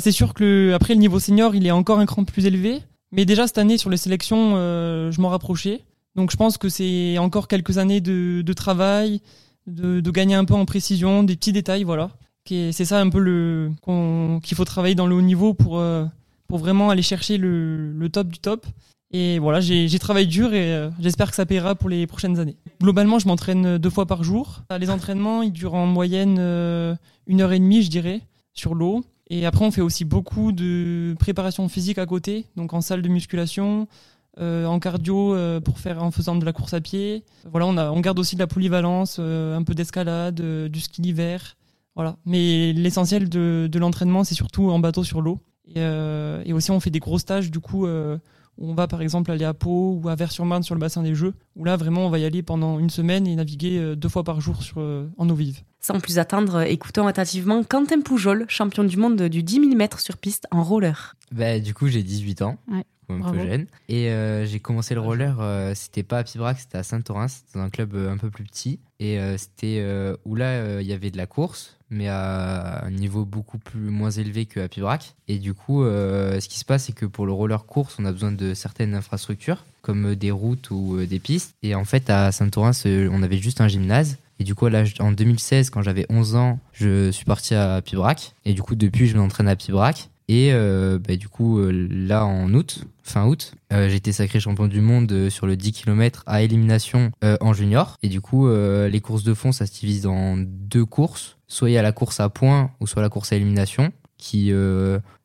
C'est 0.00 0.12
sûr 0.12 0.34
que 0.34 0.72
après 0.74 0.94
le 0.94 1.00
niveau 1.00 1.20
senior, 1.20 1.54
il 1.54 1.66
est 1.66 1.70
encore 1.70 2.00
un 2.00 2.06
cran 2.06 2.24
plus 2.24 2.46
élevé. 2.46 2.82
Mais 3.12 3.24
déjà 3.24 3.46
cette 3.46 3.58
année 3.58 3.78
sur 3.78 3.90
les 3.90 3.96
sélections, 3.96 4.54
euh, 4.56 5.10
je 5.10 5.20
m'en 5.20 5.28
rapprochais. 5.28 5.82
Donc 6.16 6.30
je 6.30 6.36
pense 6.36 6.58
que 6.58 6.68
c'est 6.68 7.18
encore 7.18 7.48
quelques 7.48 7.78
années 7.78 8.00
de, 8.00 8.52
travail, 8.52 9.20
de, 9.66 10.00
gagner 10.10 10.34
un 10.34 10.44
peu 10.44 10.54
en 10.54 10.64
précision, 10.64 11.22
des 11.22 11.36
petits 11.36 11.52
détails, 11.52 11.84
voilà. 11.84 12.10
C'est 12.48 12.84
ça 12.84 13.00
un 13.00 13.10
peu 13.10 13.18
le 13.18 13.72
qu'il 14.42 14.56
faut 14.56 14.64
travailler 14.64 14.94
dans 14.94 15.06
le 15.06 15.16
haut 15.16 15.22
niveau 15.22 15.52
pour, 15.52 15.78
euh, 15.78 16.04
pour 16.46 16.58
vraiment 16.58 16.90
aller 16.90 17.02
chercher 17.02 17.38
le, 17.38 17.92
le 17.92 18.08
top 18.08 18.28
du 18.28 18.38
top. 18.38 18.66
Et 19.12 19.38
voilà, 19.38 19.60
j'ai 19.60 19.98
travaillé 19.98 20.26
dur 20.26 20.52
et 20.52 20.72
euh, 20.72 20.90
j'espère 21.00 21.30
que 21.30 21.36
ça 21.36 21.46
paiera 21.46 21.74
pour 21.74 21.88
les 21.88 22.06
prochaines 22.06 22.38
années. 22.38 22.56
Globalement, 22.80 23.18
je 23.18 23.28
m'entraîne 23.28 23.78
deux 23.78 23.90
fois 23.90 24.06
par 24.06 24.24
jour. 24.24 24.62
Les 24.78 24.90
entraînements, 24.90 25.42
ils 25.42 25.52
durent 25.52 25.74
en 25.74 25.86
moyenne 25.86 26.38
une 27.26 27.40
heure 27.40 27.52
et 27.52 27.58
demie, 27.58 27.82
je 27.82 27.90
dirais, 27.90 28.22
sur 28.52 28.74
l'eau. 28.74 29.04
Et 29.28 29.46
après, 29.46 29.64
on 29.64 29.70
fait 29.70 29.80
aussi 29.80 30.04
beaucoup 30.04 30.52
de 30.52 31.14
préparation 31.18 31.68
physique 31.68 31.98
à 31.98 32.06
côté, 32.06 32.46
donc 32.56 32.74
en 32.74 32.80
salle 32.80 33.02
de 33.02 33.08
musculation, 33.08 33.88
euh, 34.38 34.66
en 34.66 34.78
cardio 34.78 35.34
euh, 35.34 35.60
pour 35.60 35.78
faire 35.78 36.02
en 36.02 36.10
faisant 36.10 36.36
de 36.36 36.44
la 36.44 36.52
course 36.52 36.74
à 36.74 36.80
pied. 36.80 37.24
Voilà, 37.50 37.66
on, 37.66 37.76
a, 37.76 37.90
on 37.90 38.00
garde 38.00 38.18
aussi 38.18 38.36
de 38.36 38.40
la 38.40 38.46
polyvalence, 38.46 39.16
euh, 39.18 39.56
un 39.56 39.62
peu 39.62 39.74
d'escalade, 39.74 40.40
du 40.68 40.80
ski 40.80 41.00
d'hiver. 41.00 41.56
Voilà. 41.94 42.16
Mais 42.24 42.72
l'essentiel 42.72 43.28
de, 43.28 43.68
de 43.70 43.78
l'entraînement, 43.78 44.24
c'est 44.24 44.34
surtout 44.34 44.70
en 44.70 44.78
bateau 44.78 45.04
sur 45.04 45.22
l'eau. 45.22 45.40
Et, 45.74 45.80
et, 45.80 46.52
aussi, 46.52 46.70
on 46.70 46.78
fait 46.78 46.90
des 46.90 47.00
gros 47.00 47.18
stages, 47.18 47.50
du 47.50 47.58
coup, 47.58 47.88
on 48.58 48.74
va 48.74 48.86
par 48.86 49.02
exemple 49.02 49.30
aller 49.30 49.44
à 49.44 49.54
Pau 49.54 50.00
ou 50.02 50.08
à 50.08 50.14
Vers-sur-Marne 50.14 50.62
sur 50.62 50.74
le 50.74 50.80
bassin 50.80 51.02
des 51.02 51.14
Jeux, 51.14 51.34
où 51.56 51.64
là 51.64 51.76
vraiment 51.76 52.06
on 52.06 52.10
va 52.10 52.18
y 52.18 52.24
aller 52.24 52.42
pendant 52.42 52.78
une 52.78 52.90
semaine 52.90 53.26
et 53.26 53.34
naviguer 53.34 53.78
euh, 53.78 53.96
deux 53.96 54.08
fois 54.08 54.24
par 54.24 54.40
jour 54.40 54.62
sur, 54.62 54.78
euh, 54.78 55.08
en 55.18 55.28
eau 55.28 55.34
vive. 55.34 55.60
Sans 55.80 56.00
plus 56.00 56.18
attendre, 56.18 56.62
écoutons 56.62 57.06
attentivement 57.06 57.62
Quentin 57.62 58.00
Poujol, 58.00 58.46
champion 58.48 58.84
du 58.84 58.96
monde 58.96 59.22
du 59.22 59.42
10 59.42 59.54
000 59.60 59.74
mètres 59.74 60.00
sur 60.00 60.16
piste 60.16 60.46
en 60.50 60.62
roller. 60.62 61.14
Bah, 61.30 61.60
du 61.60 61.74
coup, 61.74 61.86
j'ai 61.88 62.02
18 62.02 62.42
ans. 62.42 62.58
Ouais. 62.70 62.84
Un 63.08 63.30
peu 63.30 63.38
jeune. 63.38 63.66
Et 63.88 64.10
euh, 64.10 64.46
j'ai 64.46 64.58
commencé 64.58 64.94
le 64.94 65.00
roller, 65.00 65.36
c'était 65.76 66.02
pas 66.02 66.18
à 66.18 66.24
Pibrac, 66.24 66.58
c'était 66.58 66.78
à 66.78 66.82
Saint-Orin, 66.82 67.26
dans 67.54 67.60
un 67.60 67.70
club 67.70 67.94
un 67.94 68.16
peu 68.16 68.30
plus 68.30 68.42
petit. 68.42 68.80
Et 68.98 69.16
c'était 69.36 69.80
où 70.24 70.34
là, 70.34 70.80
il 70.80 70.86
y 70.88 70.92
avait 70.92 71.12
de 71.12 71.16
la 71.16 71.26
course, 71.26 71.75
mais 71.90 72.08
à 72.08 72.84
un 72.84 72.90
niveau 72.90 73.24
beaucoup 73.24 73.58
plus 73.58 73.90
moins 73.90 74.10
élevé 74.10 74.46
qu'à 74.46 74.68
Pibrac. 74.68 75.14
Et 75.28 75.38
du 75.38 75.54
coup, 75.54 75.82
euh, 75.82 76.40
ce 76.40 76.48
qui 76.48 76.58
se 76.58 76.64
passe, 76.64 76.84
c'est 76.84 76.92
que 76.92 77.06
pour 77.06 77.26
le 77.26 77.32
roller 77.32 77.64
course, 77.64 77.96
on 77.98 78.04
a 78.04 78.12
besoin 78.12 78.32
de 78.32 78.54
certaines 78.54 78.94
infrastructures, 78.94 79.64
comme 79.82 80.14
des 80.14 80.30
routes 80.30 80.70
ou 80.70 80.96
euh, 80.96 81.06
des 81.06 81.18
pistes. 81.18 81.54
Et 81.62 81.74
en 81.74 81.84
fait, 81.84 82.10
à 82.10 82.32
Saint-Orin, 82.32 82.72
on 82.84 83.22
avait 83.22 83.38
juste 83.38 83.60
un 83.60 83.68
gymnase. 83.68 84.18
Et 84.38 84.44
du 84.44 84.54
coup, 84.54 84.68
là, 84.68 84.84
en 85.00 85.12
2016, 85.12 85.70
quand 85.70 85.82
j'avais 85.82 86.06
11 86.10 86.34
ans, 86.36 86.58
je 86.72 87.10
suis 87.10 87.24
parti 87.24 87.54
à 87.54 87.80
Pibrac. 87.80 88.34
Et 88.44 88.52
du 88.52 88.62
coup, 88.62 88.74
depuis, 88.74 89.06
je 89.06 89.16
m'entraîne 89.16 89.48
à 89.48 89.56
Pibrac. 89.56 90.10
Et 90.28 90.50
euh, 90.52 90.98
bah, 90.98 91.16
du 91.16 91.28
coup, 91.28 91.60
euh, 91.60 91.70
là, 91.90 92.26
en 92.26 92.52
août, 92.52 92.84
fin 93.02 93.26
août, 93.26 93.52
euh, 93.72 93.88
j'ai 93.88 93.96
été 93.96 94.12
sacré 94.12 94.40
champion 94.40 94.66
du 94.66 94.80
monde 94.80 95.28
sur 95.28 95.46
le 95.46 95.56
10 95.56 95.72
km 95.72 96.24
à 96.26 96.42
élimination 96.42 97.12
en 97.22 97.52
junior. 97.52 97.96
Et 98.02 98.08
du 98.08 98.20
coup, 98.20 98.48
les 98.48 99.00
courses 99.00 99.24
de 99.24 99.34
fond, 99.34 99.52
ça 99.52 99.66
se 99.66 99.72
divise 99.72 100.06
en 100.06 100.36
deux 100.36 100.84
courses. 100.84 101.36
Soit 101.48 101.70
il 101.70 101.74
y 101.74 101.78
a 101.78 101.82
la 101.82 101.92
course 101.92 102.18
à 102.20 102.28
points 102.28 102.70
ou 102.80 102.86
soit 102.86 103.02
la 103.02 103.08
course 103.08 103.32
à 103.32 103.36
élimination, 103.36 103.92
qui 104.18 104.52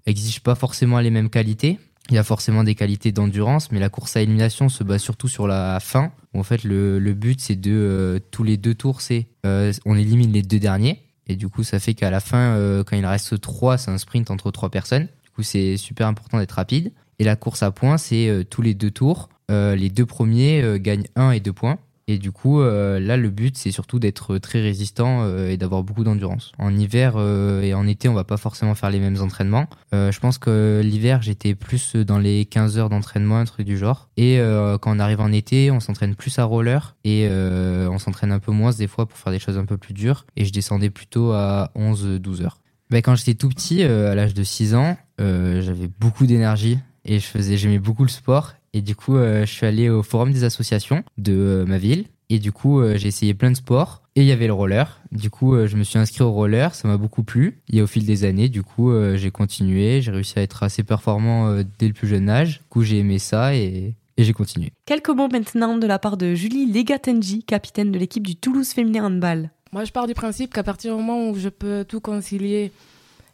exige 0.06 0.42
pas 0.42 0.56
forcément 0.56 1.00
les 1.00 1.10
mêmes 1.10 1.30
qualités. 1.30 1.80
Il 2.10 2.16
y 2.16 2.18
a 2.18 2.24
forcément 2.24 2.64
des 2.64 2.76
qualités 2.76 3.12
d'endurance, 3.12 3.72
mais 3.72 3.80
la 3.80 3.90
course 3.90 4.18
à 4.18 4.22
élimination 4.22 4.70
se 4.70 4.84
base 4.84 5.02
surtout 5.02 5.28
sur 5.28 5.48
la 5.48 5.80
fin. 5.80 6.12
En 6.34 6.44
fait, 6.44 6.64
le, 6.64 7.00
le 7.00 7.14
but, 7.14 7.40
c'est 7.40 7.56
de 7.56 8.22
tous 8.32 8.44
les 8.44 8.58
deux 8.58 8.76
tours, 8.76 9.02
c'est 9.02 9.28
on 9.44 9.96
élimine 9.96 10.32
les 10.32 10.42
deux 10.42 10.60
derniers. 10.60 11.02
Et 11.28 11.36
du 11.36 11.48
coup, 11.48 11.64
ça 11.64 11.80
fait 11.80 11.94
qu'à 11.94 12.10
la 12.10 12.20
fin, 12.20 12.56
euh, 12.56 12.84
quand 12.84 12.96
il 12.98 13.06
reste 13.06 13.40
3, 13.40 13.78
c'est 13.78 13.92
un 13.92 13.98
sprint 13.98 14.32
entre 14.32 14.52
trois 14.52 14.70
personnes. 14.70 15.08
Du 15.24 15.30
coup, 15.30 15.44
c'est 15.44 15.78
super 15.78 16.08
important 16.08 16.40
d'être 16.40 16.54
rapide. 16.54 16.92
Et 17.20 17.24
la 17.24 17.36
course 17.36 17.64
à 17.64 17.72
points, 17.72 17.98
c'est 17.98 18.28
euh, 18.28 18.44
tous 18.44 18.62
les 18.62 18.74
deux 18.74 18.92
tours. 18.92 19.30
Euh, 19.50 19.76
les 19.76 19.90
deux 19.90 20.06
premiers 20.06 20.80
gagnent 20.80 21.08
1 21.16 21.32
et 21.32 21.40
2 21.40 21.54
points. 21.54 21.78
Et 22.12 22.18
du 22.18 22.34
coup, 22.34 22.60
euh, 22.60 23.00
là, 23.00 23.16
le 23.16 23.30
but, 23.30 23.56
c'est 23.56 23.72
surtout 23.72 23.98
d'être 23.98 24.38
très 24.38 24.60
résistant 24.60 25.22
euh, 25.24 25.50
et 25.50 25.56
d'avoir 25.56 25.82
beaucoup 25.82 26.04
d'endurance. 26.04 26.52
En 26.58 26.76
hiver 26.78 27.14
euh, 27.16 27.62
et 27.62 27.74
en 27.74 27.88
été, 27.88 28.10
on 28.10 28.14
va 28.14 28.26
pas 28.26 28.36
forcément 28.36 28.76
faire 28.76 28.90
les 28.90 29.00
mêmes 29.00 29.22
entraînements. 29.22 29.68
je 29.94 30.20
pense 30.20 30.38
que 30.38 30.82
l'hiver, 30.84 31.22
j'étais 31.22 31.56
plus 31.56 31.96
dans 31.96 32.20
les 32.20 32.44
15 32.44 32.78
heures 32.78 32.90
d'entraînement, 32.90 33.38
un 33.38 33.46
truc 33.46 33.66
du 33.66 33.78
genre. 33.78 34.10
Et 34.18 34.40
quand 34.82 34.96
on 34.96 35.00
arrive 35.00 35.22
en 35.22 35.32
été, 35.32 35.72
on 35.72 35.80
s'entraîne 35.80 36.16
plus 36.16 36.38
à 36.38 36.44
roller 36.44 36.96
et 37.06 37.30
on 37.30 37.98
s'entraîne 37.98 38.32
un 38.32 38.40
peu 38.40 38.52
moins 38.52 38.72
des 38.72 38.88
fois 38.88 39.06
pour 39.06 39.18
faire 39.18 39.32
des 39.32 39.40
choses 39.40 39.58
un 39.58 39.66
peu 39.66 39.78
plus 39.78 39.94
dures. 39.94 40.26
Et 40.36 40.44
je 40.44 40.52
descendais 40.52 40.90
plutôt 40.90 41.32
à 41.32 41.72
11-12 41.78 42.44
heures. 42.44 42.58
Ben, 42.90 43.02
quand 43.02 43.16
j'étais 43.16 43.36
tout 43.36 43.50
petit, 43.50 43.84
à 43.84 44.16
l'âge 44.16 44.34
de 44.34 44.44
6 44.44 44.76
ans, 44.76 44.98
j'avais 45.20 45.90
beaucoup 46.00 46.26
d'énergie 46.26 46.78
et 47.06 47.20
j'aimais 47.20 47.80
beaucoup 47.80 48.04
le 48.04 48.10
sport 48.10 48.54
et 48.74 48.82
du 48.82 48.96
coup, 48.96 49.18
euh, 49.18 49.46
je 49.46 49.52
suis 49.52 49.66
allé 49.66 49.90
au 49.90 50.02
forum 50.04 50.32
des 50.32 50.44
associations 50.44 51.04
de 51.18 51.34
euh, 51.34 51.66
ma 51.66 51.78
ville. 51.78 52.06
Et 52.30 52.40
du 52.40 52.54
coup, 52.54 52.80
euh, 52.80 52.98
j'ai 52.98 53.10
essayé 53.10 53.34
plein 53.34 53.52
de 53.52 53.58
sports. 53.58 54.02
Et 54.16 54.22
il 54.22 54.28
y 54.28 54.32
avait 54.32 54.48
le 54.48 54.54
roller. 54.54 55.02
Du 55.12 55.30
coup, 55.30 55.56
je 55.66 55.76
me 55.76 55.84
suis 55.84 56.00
inscrit 56.00 56.24
au 56.24 56.32
roller. 56.32 56.74
Ça 56.74 56.88
m'a 56.88 56.98
beaucoup 56.98 57.24
plu. 57.24 57.62
Et 57.72 57.82
au 57.82 57.88
fil 57.88 58.06
des 58.06 58.24
années, 58.24 58.50
du 58.50 58.62
coup, 58.62 58.92
j'ai 59.16 59.32
continué. 59.32 60.02
J'ai 60.02 60.12
réussi 60.12 60.38
à 60.38 60.42
être 60.42 60.64
assez 60.64 60.84
performant 60.84 61.62
dès 61.80 61.88
le 61.88 61.94
plus 61.94 62.10
jeune 62.10 62.30
âge. 62.30 62.60
Du 62.60 62.66
coup, 62.70 62.84
j'ai 62.84 63.00
aimé 63.00 63.20
ça 63.20 63.56
et, 63.56 63.96
et 64.18 64.24
j'ai 64.26 64.34
continué. 64.34 64.74
Quelques 64.86 65.10
mots 65.10 65.30
maintenant 65.30 65.78
de 65.78 65.88
la 65.88 65.98
part 65.98 66.18
de 66.18 66.36
Julie 66.36 66.70
Legatenji, 66.70 67.44
capitaine 67.44 67.90
de 67.90 68.00
l'équipe 68.00 68.28
du 68.28 68.36
Toulouse 68.36 68.68
Féminin 68.68 69.06
Handball. 69.06 69.50
Moi, 69.72 69.86
je 69.86 69.94
pars 69.94 70.08
du 70.08 70.14
principe 70.14 70.54
qu'à 70.54 70.64
partir 70.64 70.94
du 70.94 71.02
moment 71.02 71.30
où 71.30 71.36
je 71.38 71.48
peux 71.48 71.86
tout 71.88 72.02
concilier 72.02 72.74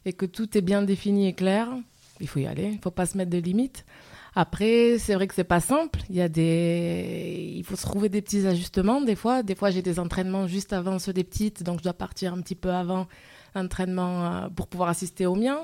et 0.06 0.14
que 0.14 0.28
tout 0.28 0.56
est 0.56 0.62
bien 0.62 0.84
défini 0.84 1.28
et 1.28 1.34
clair, 1.34 1.70
il 2.20 2.28
faut 2.28 2.40
y 2.40 2.46
aller. 2.46 2.66
Il 2.66 2.76
ne 2.76 2.82
faut 2.82 2.92
pas 2.92 3.08
se 3.08 3.18
mettre 3.18 3.32
de 3.32 3.40
limites. 3.40 3.84
Après, 4.40 5.00
c'est 5.00 5.16
vrai 5.16 5.26
que 5.26 5.34
c'est 5.34 5.44
pas 5.44 5.60
simple. 5.60 6.00
Il 6.12 6.16
y 6.16 6.22
a 6.22 6.30
des, 6.30 7.54
il 7.56 7.64
faut 7.64 7.76
se 7.76 7.82
trouver 7.82 8.08
des 8.08 8.22
petits 8.22 8.46
ajustements. 8.46 9.02
Des 9.02 9.16
fois, 9.16 9.42
des 9.42 9.56
fois, 9.56 9.72
j'ai 9.72 9.82
des 9.82 9.98
entraînements 9.98 10.46
juste 10.46 10.74
avant 10.74 11.00
ceux 11.00 11.12
des 11.12 11.24
petites, 11.24 11.64
donc 11.64 11.80
je 11.80 11.84
dois 11.86 11.94
partir 11.94 12.36
un 12.36 12.42
petit 12.42 12.54
peu 12.54 12.70
avant 12.70 13.08
l'entraînement 13.56 14.26
euh, 14.26 14.50
pour 14.56 14.68
pouvoir 14.68 14.90
assister 14.90 15.26
au 15.26 15.34
mien. 15.34 15.58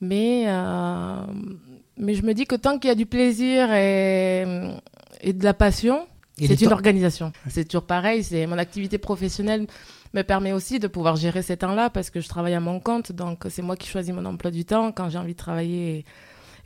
Mais, 0.00 0.44
euh, 0.46 1.16
mais 1.96 2.14
je 2.14 2.22
me 2.22 2.32
dis 2.32 2.46
que 2.46 2.54
tant 2.54 2.78
qu'il 2.78 2.90
y 2.90 2.92
a 2.92 2.94
du 2.94 3.06
plaisir 3.06 3.72
et, 3.72 4.44
et 5.20 5.32
de 5.32 5.42
la 5.42 5.52
passion, 5.52 6.06
c'est 6.38 6.62
une 6.62 6.72
organisation. 6.72 7.32
C'est 7.48 7.64
toujours 7.64 7.86
pareil. 7.86 8.22
C'est 8.22 8.46
mon 8.46 8.56
activité 8.56 8.98
professionnelle 8.98 9.66
me 10.14 10.22
permet 10.22 10.52
aussi 10.52 10.78
de 10.78 10.86
pouvoir 10.86 11.16
gérer 11.16 11.42
ces 11.42 11.56
temps-là 11.56 11.90
parce 11.90 12.10
que 12.10 12.20
je 12.20 12.28
travaille 12.28 12.54
à 12.54 12.60
mon 12.60 12.78
compte. 12.78 13.10
Donc, 13.10 13.46
c'est 13.48 13.62
moi 13.62 13.74
qui 13.74 13.88
choisis 13.88 14.14
mon 14.14 14.24
emploi 14.26 14.52
du 14.52 14.64
temps 14.64 14.92
quand 14.92 15.08
j'ai 15.08 15.18
envie 15.18 15.32
de 15.32 15.38
travailler 15.38 16.04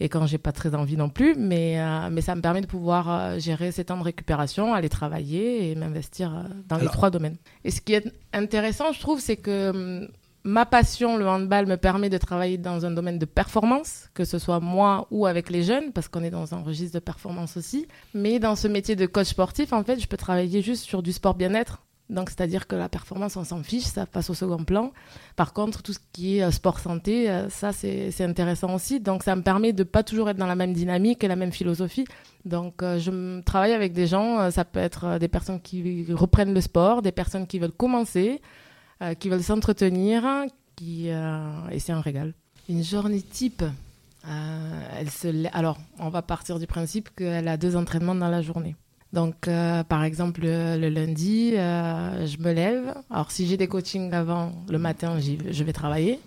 et 0.00 0.08
quand 0.08 0.26
j'ai 0.26 0.38
pas 0.38 0.52
très 0.52 0.74
envie 0.74 0.96
non 0.96 1.08
plus. 1.08 1.34
Mais, 1.36 1.80
euh, 1.80 2.08
mais 2.10 2.20
ça 2.20 2.34
me 2.34 2.40
permet 2.40 2.60
de 2.60 2.66
pouvoir 2.66 3.10
euh, 3.10 3.38
gérer 3.38 3.72
ces 3.72 3.84
temps 3.84 3.96
de 3.96 4.02
récupération, 4.02 4.74
aller 4.74 4.88
travailler 4.88 5.70
et 5.70 5.74
m'investir 5.74 6.34
euh, 6.34 6.42
dans 6.68 6.76
les 6.76 6.86
trois 6.86 7.10
domaines. 7.10 7.36
Et 7.64 7.70
ce 7.70 7.80
qui 7.80 7.94
est 7.94 8.12
intéressant, 8.32 8.92
je 8.92 9.00
trouve, 9.00 9.20
c'est 9.20 9.36
que 9.36 9.70
hum, 9.70 10.08
ma 10.44 10.64
passion, 10.64 11.16
le 11.16 11.26
handball, 11.26 11.66
me 11.66 11.76
permet 11.76 12.08
de 12.08 12.18
travailler 12.18 12.56
dans 12.56 12.86
un 12.86 12.90
domaine 12.90 13.18
de 13.18 13.24
performance, 13.24 14.08
que 14.14 14.24
ce 14.24 14.38
soit 14.38 14.60
moi 14.60 15.06
ou 15.10 15.26
avec 15.26 15.50
les 15.50 15.62
jeunes, 15.62 15.92
parce 15.92 16.08
qu'on 16.08 16.22
est 16.22 16.30
dans 16.30 16.54
un 16.54 16.62
registre 16.62 16.94
de 16.94 17.04
performance 17.04 17.56
aussi. 17.56 17.86
Mais 18.14 18.38
dans 18.38 18.54
ce 18.54 18.68
métier 18.68 18.96
de 18.96 19.06
coach 19.06 19.28
sportif, 19.28 19.72
en 19.72 19.82
fait, 19.82 19.98
je 19.98 20.06
peux 20.06 20.16
travailler 20.16 20.62
juste 20.62 20.84
sur 20.84 21.02
du 21.02 21.12
sport 21.12 21.34
bien-être, 21.34 21.82
donc, 22.08 22.30
c'est-à-dire 22.30 22.68
que 22.68 22.76
la 22.76 22.88
performance, 22.88 23.36
on 23.36 23.44
s'en 23.44 23.62
fiche, 23.62 23.84
ça 23.84 24.06
passe 24.06 24.30
au 24.30 24.34
second 24.34 24.62
plan. 24.62 24.92
Par 25.34 25.52
contre, 25.52 25.82
tout 25.82 25.92
ce 25.92 25.98
qui 26.12 26.38
est 26.38 26.44
euh, 26.44 26.52
sport-santé, 26.52 27.28
euh, 27.28 27.48
ça, 27.48 27.72
c'est 27.72 28.20
intéressant 28.20 28.74
aussi. 28.74 29.00
Donc, 29.00 29.24
ça 29.24 29.34
me 29.34 29.42
permet 29.42 29.72
de 29.72 29.82
pas 29.82 30.04
toujours 30.04 30.30
être 30.30 30.36
dans 30.36 30.46
la 30.46 30.54
même 30.54 30.72
dynamique 30.72 31.24
et 31.24 31.28
la 31.28 31.34
même 31.34 31.50
philosophie. 31.50 32.06
Donc, 32.44 32.82
euh, 32.82 33.00
je 33.00 33.40
travaille 33.40 33.72
avec 33.72 33.92
des 33.92 34.06
gens, 34.06 34.50
ça 34.52 34.64
peut 34.64 34.78
être 34.78 35.18
des 35.18 35.26
personnes 35.26 35.60
qui 35.60 36.06
reprennent 36.12 36.54
le 36.54 36.60
sport, 36.60 37.02
des 37.02 37.10
personnes 37.10 37.46
qui 37.46 37.58
veulent 37.58 37.72
commencer, 37.72 38.40
qui 39.18 39.28
veulent 39.28 39.42
s'entretenir, 39.42 40.24
qui, 40.76 41.08
et 41.08 41.78
c'est 41.80 41.92
un 41.92 42.00
régal. 42.00 42.34
Une 42.68 42.84
journée 42.84 43.20
type, 43.20 43.64
elle 44.24 45.10
se... 45.10 45.48
alors, 45.52 45.78
on 45.98 46.08
va 46.08 46.22
partir 46.22 46.60
du 46.60 46.68
principe 46.68 47.10
qu'elle 47.16 47.48
a 47.48 47.56
deux 47.56 47.74
entraînements 47.74 48.14
dans 48.14 48.28
la 48.28 48.42
journée. 48.42 48.76
Donc, 49.12 49.48
euh, 49.48 49.84
par 49.84 50.04
exemple, 50.04 50.42
le, 50.42 50.88
lundi, 50.88 51.52
euh, 51.56 52.26
je 52.26 52.38
me 52.38 52.52
lève. 52.52 52.94
Alors, 53.10 53.30
si 53.30 53.46
j'ai 53.46 53.56
des 53.56 53.68
coachings 53.68 54.12
avant, 54.12 54.52
le 54.68 54.78
matin, 54.78 55.18
je 55.18 55.64
vais 55.64 55.72
travailler. 55.72 56.18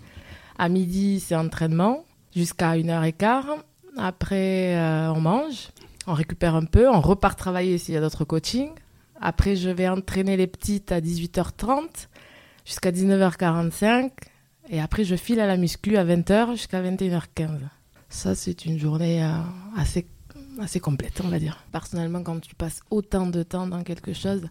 À 0.58 0.68
midi, 0.68 1.20
c'est 1.20 1.36
entraînement 1.36 2.04
jusqu'à 2.34 2.76
1h15. 2.76 3.44
Après, 3.96 4.76
euh, 4.76 5.12
on 5.12 5.20
mange, 5.20 5.68
on 6.06 6.14
récupère 6.14 6.54
un 6.54 6.64
peu, 6.64 6.88
on 6.88 7.00
repart 7.00 7.38
travailler 7.38 7.76
s'il 7.78 7.94
y 7.94 7.96
a 7.96 8.00
d'autres 8.00 8.24
coachings. 8.24 8.70
Après, 9.20 9.56
je 9.56 9.68
vais 9.68 9.88
entraîner 9.88 10.36
les 10.36 10.46
petites 10.46 10.92
à 10.92 11.00
18h30 11.00 12.08
jusqu'à 12.64 12.90
19h45. 12.90 14.10
Et 14.70 14.80
après, 14.80 15.04
je 15.04 15.16
file 15.16 15.40
à 15.40 15.46
la 15.46 15.56
muscu 15.56 15.96
à 15.96 16.04
20h 16.04 16.52
jusqu'à 16.52 16.82
21h15. 16.82 17.50
Ça, 18.08 18.34
c'est 18.34 18.64
une 18.64 18.78
journée 18.78 19.22
assez 19.76 20.06
assez 20.60 20.80
complète, 20.80 21.20
on 21.24 21.28
va 21.28 21.38
dire. 21.38 21.64
Personnellement, 21.72 22.22
quand 22.22 22.40
tu 22.40 22.54
passes 22.54 22.80
autant 22.90 23.26
de 23.26 23.42
temps 23.42 23.66
dans 23.66 23.82
quelque 23.82 24.12
chose, 24.12 24.48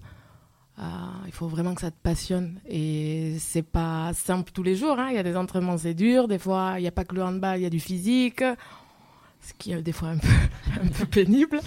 euh, 0.79 0.83
il 1.25 1.31
faut 1.33 1.47
vraiment 1.47 1.75
que 1.75 1.81
ça 1.81 1.91
te 1.91 2.01
passionne. 2.01 2.59
Et 2.67 3.35
c'est 3.39 3.63
pas 3.63 4.11
simple 4.13 4.51
tous 4.53 4.63
les 4.63 4.75
jours. 4.75 4.97
Hein. 4.97 5.07
Il 5.09 5.15
y 5.15 5.19
a 5.19 5.23
des 5.23 5.35
entraînements, 5.35 5.77
c'est 5.77 5.93
dur. 5.93 6.27
Des 6.27 6.39
fois, 6.39 6.75
il 6.77 6.81
n'y 6.81 6.87
a 6.87 6.91
pas 6.91 7.03
que 7.03 7.15
le 7.15 7.23
handball, 7.23 7.59
il 7.59 7.63
y 7.63 7.65
a 7.65 7.69
du 7.69 7.79
physique. 7.79 8.43
ce 9.41 9.53
qui 9.57 9.73
est 9.73 9.81
des 9.81 9.91
fois 9.91 10.09
un 10.81 10.87
peu, 10.87 11.05
pénible, 11.05 11.59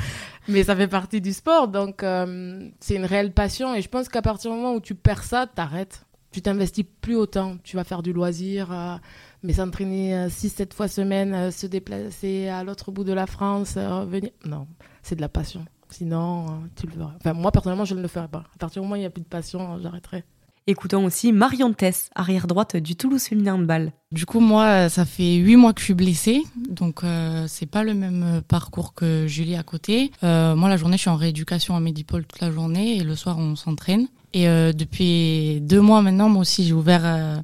mais 0.49 0.65
ça 0.65 0.77
fait 0.77 0.89
partie 0.89 1.21
du 1.21 1.33
sport, 1.33 1.69
donc 1.69 2.03
euh, 2.03 2.69
c'est 2.81 2.95
une 2.95 3.05
réelle 3.05 3.33
passion. 3.33 3.75
Et 3.75 3.83
je 3.83 3.89
pense 3.89 4.09
qu'à 4.09 4.23
partir 4.23 4.51
du 4.51 4.57
moment 4.57 4.75
où 4.75 4.81
tu 4.81 4.95
perds 4.95 5.25
ça, 5.25 5.47
t'arrêtes. 5.47 6.07
Tu 6.33 6.41
t'investis 6.41 6.87
plus 7.03 7.17
autant. 7.17 7.59
Tu 7.63 7.77
vas 7.77 7.85
faire 7.85 8.03
du 8.03 8.15
loisir, 8.15 8.73
euh, 8.73 8.97
mais 9.43 9.53
s'entraîner 9.53 10.29
6-7 10.29 10.75
fois 10.75 10.89
semaine, 10.89 11.51
se 11.51 11.67
déplacer 11.67 12.49
à 12.49 12.65
l'autre 12.65 12.91
bout 12.91 13.05
de 13.05 13.13
la 13.13 13.27
France, 13.27 13.75
revenir. 13.77 14.31
Non, 14.45 14.67
c'est 15.03 15.17
de 15.17 15.21
la 15.21 15.29
passion. 15.29 15.65
Sinon, 15.91 16.63
tu 16.77 16.87
le 16.87 16.93
feras. 16.93 17.13
Enfin, 17.17 17.35
moi, 17.35 17.53
personnellement, 17.53 17.85
je 17.85 17.95
ne 17.95 18.01
le 18.01 18.09
ferai 18.09 18.29
pas. 18.29 18.45
À 18.55 18.59
partir 18.59 18.81
du 18.81 18.87
moment 18.87 18.95
où 18.95 18.97
il 18.97 19.01
n'y 19.01 19.07
a 19.07 19.11
plus 19.11 19.23
de 19.23 19.27
passion, 19.27 19.79
j'arrêterai. 19.83 20.25
Écoutons 20.69 21.05
aussi 21.05 21.33
Marion 21.33 21.73
Tess, 21.73 22.09
arrière 22.15 22.47
droite 22.47 22.77
du 22.77 22.95
Toulouse 22.95 23.25
Féminin 23.25 23.55
Handball. 23.55 23.91
Du 24.13 24.27
coup, 24.27 24.39
moi, 24.39 24.89
ça 24.89 25.05
fait 25.05 25.35
huit 25.35 25.57
mois 25.57 25.73
que 25.73 25.81
je 25.81 25.87
suis 25.87 25.95
blessée, 25.95 26.41
donc 26.69 27.03
euh, 27.03 27.47
c'est 27.49 27.67
pas 27.67 27.83
le 27.83 27.95
même 27.95 28.43
parcours 28.47 28.95
que 28.95 29.27
Julie 29.27 29.57
à 29.57 29.65
côté. 29.65 30.13
Euh, 30.23 30.55
moi, 30.55 30.69
la 30.69 30.77
journée, 30.77 30.97
je 30.97 31.03
suis 31.03 31.11
en 31.11 31.17
rééducation 31.17 31.75
à 31.75 31.81
Medipol 31.81 32.25
toute 32.25 32.41
la 32.41 32.53
journée 32.53 32.97
et 32.97 33.03
le 33.03 33.17
soir, 33.17 33.39
on 33.39 33.57
s'entraîne. 33.57 34.07
Et 34.35 34.49
euh, 34.49 34.73
depuis 34.73 35.61
deux 35.63 35.81
mois 35.81 36.01
maintenant, 36.01 36.29
moi 36.29 36.43
aussi, 36.43 36.65
j'ai 36.65 36.75
ouvert 36.75 37.03
euh, 37.05 37.39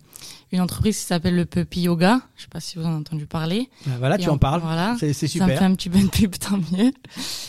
une 0.53 0.61
entreprise 0.61 0.97
qui 0.99 1.05
s'appelle 1.05 1.37
le 1.37 1.45
Puppy 1.45 1.83
Yoga. 1.83 2.21
Je 2.37 2.43
sais 2.43 2.49
pas 2.49 2.61
si 2.61 2.79
vous 2.79 2.85
en 2.85 2.89
avez 2.89 2.97
entendu 2.97 3.27
parler. 3.27 3.69
Ah, 3.87 3.91
voilà, 3.99 4.17
Et 4.17 4.19
tu 4.19 4.29
en 4.29 4.39
parles. 4.39 4.61
Voilà, 4.63 4.97
C'est 4.99 5.13
c'est 5.13 5.27
super. 5.27 5.49
Ça 5.49 5.53
me 5.53 5.59
fait 5.59 5.65
un 5.65 5.75
petit 5.75 5.91
peu 5.91 6.01
de 6.01 6.09
pub, 6.09 6.35
tant 6.39 6.59
mieux. 6.73 6.93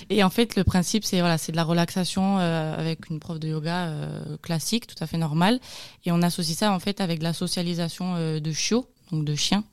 Et 0.09 0.23
en 0.23 0.29
fait, 0.29 0.55
le 0.55 0.63
principe, 0.63 1.05
c'est 1.05 1.19
voilà, 1.19 1.37
c'est 1.37 1.51
de 1.51 1.57
la 1.57 1.63
relaxation 1.63 2.39
euh, 2.39 2.75
avec 2.77 3.09
une 3.09 3.19
prof 3.19 3.39
de 3.39 3.47
yoga 3.47 3.87
euh, 3.87 4.37
classique, 4.41 4.87
tout 4.87 5.01
à 5.01 5.07
fait 5.07 5.17
normale. 5.17 5.59
Et 6.05 6.11
on 6.11 6.21
associe 6.21 6.57
ça 6.57 6.71
en 6.73 6.79
fait 6.79 6.99
avec 7.01 7.19
de 7.19 7.23
la 7.23 7.33
socialisation 7.33 8.15
euh, 8.15 8.39
de 8.39 8.51
chiots, 8.51 8.87
donc 9.11 9.25
de 9.25 9.35
chiens. 9.35 9.63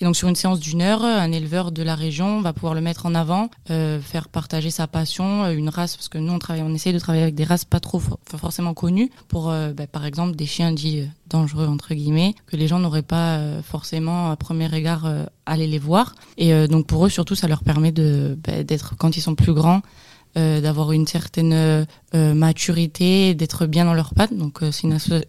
Et 0.00 0.04
donc 0.04 0.16
sur 0.16 0.28
une 0.28 0.34
séance 0.34 0.60
d'une 0.60 0.82
heure, 0.82 1.04
un 1.04 1.32
éleveur 1.32 1.70
de 1.72 1.82
la 1.82 1.94
région 1.94 2.40
va 2.40 2.52
pouvoir 2.52 2.74
le 2.74 2.80
mettre 2.80 3.06
en 3.06 3.14
avant, 3.14 3.50
euh, 3.70 4.00
faire 4.00 4.28
partager 4.28 4.70
sa 4.70 4.86
passion, 4.86 5.44
euh, 5.44 5.52
une 5.52 5.68
race, 5.68 5.96
parce 5.96 6.08
que 6.08 6.18
nous 6.18 6.36
on 6.48 6.74
essaye 6.74 6.92
de 6.92 6.98
travailler 6.98 7.22
avec 7.22 7.34
des 7.34 7.44
races 7.44 7.64
pas 7.64 7.80
trop 7.80 7.98
for- 8.00 8.18
forcément 8.36 8.74
connues, 8.74 9.10
pour 9.28 9.50
euh, 9.50 9.72
bah, 9.72 9.86
par 9.86 10.04
exemple 10.06 10.34
des 10.36 10.46
chiens 10.46 10.72
dits 10.72 11.04
dangereux 11.28 11.66
entre 11.66 11.94
guillemets, 11.94 12.34
que 12.46 12.56
les 12.56 12.66
gens 12.66 12.78
n'auraient 12.80 13.02
pas 13.02 13.38
forcément 13.62 14.30
à 14.30 14.36
premier 14.36 14.66
regard 14.66 15.08
aller 15.46 15.66
les 15.66 15.78
voir. 15.78 16.14
Et 16.36 16.66
donc 16.66 16.86
pour 16.86 17.06
eux 17.06 17.08
surtout 17.08 17.34
ça 17.36 17.46
leur 17.46 17.62
permet 17.62 17.92
de 17.92 18.36
bah, 18.44 18.64
d'être 18.64 18.96
quand 18.96 19.16
ils 19.16 19.20
sont 19.22 19.34
plus 19.36 19.52
grands. 19.52 19.82
d'avoir 20.36 20.92
une 20.92 21.06
certaine 21.08 21.86
maturité, 22.14 23.34
d'être 23.34 23.66
bien 23.66 23.84
dans 23.84 23.94
leurs 23.94 24.14
pattes. 24.14 24.32
Donc 24.36 24.60
c'est 24.72 24.86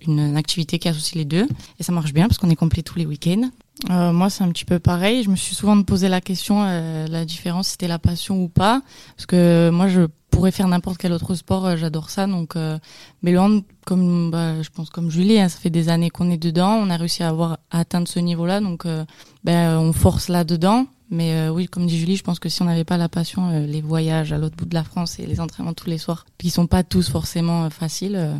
une 0.08 0.38
activité 0.38 0.80
qui 0.80 0.88
associe 0.89 1.15
les 1.15 1.25
deux 1.25 1.47
et 1.80 1.84
ça 1.84 1.91
marche 1.91 2.13
bien 2.13 2.27
parce 2.27 2.38
qu'on 2.38 2.49
est 2.49 2.56
complet 2.56 2.84
tous 2.84 2.97
les 2.99 3.06
week-ends. 3.06 3.49
Euh, 3.89 4.13
moi, 4.13 4.30
c'est 4.30 4.44
un 4.44 4.50
petit 4.50 4.65
peu 4.65 4.80
pareil. 4.80 5.24
Je 5.24 5.30
me 5.30 5.36
suis 5.36 5.56
souvent 5.56 5.82
posé 5.84 6.08
la 6.08 6.22
question, 6.22 6.63
euh, 6.63 7.08
la 7.08 7.26
différence, 7.26 7.70
c'était 7.70 7.88
la 7.88 8.00
passion 8.00 8.41
ou 8.44 8.48
pas. 8.48 8.82
Parce 9.15 9.26
que 9.26 9.70
moi, 9.72 9.88
je 9.88 10.02
pourrais 10.30 10.52
faire 10.52 10.67
n'importe 10.67 10.98
quel 10.98 11.12
autre 11.13 11.36
sport, 11.36 11.65
euh, 11.65 11.76
j'adore 11.76 12.10
ça. 12.10 12.28
Donc, 12.28 12.56
euh, 12.56 12.78
mais 13.22 13.32
le 13.32 13.39
hand, 13.39 13.63
comme 13.86 14.32
bah, 14.32 14.62
je 14.62 14.70
pense 14.70 14.89
comme 14.89 15.10
Julie, 15.10 15.39
hein, 15.39 15.50
ça 15.50 15.60
fait 15.60 15.70
des 15.70 15.89
années 15.89 16.10
qu'on 16.10 16.30
est 16.30 16.38
dedans. 16.38 16.74
On 16.74 16.89
a 16.89 16.98
réussi 16.98 17.24
à 17.24 17.30
avoir 17.30 17.60
à 17.70 17.80
atteindre 17.80 18.08
ce 18.08 18.20
niveau-là, 18.20 18.62
donc 18.62 18.86
euh, 18.86 19.06
ben, 19.44 19.78
on 19.78 19.94
force 19.94 20.30
là-dedans. 20.30 20.86
Mais 21.12 21.34
euh, 21.34 21.50
oui, 21.50 21.67
comme 21.67 21.88
dit 21.88 22.00
Julie, 22.00 22.15
je 22.15 22.24
pense 22.24 22.39
que 22.39 22.48
si 22.48 22.62
on 22.62 22.65
n'avait 22.65 22.86
pas 22.86 22.98
la 22.98 23.10
passion, 23.10 23.50
euh, 23.50 23.65
les 23.65 23.82
voyages 23.82 24.32
à 24.32 24.38
l'autre 24.38 24.56
bout 24.56 24.65
de 24.65 24.74
la 24.74 24.86
France 24.86 25.20
et 25.20 25.26
les 25.26 25.41
entraînements 25.41 25.74
tous 25.74 25.89
les 25.89 25.98
soirs, 25.98 26.26
qui 26.38 26.50
sont 26.50 26.67
pas 26.67 26.84
tous 26.84 27.10
forcément 27.10 27.65
euh, 27.65 27.70
faciles, 27.70 28.15
euh, 28.15 28.34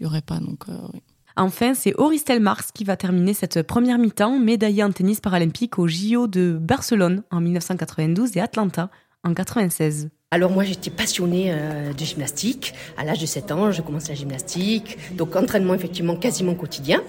il 0.00 0.04
y 0.04 0.06
aurait 0.06 0.22
pas. 0.22 0.38
Donc, 0.38 0.64
euh, 0.70 0.78
oui. 0.94 1.00
Enfin, 1.36 1.74
c'est 1.74 1.94
Auristel 1.94 2.40
Mars 2.40 2.70
qui 2.72 2.84
va 2.84 2.96
terminer 2.96 3.34
cette 3.34 3.62
première 3.62 3.98
mi-temps, 3.98 4.38
médaillée 4.38 4.82
en 4.82 4.90
tennis 4.90 5.20
paralympique 5.20 5.78
au 5.78 5.86
JO 5.86 6.26
de 6.26 6.58
Barcelone 6.60 7.22
en 7.30 7.40
1992 7.40 8.36
et 8.36 8.40
Atlanta 8.40 8.90
en 9.24 9.34
96. 9.34 10.08
Alors 10.30 10.50
moi 10.50 10.62
j'étais 10.64 10.90
passionnée 10.90 11.46
euh, 11.48 11.92
de 11.94 12.04
gymnastique. 12.04 12.74
À 12.98 13.04
l'âge 13.04 13.18
de 13.18 13.26
7 13.26 13.50
ans, 13.52 13.72
je 13.72 13.80
commence 13.80 14.08
la 14.08 14.14
gymnastique. 14.14 14.98
Donc 15.16 15.36
entraînement 15.36 15.74
effectivement 15.74 16.16
quasiment 16.16 16.54
quotidien. 16.54 17.02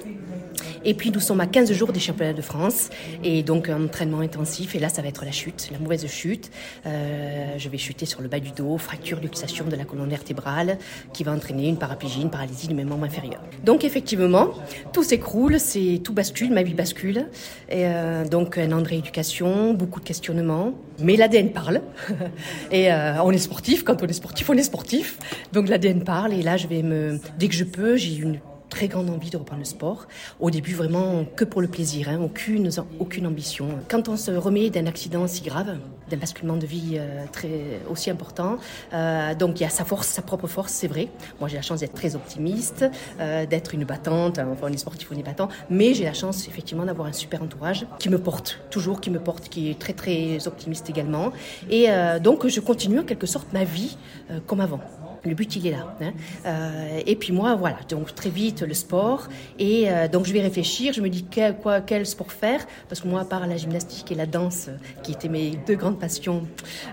Et 0.86 0.94
puis 0.94 1.12
nous 1.12 1.20
sommes 1.20 1.42
à 1.42 1.48
15 1.48 1.72
jours 1.74 1.92
des 1.92 2.00
championnats 2.00 2.34
de 2.34 2.42
France. 2.42 2.90
Et 3.24 3.44
donc 3.44 3.70
un 3.70 3.86
entraînement 3.86 4.20
intensif. 4.20 4.76
Et 4.76 4.80
là 4.80 4.90
ça 4.90 5.02
va 5.02 5.08
être 5.08 5.26
la 5.26 5.32
chute, 5.32 5.70
la 5.72 5.80
mauvaise 5.80 6.06
chute. 6.08 6.52
Euh, 6.86 7.56
je 7.58 7.70
vais 7.70 7.78
chuter 7.78 8.06
sur 8.06 8.22
le 8.22 8.28
bas 8.28 8.40
du 8.40 8.52
dos, 8.52 8.78
fracture 8.78 9.20
luxation 9.20 9.66
de 9.66 9.76
la 9.76 9.86
colonne 9.86 10.10
vertébrale 10.10 10.78
qui 11.14 11.24
va 11.24 11.32
entraîner 11.32 11.68
une 11.68 11.78
paraplégie, 11.78 12.22
une 12.22 12.30
paralysie 12.30 12.68
du 12.68 12.74
membre 12.74 13.06
inférieur. 13.06 13.42
Donc 13.64 13.84
effectivement, 13.84 14.50
tout 14.94 15.04
s'écroule, 15.04 15.60
c'est 15.60 16.02
tout 16.04 16.14
bascule, 16.14 16.52
ma 16.52 16.64
vie 16.64 16.74
bascule. 16.74 17.28
Et 17.70 17.86
euh, 17.86 18.26
donc 18.26 18.58
un 18.58 18.72
an 18.72 18.82
de 18.82 18.88
rééducation, 18.88 19.74
beaucoup 19.74 20.00
de 20.00 20.06
questionnements. 20.06 20.74
Mais 21.00 21.16
l'ADN 21.16 21.52
parle. 21.52 21.82
et 22.72 22.92
euh, 22.92 23.24
on 23.24 23.32
est 23.32 23.38
sportif, 23.38 23.84
quand 23.84 24.02
on 24.04 24.08
est 24.08 24.14
sportif, 24.14 24.50
on 24.50 24.54
est 24.54 24.64
sportif. 24.64 25.18
Donc 25.54 25.70
l'ADN 25.70 26.04
parle 26.04 26.34
et 26.34 26.42
là 26.42 26.58
je 26.58 26.68
vais 26.68 26.84
me... 26.84 27.20
Dès 27.38 27.48
que 27.48 27.56
je 27.56 27.64
peux, 27.64 27.96
j'ai 27.96 28.16
une 28.16 28.40
très 28.70 28.88
grande 28.88 29.10
envie 29.10 29.30
de 29.30 29.38
reprendre 29.38 29.60
le 29.60 29.66
sport. 29.66 30.08
Au 30.40 30.52
début, 30.52 30.74
vraiment 30.74 31.26
que 31.36 31.44
pour 31.44 31.62
le 31.62 31.68
plaisir, 31.68 32.10
hein, 32.10 32.20
aucune, 32.24 32.70
aucune 33.00 33.28
ambition. 33.28 33.68
Quand 33.90 34.08
on 34.10 34.18
se 34.18 34.32
remet 34.32 34.70
d'un 34.70 34.86
accident 34.86 35.28
si 35.28 35.42
grave, 35.42 35.78
d'un 36.10 36.18
basculement 36.18 36.58
de 36.58 36.66
vie 36.66 36.96
euh, 36.98 37.26
très 37.32 37.82
aussi 37.90 38.10
important, 38.10 38.58
euh, 38.94 39.36
donc 39.36 39.60
il 39.60 39.64
y 39.64 39.66
a 39.66 39.70
sa 39.70 39.86
force, 39.86 40.08
sa 40.08 40.22
propre 40.22 40.48
force, 40.48 40.72
c'est 40.74 40.88
vrai. 40.88 41.10
Moi, 41.40 41.50
j'ai 41.50 41.56
la 41.56 41.62
chance 41.62 41.82
d'être 41.82 41.94
très 41.94 42.16
optimiste, 42.16 42.86
euh, 43.20 43.46
d'être 43.46 43.74
une 43.74 43.86
battante. 43.86 44.40
hein, 44.40 44.48
Enfin, 44.52 44.68
on 44.70 44.74
est 44.74 44.78
sportif, 44.78 45.10
on 45.14 45.18
est 45.18 45.24
battant, 45.24 45.50
mais 45.70 45.94
j'ai 45.94 46.06
la 46.06 46.14
chance 46.14 46.48
effectivement 46.48 46.86
d'avoir 46.86 47.08
un 47.08 47.14
super 47.14 47.44
entourage 47.44 47.86
qui 48.00 48.10
me 48.10 48.18
porte 48.18 48.60
toujours, 48.72 49.02
qui 49.02 49.12
me 49.12 49.20
porte, 49.20 49.50
qui 49.50 49.70
est 49.70 49.80
très 49.80 49.94
très 49.94 50.48
optimiste 50.48 50.90
également. 50.90 51.32
Et 51.70 51.90
euh, 51.90 52.20
donc, 52.20 52.48
je 52.48 52.60
continue 52.60 53.00
en 53.00 53.04
quelque 53.04 53.28
sorte 53.28 53.52
ma 53.54 53.64
vie 53.64 53.98
euh, 54.32 54.40
comme 54.46 54.62
avant. 54.62 54.80
Le 55.26 55.34
but, 55.36 55.56
il 55.56 55.68
est 55.68 55.72
là. 55.72 55.96
hein. 56.02 56.14
Euh, 56.46 57.02
et 57.06 57.16
puis 57.16 57.34
moi, 57.34 57.56
voilà, 57.56 57.78
donc 57.90 58.16
très 58.16 58.30
vite 58.30 58.62
le 58.62 58.74
sport. 58.74 59.28
Et 59.58 59.90
euh, 59.92 60.08
donc 60.08 60.26
je 60.26 60.34
vais 60.34 60.42
réfléchir, 60.42 60.94
je 60.94 61.02
me 61.02 61.10
dis 61.10 61.26
quel, 61.30 61.58
quoi, 61.58 61.82
quel 61.82 62.06
sport 62.06 62.32
faire. 62.32 62.66
Parce 62.88 63.02
que 63.02 63.08
moi, 63.08 63.22
à 63.22 63.26
part 63.26 63.46
la 63.46 63.58
gymnastique 63.58 64.12
et 64.12 64.16
la 64.16 64.26
danse, 64.26 64.70
qui 65.04 65.12
étaient 65.12 65.28
mes 65.30 65.58
deux 65.68 65.76
grandes 65.76 66.00
passions, 66.00 66.44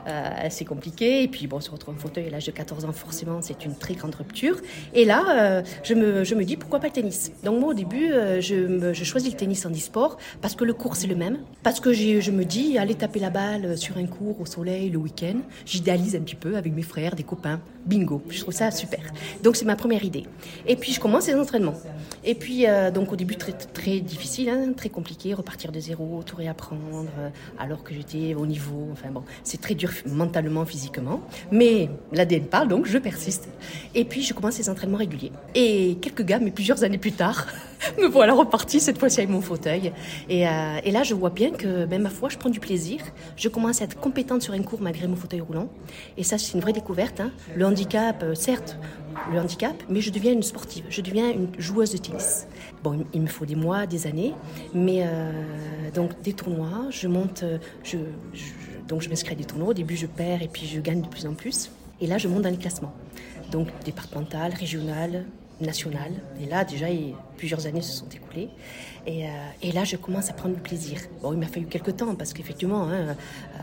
euh, 0.08 0.30
c'est 0.50 0.64
compliqué. 0.64 1.22
Et 1.22 1.28
puis 1.28 1.46
bon, 1.46 1.60
se 1.60 1.70
retrouver 1.70 1.96
en 1.96 2.00
fauteuil 2.00 2.26
à 2.26 2.30
l'âge 2.30 2.46
de 2.46 2.50
14 2.52 2.84
ans, 2.84 2.92
forcément, 2.92 3.40
c'est 3.42 3.64
une 3.64 3.76
très 3.76 3.94
grande 3.94 4.14
rupture. 4.14 4.56
Et 4.94 5.04
là, 5.04 5.62
je, 5.82 5.94
me, 5.94 6.24
je 6.24 6.34
me 6.34 6.44
dis 6.44 6.56
pourquoi 6.56 6.80
pas 6.80 6.88
le 6.88 6.92
tennis? 6.92 7.32
Donc 7.44 7.60
moi, 7.60 7.70
au 7.70 7.74
début, 7.74 8.10
je, 8.40 8.92
je 8.92 9.04
choisis 9.04 9.30
le 9.30 9.36
tennis 9.36 9.64
en 9.66 9.70
e-sport 9.70 10.16
parce 10.40 10.54
que 10.54 10.64
le 10.64 10.74
cours, 10.74 10.96
c'est 10.96 11.06
le 11.06 11.14
même. 11.16 11.38
Parce 11.62 11.80
que 11.80 11.92
je 11.92 12.30
me 12.30 12.44
dis, 12.44 12.78
aller 12.78 12.94
taper 12.94 13.20
la 13.20 13.30
balle 13.30 13.78
sur 13.78 13.96
un 13.98 14.06
cours 14.06 14.40
au 14.40 14.46
soleil 14.46 14.90
le 14.90 14.98
week-end, 14.98 15.36
j'idéalise 15.64 16.16
un 16.16 16.20
petit 16.20 16.34
peu 16.34 16.56
avec 16.56 16.72
mes 16.74 16.82
frères, 16.82 17.14
des 17.14 17.22
copains. 17.22 17.60
Bingo, 17.86 18.15
je 18.28 18.40
trouve 18.40 18.54
ça 18.54 18.70
super. 18.70 19.00
Donc 19.42 19.56
c'est 19.56 19.64
ma 19.64 19.76
première 19.76 20.04
idée. 20.04 20.24
Et 20.66 20.76
puis 20.76 20.92
je 20.92 21.00
commence 21.00 21.26
les 21.26 21.34
entraînements. 21.34 21.74
Et 22.24 22.34
puis 22.34 22.66
euh, 22.66 22.90
donc 22.90 23.12
au 23.12 23.16
début 23.16 23.36
très 23.36 24.00
difficile, 24.00 24.48
hein, 24.48 24.72
très 24.76 24.88
compliqué, 24.88 25.34
repartir 25.34 25.72
de 25.72 25.80
zéro, 25.80 26.22
tout 26.24 26.36
réapprendre, 26.36 27.10
euh, 27.18 27.28
alors 27.58 27.82
que 27.82 27.94
j'étais 27.94 28.34
au 28.34 28.46
niveau. 28.46 28.88
Enfin 28.92 29.10
bon, 29.10 29.22
c'est 29.44 29.60
très 29.60 29.74
dur 29.74 29.90
mentalement, 30.06 30.64
physiquement. 30.64 31.22
Mais 31.50 31.88
l'ADN 32.12 32.46
parle, 32.46 32.68
donc 32.68 32.86
je 32.86 32.98
persiste. 32.98 33.48
Et 33.94 34.04
puis 34.04 34.22
je 34.22 34.34
commence 34.34 34.58
les 34.58 34.68
entraînements 34.68 34.98
réguliers. 34.98 35.32
Et 35.54 35.96
quelques 36.00 36.24
gars, 36.24 36.38
mais 36.38 36.50
plusieurs 36.50 36.84
années 36.84 36.98
plus 36.98 37.12
tard, 37.12 37.46
me 37.98 38.06
voilà 38.08 38.34
reparti 38.34 38.80
cette 38.80 38.98
fois-ci 38.98 39.20
avec 39.20 39.30
mon 39.30 39.40
fauteuil. 39.40 39.92
Et, 40.28 40.46
euh, 40.48 40.78
et 40.84 40.90
là 40.90 41.02
je 41.02 41.14
vois 41.14 41.30
bien 41.30 41.50
que, 41.50 41.84
ben, 41.86 42.00
ma 42.02 42.10
foi, 42.10 42.28
je 42.28 42.36
prends 42.38 42.50
du 42.50 42.60
plaisir. 42.60 43.00
Je 43.36 43.48
commence 43.48 43.80
à 43.80 43.84
être 43.84 43.98
compétente 43.98 44.42
sur 44.42 44.52
un 44.54 44.62
cours 44.62 44.80
malgré 44.80 45.06
mon 45.06 45.16
fauteuil 45.16 45.40
roulant. 45.40 45.68
Et 46.16 46.22
ça 46.24 46.38
c'est 46.38 46.54
une 46.54 46.60
vraie 46.60 46.72
découverte. 46.72 47.20
hein. 47.20 47.30
Le 47.54 47.64
handicap, 47.66 48.22
euh, 48.22 48.34
certes, 48.34 48.78
le 49.32 49.38
handicap, 49.40 49.74
mais 49.88 50.00
je 50.00 50.10
deviens 50.10 50.32
une 50.32 50.42
sportive, 50.42 50.84
je 50.90 51.00
deviens 51.00 51.30
une 51.30 51.48
joueuse 51.58 51.92
de 51.92 51.96
tennis. 51.98 52.46
Bon, 52.82 53.04
il- 53.14 53.22
me 53.22 53.26
faut 53.26 53.46
des 53.46 53.56
mois, 53.56 53.86
des 53.86 54.06
années, 54.06 54.34
mais 54.74 55.00
euh, 55.04 55.32
donc 55.94 56.20
des 56.22 56.32
tournois, 56.34 56.86
je 56.90 57.08
monte, 57.08 57.42
donc 58.88 59.00
je 59.02 59.08
m'inscris 59.08 59.32
à 59.32 59.36
des 59.36 59.44
tournois. 59.44 59.68
Au 59.68 59.74
début, 59.74 59.96
je 59.96 60.06
perds 60.06 60.42
et 60.42 60.48
puis 60.48 60.66
je 60.66 60.80
gagne 60.80 61.00
de 61.02 61.08
plus 61.08 61.26
en 61.26 61.34
plus. 61.34 61.70
Et 62.00 62.06
là, 62.06 62.18
je 62.18 62.28
monte 62.28 62.42
dans 62.42 62.50
les 62.50 62.58
classements, 62.58 62.92
donc 63.50 63.68
départemental, 63.84 64.52
régional, 64.52 65.24
national. 65.60 66.12
Et 66.42 66.46
là, 66.46 66.64
déjà, 66.64 66.86
plusieurs 67.36 67.66
années 67.66 67.82
se 67.82 67.96
sont 67.96 68.08
écoulées. 68.08 68.48
Et, 69.06 69.24
euh, 69.24 69.28
et 69.62 69.72
là, 69.72 69.84
je 69.84 69.96
commence 69.96 70.30
à 70.30 70.32
prendre 70.32 70.54
du 70.56 70.60
plaisir. 70.60 70.98
Bon, 71.22 71.32
il 71.32 71.38
m'a 71.38 71.46
fallu 71.46 71.66
quelques 71.66 71.96
temps 71.96 72.14
parce 72.16 72.32
qu'effectivement, 72.32 72.88
hein, 72.88 73.16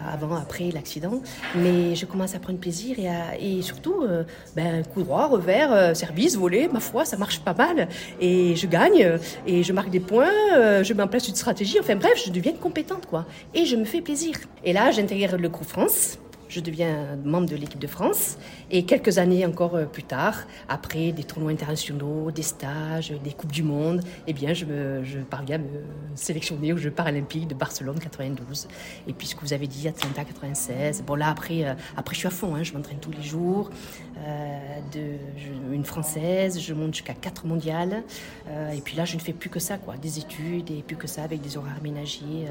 avant, 0.07 0.35
après 0.35 0.71
l'accident, 0.71 1.21
mais 1.55 1.95
je 1.95 2.05
commence 2.05 2.33
à 2.35 2.39
prendre 2.39 2.59
plaisir 2.59 2.97
et, 3.39 3.61
surtout, 3.61 4.03
euh, 4.03 4.23
ben, 4.55 4.83
coup 4.85 5.03
droit, 5.03 5.27
revers, 5.27 5.71
euh, 5.71 5.93
service, 5.93 6.37
volé, 6.37 6.67
ma 6.67 6.79
foi, 6.79 7.03
ça 7.05 7.17
marche 7.17 7.41
pas 7.41 7.53
mal. 7.53 7.87
Et 8.21 8.55
je 8.55 8.67
gagne 8.67 9.03
euh, 9.03 9.17
et 9.45 9.63
je 9.63 9.73
marque 9.73 9.89
des 9.89 9.99
points, 9.99 10.31
euh, 10.53 10.83
je 10.83 10.93
mets 10.93 11.03
en 11.03 11.07
place 11.07 11.27
une 11.27 11.35
stratégie. 11.35 11.77
Enfin 11.79 11.95
bref, 11.95 12.13
je 12.25 12.31
deviens 12.31 12.53
compétente, 12.53 13.05
quoi. 13.05 13.25
Et 13.53 13.65
je 13.65 13.75
me 13.75 13.85
fais 13.85 14.01
plaisir. 14.01 14.35
Et 14.63 14.73
là, 14.73 14.91
j'intègre 14.91 15.37
le 15.37 15.49
groupe 15.49 15.67
France 15.67 16.17
je 16.49 16.59
deviens 16.59 17.17
membre 17.23 17.47
de 17.47 17.55
l'équipe 17.55 17.79
de 17.79 17.87
France. 17.87 18.37
Et 18.71 18.83
quelques 18.85 19.17
années 19.17 19.45
encore 19.45 19.75
euh, 19.75 19.85
plus 19.85 20.03
tard, 20.03 20.35
après 20.69 21.11
des 21.11 21.23
tournois 21.23 21.51
internationaux, 21.51 22.31
des 22.31 22.41
stages, 22.41 23.13
des 23.23 23.31
Coupes 23.31 23.51
du 23.51 23.63
Monde, 23.63 24.01
eh 24.27 24.33
je 24.35 25.17
parviens 25.29 25.55
à 25.55 25.59
me 25.59 25.83
sélectionner 26.15 26.73
aux 26.73 26.77
Jeux 26.77 26.91
paralympiques 26.91 27.47
de 27.47 27.55
Barcelone 27.55 27.99
92. 27.99 28.67
Et 29.07 29.13
puis, 29.13 29.27
ce 29.27 29.35
que 29.35 29.41
vous 29.41 29.53
avez 29.53 29.67
dit, 29.67 29.87
Atlanta 29.87 30.23
96. 30.23 31.03
Bon, 31.05 31.15
là, 31.15 31.29
après, 31.29 31.65
euh, 31.65 31.73
après 31.97 32.13
je 32.15 32.19
suis 32.19 32.27
à 32.27 32.31
fond, 32.31 32.55
hein, 32.55 32.63
je 32.63 32.73
m'entraîne 32.73 32.99
tous 32.99 33.11
les 33.11 33.23
jours. 33.23 33.69
Euh, 34.17 34.79
de, 34.93 35.73
une 35.73 35.83
française, 35.83 36.59
je 36.59 36.73
monte 36.73 36.93
jusqu'à 36.93 37.13
4 37.13 37.45
mondiales. 37.45 38.03
et 38.47 38.81
puis 38.81 38.95
là, 38.95 39.05
je 39.05 39.15
ne 39.15 39.21
fais 39.21 39.33
plus 39.33 39.49
que 39.49 39.59
ça, 39.59 39.77
quoi. 39.77 39.97
Des 39.97 40.19
études 40.19 40.69
et 40.71 40.83
plus 40.83 40.95
que 40.95 41.07
ça 41.07 41.23
avec 41.23 41.41
des 41.41 41.57
horaires 41.57 41.77
aménagés 41.79 42.47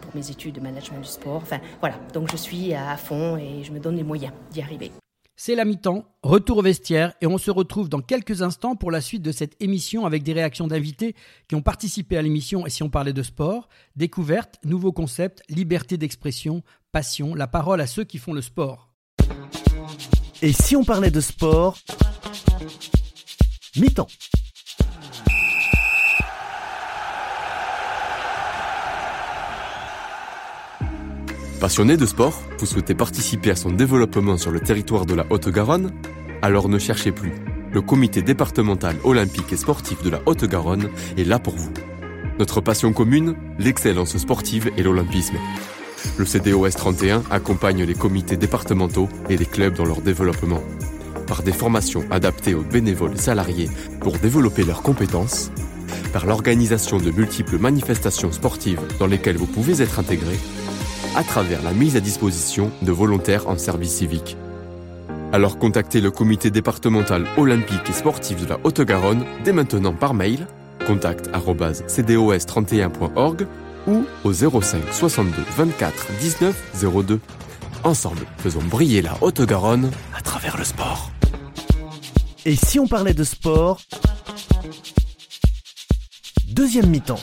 pour 0.00 0.14
mes 0.14 0.30
études 0.30 0.54
de 0.54 0.60
management 0.60 1.00
du 1.00 1.08
sport. 1.08 1.42
Enfin, 1.42 1.60
voilà. 1.80 1.96
Donc, 2.12 2.30
je 2.30 2.36
suis 2.36 2.72
à 2.74 2.96
fond 2.96 3.36
et 3.36 3.64
je 3.64 3.72
me 3.72 3.80
donne 3.80 3.96
les 3.96 4.04
moyens 4.04 4.32
d'y 4.52 4.62
arriver. 4.62 4.92
C'est 5.44 5.54
la 5.54 5.64
mi-temps, 5.64 6.04
retour 6.22 6.58
au 6.58 6.62
vestiaire 6.62 7.14
et 7.20 7.26
on 7.26 7.38
se 7.38 7.50
retrouve 7.50 7.88
dans 7.88 8.00
quelques 8.00 8.42
instants 8.42 8.76
pour 8.76 8.90
la 8.90 9.00
suite 9.00 9.22
de 9.22 9.32
cette 9.32 9.60
émission 9.60 10.04
avec 10.04 10.22
des 10.22 10.34
réactions 10.34 10.68
d'invités 10.68 11.16
qui 11.48 11.54
ont 11.54 11.62
participé 11.62 12.16
à 12.16 12.22
l'émission 12.22 12.66
et 12.66 12.70
si 12.70 12.82
on 12.82 12.90
parlait 12.90 13.12
de 13.12 13.22
sport, 13.22 13.68
découverte, 13.96 14.60
nouveaux 14.62 14.92
concepts, 14.92 15.42
liberté 15.48 15.96
d'expression, 15.96 16.62
passion, 16.92 17.34
la 17.34 17.48
parole 17.48 17.80
à 17.80 17.86
ceux 17.86 18.04
qui 18.04 18.18
font 18.18 18.34
le 18.34 18.42
sport. 18.42 18.92
Et 20.44 20.52
si 20.52 20.74
on 20.74 20.82
parlait 20.82 21.12
de 21.12 21.20
sport 21.20 21.78
Mi-temps. 23.76 24.08
Passionné 31.60 31.96
de 31.96 32.06
sport, 32.06 32.42
vous 32.58 32.66
souhaitez 32.66 32.96
participer 32.96 33.52
à 33.52 33.56
son 33.56 33.70
développement 33.70 34.36
sur 34.36 34.50
le 34.50 34.58
territoire 34.58 35.06
de 35.06 35.14
la 35.14 35.24
Haute-Garonne 35.30 35.92
Alors 36.42 36.68
ne 36.68 36.80
cherchez 36.80 37.12
plus. 37.12 37.34
Le 37.72 37.80
comité 37.80 38.20
départemental 38.20 38.96
olympique 39.04 39.52
et 39.52 39.56
sportif 39.56 40.02
de 40.02 40.10
la 40.10 40.20
Haute-Garonne 40.26 40.90
est 41.16 41.24
là 41.24 41.38
pour 41.38 41.54
vous. 41.54 41.72
Notre 42.40 42.60
passion 42.60 42.92
commune, 42.92 43.36
l'excellence 43.60 44.16
sportive 44.16 44.72
et 44.76 44.82
l'olympisme. 44.82 45.36
Le 46.18 46.24
CDOS 46.24 46.70
31 46.70 47.22
accompagne 47.30 47.84
les 47.84 47.94
comités 47.94 48.36
départementaux 48.36 49.08
et 49.28 49.36
les 49.36 49.46
clubs 49.46 49.74
dans 49.74 49.84
leur 49.84 50.00
développement. 50.00 50.62
Par 51.26 51.42
des 51.42 51.52
formations 51.52 52.04
adaptées 52.10 52.54
aux 52.54 52.62
bénévoles 52.62 53.16
salariés 53.16 53.70
pour 54.00 54.18
développer 54.18 54.64
leurs 54.64 54.82
compétences, 54.82 55.50
par 56.12 56.26
l'organisation 56.26 56.98
de 56.98 57.10
multiples 57.10 57.58
manifestations 57.58 58.32
sportives 58.32 58.80
dans 58.98 59.06
lesquelles 59.06 59.36
vous 59.36 59.46
pouvez 59.46 59.82
être 59.82 59.98
intégré, 59.98 60.38
à 61.16 61.24
travers 61.24 61.62
la 61.62 61.72
mise 61.72 61.96
à 61.96 62.00
disposition 62.00 62.70
de 62.82 62.92
volontaires 62.92 63.48
en 63.48 63.56
service 63.56 63.96
civique. 63.96 64.36
Alors 65.32 65.58
contactez 65.58 66.02
le 66.02 66.10
comité 66.10 66.50
départemental 66.50 67.24
olympique 67.38 67.88
et 67.88 67.94
sportif 67.94 68.42
de 68.42 68.48
la 68.50 68.58
Haute-Garonne 68.64 69.24
dès 69.44 69.52
maintenant 69.52 69.94
par 69.94 70.12
mail 70.12 70.46
contact@cdos31.org 70.86 73.46
ou 73.86 74.04
au 74.24 74.32
05 74.32 74.82
62 74.92 75.42
24 75.56 76.06
19 76.20 76.84
02. 77.04 77.20
Ensemble, 77.84 78.26
faisons 78.38 78.62
briller 78.62 79.02
la 79.02 79.16
Haute-Garonne 79.20 79.90
à 80.16 80.20
travers 80.20 80.56
le 80.56 80.64
sport. 80.64 81.10
Et 82.44 82.56
si 82.56 82.78
on 82.78 82.86
parlait 82.86 83.14
de 83.14 83.24
sport? 83.24 83.80
Deuxième 86.48 86.88
mi-temps. 86.88 87.20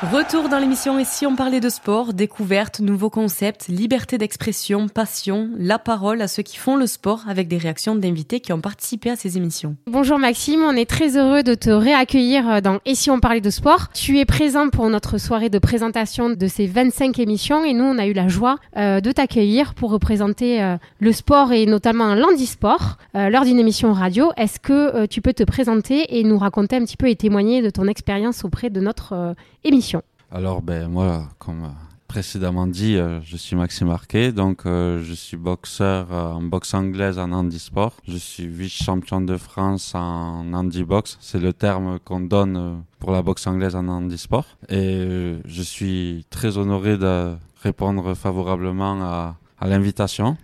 Retour 0.00 0.48
dans 0.48 0.60
l'émission 0.60 0.96
et 1.00 1.04
si 1.04 1.26
on 1.26 1.34
parlait 1.34 1.58
de 1.58 1.68
sport, 1.68 2.14
découverte, 2.14 2.78
nouveaux 2.78 3.10
concepts, 3.10 3.66
liberté 3.66 4.16
d'expression, 4.16 4.86
passion, 4.86 5.50
la 5.58 5.80
parole 5.80 6.22
à 6.22 6.28
ceux 6.28 6.44
qui 6.44 6.56
font 6.56 6.76
le 6.76 6.86
sport 6.86 7.24
avec 7.26 7.48
des 7.48 7.58
réactions 7.58 7.96
d'invités 7.96 8.38
qui 8.38 8.52
ont 8.52 8.60
participé 8.60 9.10
à 9.10 9.16
ces 9.16 9.38
émissions. 9.38 9.74
Bonjour 9.90 10.20
Maxime, 10.20 10.60
on 10.62 10.76
est 10.76 10.88
très 10.88 11.16
heureux 11.16 11.42
de 11.42 11.54
te 11.56 11.70
réaccueillir 11.70 12.62
dans 12.62 12.78
Et 12.86 12.94
si 12.94 13.10
on 13.10 13.18
parlait 13.18 13.40
de 13.40 13.50
sport. 13.50 13.88
Tu 13.92 14.20
es 14.20 14.24
présent 14.24 14.68
pour 14.68 14.88
notre 14.88 15.18
soirée 15.18 15.50
de 15.50 15.58
présentation 15.58 16.30
de 16.30 16.46
ces 16.46 16.68
25 16.68 17.18
émissions 17.18 17.64
et 17.64 17.72
nous 17.72 17.82
on 17.82 17.98
a 17.98 18.06
eu 18.06 18.12
la 18.12 18.28
joie 18.28 18.58
euh, 18.76 19.00
de 19.00 19.10
t'accueillir 19.10 19.74
pour 19.74 19.90
représenter 19.90 20.62
euh, 20.62 20.76
le 21.00 21.10
sport 21.10 21.52
et 21.52 21.66
notamment 21.66 22.14
l'handisport 22.14 22.98
euh, 23.16 23.30
lors 23.30 23.44
d'une 23.44 23.58
émission 23.58 23.92
radio. 23.92 24.30
Est-ce 24.36 24.60
que 24.60 25.06
tu 25.06 25.22
peux 25.22 25.32
te 25.32 25.42
présenter 25.42 26.20
et 26.20 26.22
nous 26.22 26.38
raconter 26.38 26.76
un 26.76 26.84
petit 26.84 26.96
peu 26.96 27.08
et 27.08 27.16
témoigner 27.16 27.62
de 27.62 27.70
ton 27.70 27.88
expérience 27.88 28.44
auprès 28.44 28.70
de 28.70 28.80
notre 28.80 29.34
émission? 29.64 29.87
Alors, 30.30 30.62
ben, 30.62 30.88
moi, 30.88 31.28
comme 31.38 31.72
précédemment 32.08 32.66
dit, 32.66 32.96
euh, 32.96 33.20
je 33.22 33.36
suis 33.36 33.54
Maxime 33.54 33.90
Arquet, 33.90 34.32
donc 34.32 34.66
euh, 34.66 35.02
je 35.04 35.12
suis 35.12 35.36
boxeur 35.36 36.08
euh, 36.10 36.32
en 36.32 36.42
boxe 36.42 36.74
anglaise 36.74 37.18
en 37.18 37.32
handisport. 37.32 37.92
Je 38.08 38.16
suis 38.16 38.46
vice-champion 38.46 39.20
de 39.20 39.36
France 39.36 39.94
en 39.94 40.52
handibox, 40.52 41.18
c'est 41.20 41.38
le 41.38 41.52
terme 41.52 41.98
qu'on 42.04 42.20
donne 42.20 42.82
pour 42.98 43.12
la 43.12 43.22
boxe 43.22 43.46
anglaise 43.46 43.76
en 43.76 43.88
handisport. 43.88 44.46
Et 44.70 45.36
je 45.44 45.62
suis 45.62 46.26
très 46.30 46.56
honoré 46.58 46.96
de 46.96 47.34
répondre 47.62 48.14
favorablement 48.14 49.02
à, 49.02 49.36
à 49.60 49.66
l'invitation. 49.68 50.36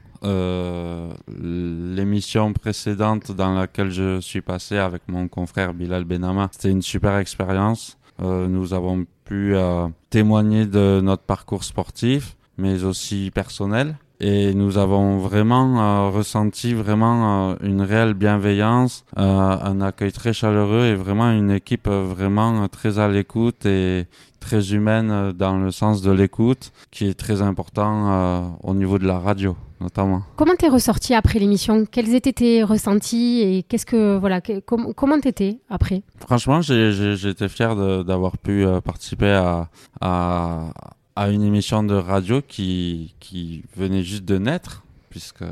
l'émission 1.28 2.52
précédente 2.52 3.32
dans 3.32 3.54
laquelle 3.54 3.90
je 3.90 4.20
suis 4.20 4.42
passé 4.42 4.78
avec 4.78 5.02
mon 5.08 5.28
confrère 5.28 5.74
Bilal 5.74 6.04
Benama, 6.04 6.48
c'était 6.52 6.70
une 6.70 6.82
super 6.82 7.16
expérience. 7.18 7.98
Nous 8.20 8.74
avons 8.74 9.06
pu 9.24 9.54
euh, 9.54 9.88
témoigner 10.10 10.66
de 10.66 11.00
notre 11.02 11.22
parcours 11.22 11.64
sportif, 11.64 12.36
mais 12.56 12.84
aussi 12.84 13.30
personnel. 13.34 13.96
Et 14.26 14.54
nous 14.54 14.78
avons 14.78 15.18
vraiment 15.18 15.82
euh, 15.82 16.08
ressenti 16.08 16.72
vraiment 16.72 17.50
euh, 17.50 17.56
une 17.62 17.82
réelle 17.82 18.14
bienveillance, 18.14 19.04
un 19.16 19.80
accueil 19.82 20.12
très 20.12 20.32
chaleureux 20.32 20.86
et 20.86 20.94
vraiment 20.94 21.30
une 21.30 21.50
équipe 21.50 21.88
vraiment 21.88 22.66
très 22.68 22.98
à 22.98 23.06
l'écoute 23.06 23.66
et 23.66 24.06
très 24.40 24.72
humaine 24.72 25.32
dans 25.32 25.58
le 25.58 25.70
sens 25.70 26.00
de 26.00 26.10
l'écoute, 26.10 26.72
qui 26.90 27.06
est 27.06 27.14
très 27.14 27.42
important 27.42 28.56
au 28.62 28.72
niveau 28.72 28.98
de 28.98 29.06
la 29.06 29.18
radio 29.18 29.56
notamment. 29.84 30.22
Comment 30.36 30.54
t'es 30.56 30.68
ressorti 30.68 31.14
après 31.14 31.38
l'émission? 31.38 31.84
Quels 31.90 32.14
étaient 32.14 32.32
tes 32.32 32.62
ressentis 32.62 33.42
et 33.42 33.62
qu'est-ce 33.62 33.86
que 33.86 34.16
voilà 34.16 34.40
comment 34.40 35.20
t'étais 35.20 35.60
après? 35.68 36.02
Franchement, 36.18 36.60
été 36.60 37.48
fier 37.48 37.76
d'avoir 38.04 38.38
pu 38.38 38.64
euh, 38.64 38.80
participer 38.80 39.30
à, 39.30 39.68
à, 40.00 40.70
à 41.16 41.30
une 41.30 41.42
émission 41.42 41.82
de 41.82 41.94
radio 41.94 42.42
qui 42.42 43.14
qui 43.20 43.64
venait 43.76 44.02
juste 44.02 44.24
de 44.24 44.38
naître 44.38 44.82
puisque 45.10 45.44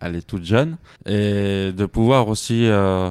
elle 0.00 0.16
est 0.16 0.26
toute 0.26 0.44
jeune 0.44 0.76
et 1.06 1.72
de 1.72 1.86
pouvoir 1.86 2.28
aussi 2.28 2.66
euh, 2.66 3.10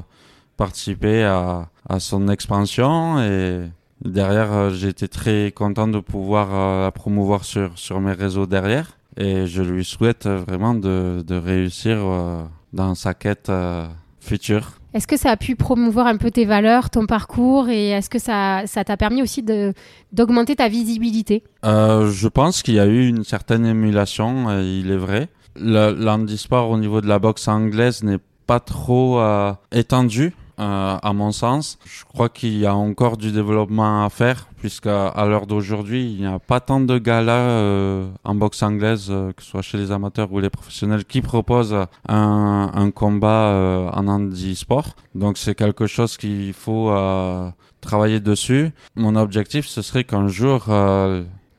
participer 0.57 1.23
à, 1.23 1.69
à 1.87 1.99
son 1.99 2.27
expansion 2.29 3.19
et 3.21 3.69
derrière 4.03 4.51
euh, 4.53 4.87
été 4.87 5.07
très 5.07 5.51
content 5.51 5.87
de 5.87 5.99
pouvoir 5.99 6.81
la 6.81 6.91
promouvoir 6.91 7.43
sur 7.43 7.77
sur 7.77 7.99
mes 7.99 8.13
réseaux 8.13 8.45
derrière 8.47 8.99
et 9.19 9.47
je 9.47 9.61
lui 9.61 9.83
souhaite 9.83 10.27
vraiment 10.27 10.73
de, 10.73 11.23
de 11.25 11.35
réussir 11.35 11.97
euh, 11.99 12.43
dans 12.73 12.95
sa 12.95 13.13
quête 13.13 13.49
euh, 13.49 13.85
future. 14.19 14.78
Est-ce 14.93 15.05
que 15.05 15.17
ça 15.17 15.29
a 15.31 15.37
pu 15.37 15.55
promouvoir 15.55 16.07
un 16.07 16.17
peu 16.17 16.31
tes 16.31 16.45
valeurs, 16.45 16.89
ton 16.89 17.05
parcours 17.05 17.69
et 17.69 17.89
est-ce 17.89 18.09
que 18.09 18.17
ça 18.19 18.63
t'a 18.65 18.97
permis 18.97 19.21
aussi 19.21 19.43
d'augmenter 20.13 20.55
ta 20.55 20.67
visibilité? 20.67 21.43
Euh, 21.63 22.09
Je 22.09 22.27
pense 22.27 22.63
qu'il 22.63 22.73
y 22.73 22.79
a 22.79 22.87
eu 22.87 23.07
une 23.07 23.23
certaine 23.23 23.65
émulation, 23.65 24.49
il 24.61 24.89
est 24.89 24.97
vrai. 24.97 25.29
L'handisport 25.55 26.69
au 26.71 26.77
niveau 26.77 27.01
de 27.01 27.07
la 27.07 27.19
boxe 27.19 27.47
anglaise 27.47 28.03
n'est 28.03 28.19
pas 28.47 28.59
trop 28.59 29.21
étendu. 29.71 30.33
Euh, 30.59 30.97
à 31.01 31.13
mon 31.13 31.31
sens. 31.31 31.79
Je 31.85 32.03
crois 32.03 32.27
qu'il 32.27 32.57
y 32.57 32.65
a 32.65 32.75
encore 32.75 33.15
du 33.15 33.31
développement 33.31 34.03
à 34.03 34.09
faire, 34.09 34.47
puisque 34.57 34.87
à 34.87 35.25
l'heure 35.25 35.47
d'aujourd'hui, 35.47 36.11
il 36.11 36.19
n'y 36.19 36.25
a 36.25 36.37
pas 36.37 36.59
tant 36.59 36.81
de 36.81 36.97
galas 36.97 37.31
euh, 37.31 38.09
en 38.25 38.35
boxe 38.35 38.61
anglaise, 38.61 39.07
euh, 39.09 39.31
que 39.31 39.41
ce 39.41 39.51
soit 39.51 39.61
chez 39.61 39.77
les 39.77 39.93
amateurs 39.93 40.29
ou 40.33 40.41
les 40.41 40.49
professionnels, 40.49 41.05
qui 41.05 41.21
proposent 41.21 41.77
un, 42.09 42.71
un 42.73 42.91
combat 42.91 43.89
en 43.93 44.07
handisport. 44.09 44.95
Donc 45.15 45.37
c'est 45.37 45.55
quelque 45.55 45.87
chose 45.87 46.17
qu'il 46.17 46.51
faut 46.51 46.93
travailler 47.79 48.19
dessus. 48.19 48.71
Mon 48.95 49.15
objectif, 49.15 49.65
ce 49.65 49.81
serait 49.81 50.03
qu'un 50.03 50.27
jour, 50.27 50.65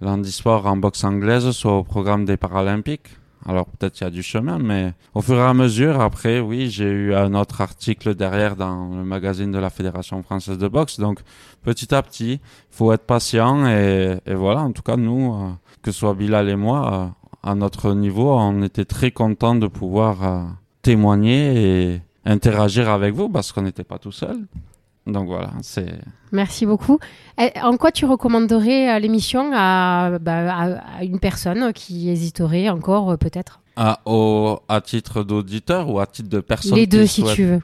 l'handisport 0.03 0.67
en 0.67 0.77
boxe 0.77 1.05
anglaise 1.05 1.51
soit 1.53 1.79
au 1.79 1.85
programme 1.85 2.27
des 2.27 2.37
Paralympiques. 2.37 3.20
Alors 3.47 3.67
peut-être 3.67 4.01
il 4.01 4.05
y 4.05 4.07
a 4.07 4.11
du 4.11 4.23
chemin, 4.23 4.59
mais 4.59 4.93
au 5.15 5.23
fur 5.23 5.37
et 5.37 5.43
à 5.43 5.55
mesure, 5.55 6.01
après, 6.01 6.41
oui, 6.41 6.71
j'ai 6.71 6.91
eu 6.91 7.15
un 7.15 7.35
autre 7.35 7.61
article 7.61 8.15
derrière 8.15 8.55
dans 8.55 8.91
le 8.91 9.05
magazine 9.05 9.51
de 9.51 9.59
la 9.59 9.71
Fédération 9.71 10.23
française 10.23 10.59
de 10.59 10.69
boxe. 10.69 11.01
Donc 11.01 11.21
petit 11.63 11.95
à 11.95 12.03
petit, 12.03 12.41
faut 12.71 12.93
être 12.93 13.05
patient 13.05 13.67
et, 13.67 14.21
voilà. 14.27 14.61
En 14.61 14.73
tout 14.73 14.83
cas, 14.83 14.97
nous, 14.97 15.33
euh, 15.33 15.51
que 15.83 15.91
ce 15.91 16.01
soit 16.01 16.15
Bilal 16.15 16.49
et 16.49 16.57
moi, 16.57 16.93
euh, 16.93 17.07
à 17.43 17.55
notre 17.55 17.95
niveau, 17.95 18.31
on 18.31 18.63
était 18.63 18.85
très 18.85 19.11
contents 19.11 19.55
de 19.55 19.67
pouvoir 19.67 20.25
euh, 20.25 20.45
témoigner 20.83 21.95
et 21.95 22.03
interagir 22.27 22.91
avec 22.91 23.15
vous 23.15 23.31
parce 23.31 23.53
qu'on 23.53 23.63
n'était 23.63 23.85
pas 23.85 23.99
tout 23.99 24.13
seul. 24.13 24.47
Donc 25.07 25.27
voilà, 25.27 25.51
c'est. 25.63 25.99
Merci 26.33 26.67
beaucoup. 26.67 26.99
En 27.63 27.77
quoi 27.77 27.91
tu 27.91 28.05
recommanderais 28.05 28.91
euh, 28.95 28.99
l'émission 28.99 29.51
à, 29.55 30.19
bah, 30.21 30.55
à, 30.55 30.99
à 30.99 31.05
une 31.05 31.19
personne 31.19 31.73
qui 31.73 32.11
hésiterait 32.11 32.69
encore, 32.69 33.11
euh, 33.13 33.17
peut-être? 33.17 33.61
À, 33.77 34.01
au, 34.05 34.61
à 34.69 34.81
titre 34.81 35.23
d'auditeur 35.23 35.89
ou 35.89 35.99
à 36.01 36.07
titre 36.07 36.29
de 36.29 36.41
personne 36.41 36.75
Les 36.77 36.87
deux, 36.87 37.07
si 37.07 37.23
souhaite- 37.23 37.35
tu 37.35 37.45
veux. 37.45 37.61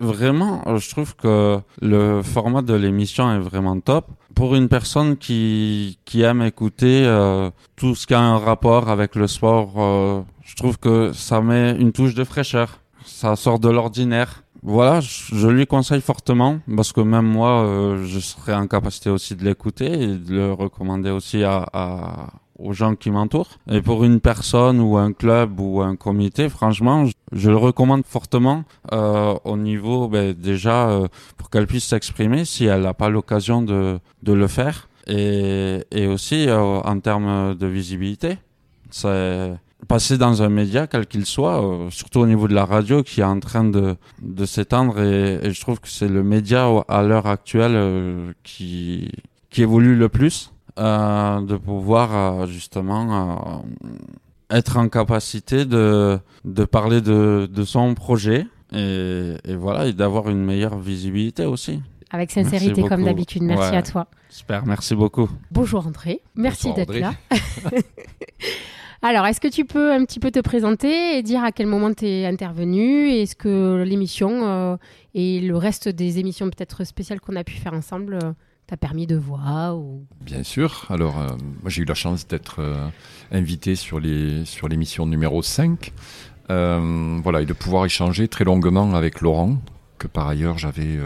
Vraiment, 0.00 0.62
je 0.76 0.90
trouve 0.90 1.16
que 1.16 1.58
le 1.80 2.20
format 2.22 2.60
de 2.60 2.74
l'émission 2.74 3.32
est 3.34 3.38
vraiment 3.38 3.80
top. 3.80 4.08
Pour 4.34 4.54
une 4.54 4.68
personne 4.68 5.16
qui, 5.16 5.98
qui 6.04 6.20
aime 6.20 6.42
écouter 6.42 7.02
euh, 7.06 7.50
tout 7.76 7.94
ce 7.94 8.06
qui 8.06 8.12
a 8.12 8.20
un 8.20 8.36
rapport 8.36 8.90
avec 8.90 9.14
le 9.14 9.26
sport, 9.26 9.72
euh, 9.78 10.20
je 10.44 10.54
trouve 10.56 10.76
que 10.78 11.12
ça 11.14 11.40
met 11.40 11.70
une 11.78 11.92
touche 11.92 12.14
de 12.14 12.24
fraîcheur. 12.24 12.80
Ça 13.06 13.36
sort 13.36 13.58
de 13.58 13.70
l'ordinaire. 13.70 14.42
Voilà, 14.62 15.00
je, 15.00 15.34
je 15.34 15.48
lui 15.48 15.66
conseille 15.66 16.02
fortement 16.02 16.58
parce 16.76 16.92
que 16.92 17.00
même 17.00 17.26
moi, 17.26 17.64
euh, 17.64 18.04
je 18.04 18.18
serais 18.18 18.54
en 18.54 18.66
capacité 18.66 19.08
aussi 19.08 19.34
de 19.34 19.44
l'écouter 19.44 19.90
et 20.02 20.16
de 20.16 20.34
le 20.34 20.52
recommander 20.52 21.10
aussi 21.10 21.42
à, 21.44 21.66
à- 21.72 22.28
aux 22.58 22.74
gens 22.74 22.94
qui 22.94 23.10
m'entourent. 23.10 23.48
Et 23.70 23.80
pour 23.80 24.04
une 24.04 24.20
personne 24.20 24.80
ou 24.80 24.98
un 24.98 25.12
club 25.14 25.58
ou 25.60 25.80
un 25.80 25.96
comité, 25.96 26.50
franchement, 26.50 27.06
je, 27.32 27.48
le 27.50 27.56
recommande 27.56 28.02
fortement 28.04 28.64
euh, 28.92 29.34
au 29.44 29.56
niveau 29.56 30.08
ben, 30.08 30.34
déjà 30.34 30.90
euh, 30.90 31.08
pour 31.38 31.48
qu'elle 31.48 31.66
puisse 31.66 31.86
s'exprimer 31.86 32.44
si 32.44 32.66
elle 32.66 32.82
n'a 32.82 32.92
pas 32.92 33.08
l'occasion 33.08 33.62
de, 33.62 33.98
de 34.22 34.32
le 34.34 34.46
faire. 34.46 34.88
Et, 35.06 35.82
et 35.90 36.06
aussi 36.06 36.48
euh, 36.50 36.60
en 36.60 37.00
termes 37.00 37.54
de 37.54 37.66
visibilité. 37.66 38.36
C'est 38.90 39.54
passer 39.88 40.18
dans 40.18 40.42
un 40.42 40.48
média, 40.48 40.86
quel 40.86 41.06
qu'il 41.06 41.26
soit, 41.26 41.64
euh, 41.64 41.90
surtout 41.90 42.20
au 42.20 42.26
niveau 42.26 42.48
de 42.48 42.54
la 42.54 42.64
radio, 42.64 43.02
qui 43.02 43.20
est 43.20 43.24
en 43.24 43.40
train 43.40 43.64
de, 43.64 43.96
de 44.22 44.44
s'étendre. 44.46 45.00
Et, 45.00 45.40
et 45.42 45.50
je 45.52 45.60
trouve 45.60 45.80
que 45.80 45.88
c'est 45.88 46.08
le 46.08 46.22
média 46.22 46.68
à 46.88 47.02
l'heure 47.02 47.26
actuelle 47.26 47.72
euh, 47.74 48.32
qui, 48.44 49.10
qui 49.50 49.62
évolue 49.62 49.96
le 49.96 50.08
plus, 50.08 50.52
euh, 50.78 51.40
de 51.40 51.56
pouvoir 51.56 52.14
euh, 52.42 52.46
justement 52.46 53.62
euh, 53.82 54.56
être 54.56 54.76
en 54.76 54.88
capacité 54.88 55.64
de, 55.64 56.18
de 56.44 56.64
parler 56.64 57.00
de, 57.00 57.48
de 57.52 57.64
son 57.64 57.94
projet. 57.94 58.46
Et, 58.72 59.34
et 59.44 59.56
voilà, 59.56 59.86
et 59.86 59.92
d'avoir 59.92 60.28
une 60.30 60.44
meilleure 60.44 60.78
visibilité 60.78 61.44
aussi. 61.44 61.82
Avec 62.12 62.30
sincérité, 62.32 62.82
comme 62.84 63.04
d'habitude. 63.04 63.42
Merci 63.42 63.70
Ouais. 63.70 63.76
à 63.76 63.82
toi. 63.82 64.06
Super, 64.28 64.66
merci 64.66 64.94
beaucoup. 64.96 65.28
Bonjour 65.52 65.86
André, 65.86 66.20
merci 66.34 66.72
d'être 66.74 66.92
là. 66.94 67.12
Alors, 69.02 69.26
est-ce 69.26 69.40
que 69.40 69.48
tu 69.48 69.64
peux 69.64 69.92
un 69.92 70.04
petit 70.04 70.20
peu 70.20 70.30
te 70.30 70.40
présenter 70.40 71.16
et 71.16 71.22
dire 71.22 71.42
à 71.42 71.52
quel 71.52 71.66
moment 71.66 71.92
tu 71.94 72.06
es 72.06 72.26
intervenu 72.26 73.08
et 73.08 73.22
Est-ce 73.22 73.34
que 73.34 73.82
l'émission 73.82 74.46
euh, 74.46 74.76
et 75.14 75.40
le 75.40 75.56
reste 75.56 75.88
des 75.88 76.18
émissions 76.18 76.46
peut-être 76.46 76.84
spéciales 76.84 77.20
qu'on 77.20 77.36
a 77.36 77.44
pu 77.44 77.54
faire 77.54 77.72
ensemble 77.72 78.18
euh, 78.22 78.32
t'a 78.66 78.76
permis 78.76 79.06
de 79.06 79.16
voir 79.16 79.78
ou... 79.78 80.04
Bien 80.20 80.42
sûr. 80.42 80.86
Alors, 80.90 81.18
euh, 81.18 81.28
moi, 81.62 81.70
j'ai 81.70 81.82
eu 81.82 81.86
la 81.86 81.94
chance 81.94 82.28
d'être 82.28 82.60
invité 83.32 83.74
sur 83.74 84.00
les 84.00 84.44
sur 84.44 84.68
l'émission 84.68 85.06
numéro 85.06 85.42
5. 85.42 85.92
Euh, 86.50 87.20
voilà, 87.22 87.42
et 87.42 87.46
de 87.46 87.52
pouvoir 87.52 87.84
échanger 87.84 88.28
très 88.28 88.44
longuement 88.44 88.94
avec 88.94 89.20
Laurent, 89.20 89.58
que 89.98 90.08
par 90.08 90.26
ailleurs 90.26 90.58
j'avais 90.58 90.98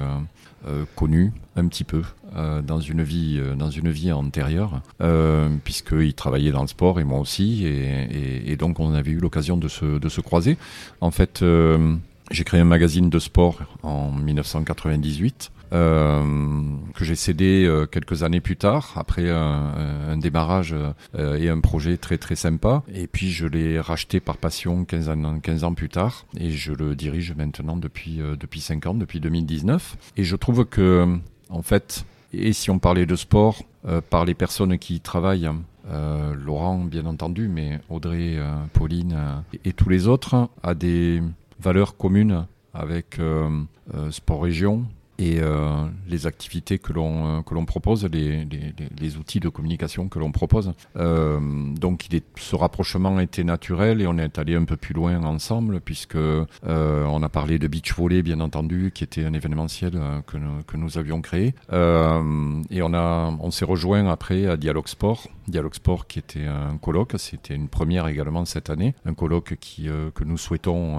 connu 0.95 1.33
un 1.57 1.67
petit 1.69 1.85
peu 1.85 2.03
euh, 2.37 2.62
dans 2.62 2.81
une 2.81 3.03
vie 3.03 3.39
euh, 3.39 3.55
dans 3.55 3.71
une 3.71 3.91
vie 3.91 4.11
antérieure, 4.12 4.81
euh, 5.01 5.49
puisqu'il 5.65 6.15
travaillait 6.15 6.51
dans 6.53 6.62
le 6.62 6.69
sport 6.69 6.99
et 7.01 7.05
moi 7.05 7.21
aussi, 7.21 7.65
et, 7.67 8.51
et- 8.53 8.57
donc 8.57 8.81
on 8.81 8.93
avait 8.95 9.11
eu 9.12 9.19
l'occasion 9.19 9.57
de 9.57 9.69
se 9.69 9.99
de 9.99 10.09
se 10.09 10.21
croiser. 10.21 10.57
En 11.01 11.11
fait, 11.11 11.43
euh, 11.43 11.95
j'ai 12.31 12.45
créé 12.45 12.61
un 12.61 12.65
magazine 12.65 13.11
de 13.11 13.19
sport 13.19 13.59
en 13.83 14.11
1998 14.11 15.51
euh, 15.59 15.64
que 15.75 17.05
j'ai 17.05 17.16
cédé 17.16 17.64
euh, 17.66 17.87
quelques 17.87 18.22
années 18.22 18.41
plus 18.41 18.57
tard 18.57 18.93
après 18.97 19.29
un, 19.31 20.16
démarrage 20.16 20.75
euh, 21.14 21.37
et 21.37 21.49
un 21.49 21.61
projet 21.61 21.97
très 21.97 22.18
très 22.18 22.37
sympa. 22.37 22.83
Et 22.93 23.07
puis 23.07 23.31
je 23.31 23.47
l'ai 23.47 23.81
racheté 23.81 24.20
par 24.20 24.37
passion 24.37 24.85
15 24.85 25.09
ans, 25.09 25.41
15 25.41 25.64
ans 25.64 25.75
plus 25.75 25.89
tard 25.89 26.27
et 26.39 26.51
je 26.51 26.72
le 26.72 26.95
dirige 26.95 27.35
maintenant 27.37 27.77
depuis 27.77 28.20
euh, 28.20 28.37
depuis 28.37 28.61
5 28.61 28.87
ans 28.87 28.95
depuis 28.95 29.20
2019 29.20 29.97
et 30.16 30.25
je 30.25 30.37
trouve 30.37 30.64
que 30.64 31.18
en 31.51 31.62
fait 31.62 32.05
et 32.33 32.53
si 32.53 32.70
on 32.70 32.79
parlait 32.79 33.07
de 33.07 33.16
sport 33.16 33.62
euh, 33.87 34.01
par 34.09 34.25
les 34.25 34.35
personnes 34.35 34.79
qui 34.79 34.97
y 34.97 35.01
travaillent 35.01 35.51
euh, 35.91 36.35
Laurent 36.35 36.79
bien 36.79 37.07
entendu 37.07 37.49
mais 37.49 37.81
Audrey 37.91 38.37
euh, 38.37 38.55
Pauline 38.72 39.14
euh, 39.16 39.59
et, 39.64 39.70
et 39.70 39.72
tous 39.72 39.89
les 39.89 40.09
autres 40.09 40.49
a 40.62 40.75
des 40.75 41.22
valeurs 41.61 41.97
communes 41.97 42.47
avec 42.75 43.18
euh, 43.18 43.49
euh, 43.95 44.11
Sport 44.11 44.43
Région 44.43 44.85
et 45.19 45.39
euh, 45.41 45.85
les 46.09 46.27
activités 46.27 46.79
que 46.79 46.93
l'on 46.93 47.39
euh, 47.39 47.43
que 47.43 47.55
l'on 47.55 47.65
propose, 47.65 48.05
les, 48.07 48.45
les, 48.45 48.75
les- 49.01 49.17
outils 49.17 49.39
de 49.39 49.49
communication 49.49 50.09
que 50.09 50.19
l'on 50.19 50.33
propose. 50.33 50.73
Euh, 50.97 51.39
donc 51.75 52.07
il 52.09 52.17
est, 52.17 52.25
ce 52.37 52.57
rapprochement 52.57 53.21
était 53.21 53.45
naturel 53.45 54.01
et 54.01 54.07
on 54.09 54.19
est 54.19 54.39
allé 54.39 54.57
un 54.57 54.65
peu 54.65 54.77
plus 54.77 54.93
loin 54.95 55.23
ensemble 55.25 55.81
puisque 55.81 56.17
euh, 56.17 56.45
on 56.65 57.23
a 57.23 57.29
parlé 57.29 57.59
de 57.61 57.69
beach 57.69 57.95
volley 57.95 58.23
bien 58.23 58.41
entendu 58.41 58.91
qui 58.93 59.05
était 59.05 59.25
un 59.25 59.35
événementiel 59.35 59.93
euh, 59.95 60.21
que, 60.23 60.37
que 60.67 60.77
nous 60.77 60.99
avions 60.99 61.21
créé. 61.21 61.55
Euh, 61.73 62.62
et 62.71 62.83
on 62.83 62.93
a 62.95 63.33
on 63.41 63.51
s'est 63.53 63.65
rejoint 63.65 64.09
après 64.11 64.47
à 64.47 64.57
Dialogue 64.57 64.89
Sport. 64.89 65.29
Dialogue 65.47 65.75
Sport 65.75 66.07
qui 66.09 66.19
était 66.19 66.47
un 66.47 66.77
colloque. 66.79 67.12
C'était 67.19 67.55
une 67.55 67.69
première 67.69 68.09
également 68.09 68.45
cette 68.45 68.71
année. 68.71 68.95
Un 69.05 69.15
colloque 69.15 69.57
qui 69.61 69.89
que 70.15 70.25
nous 70.25 70.39
souhaitons 70.39 70.99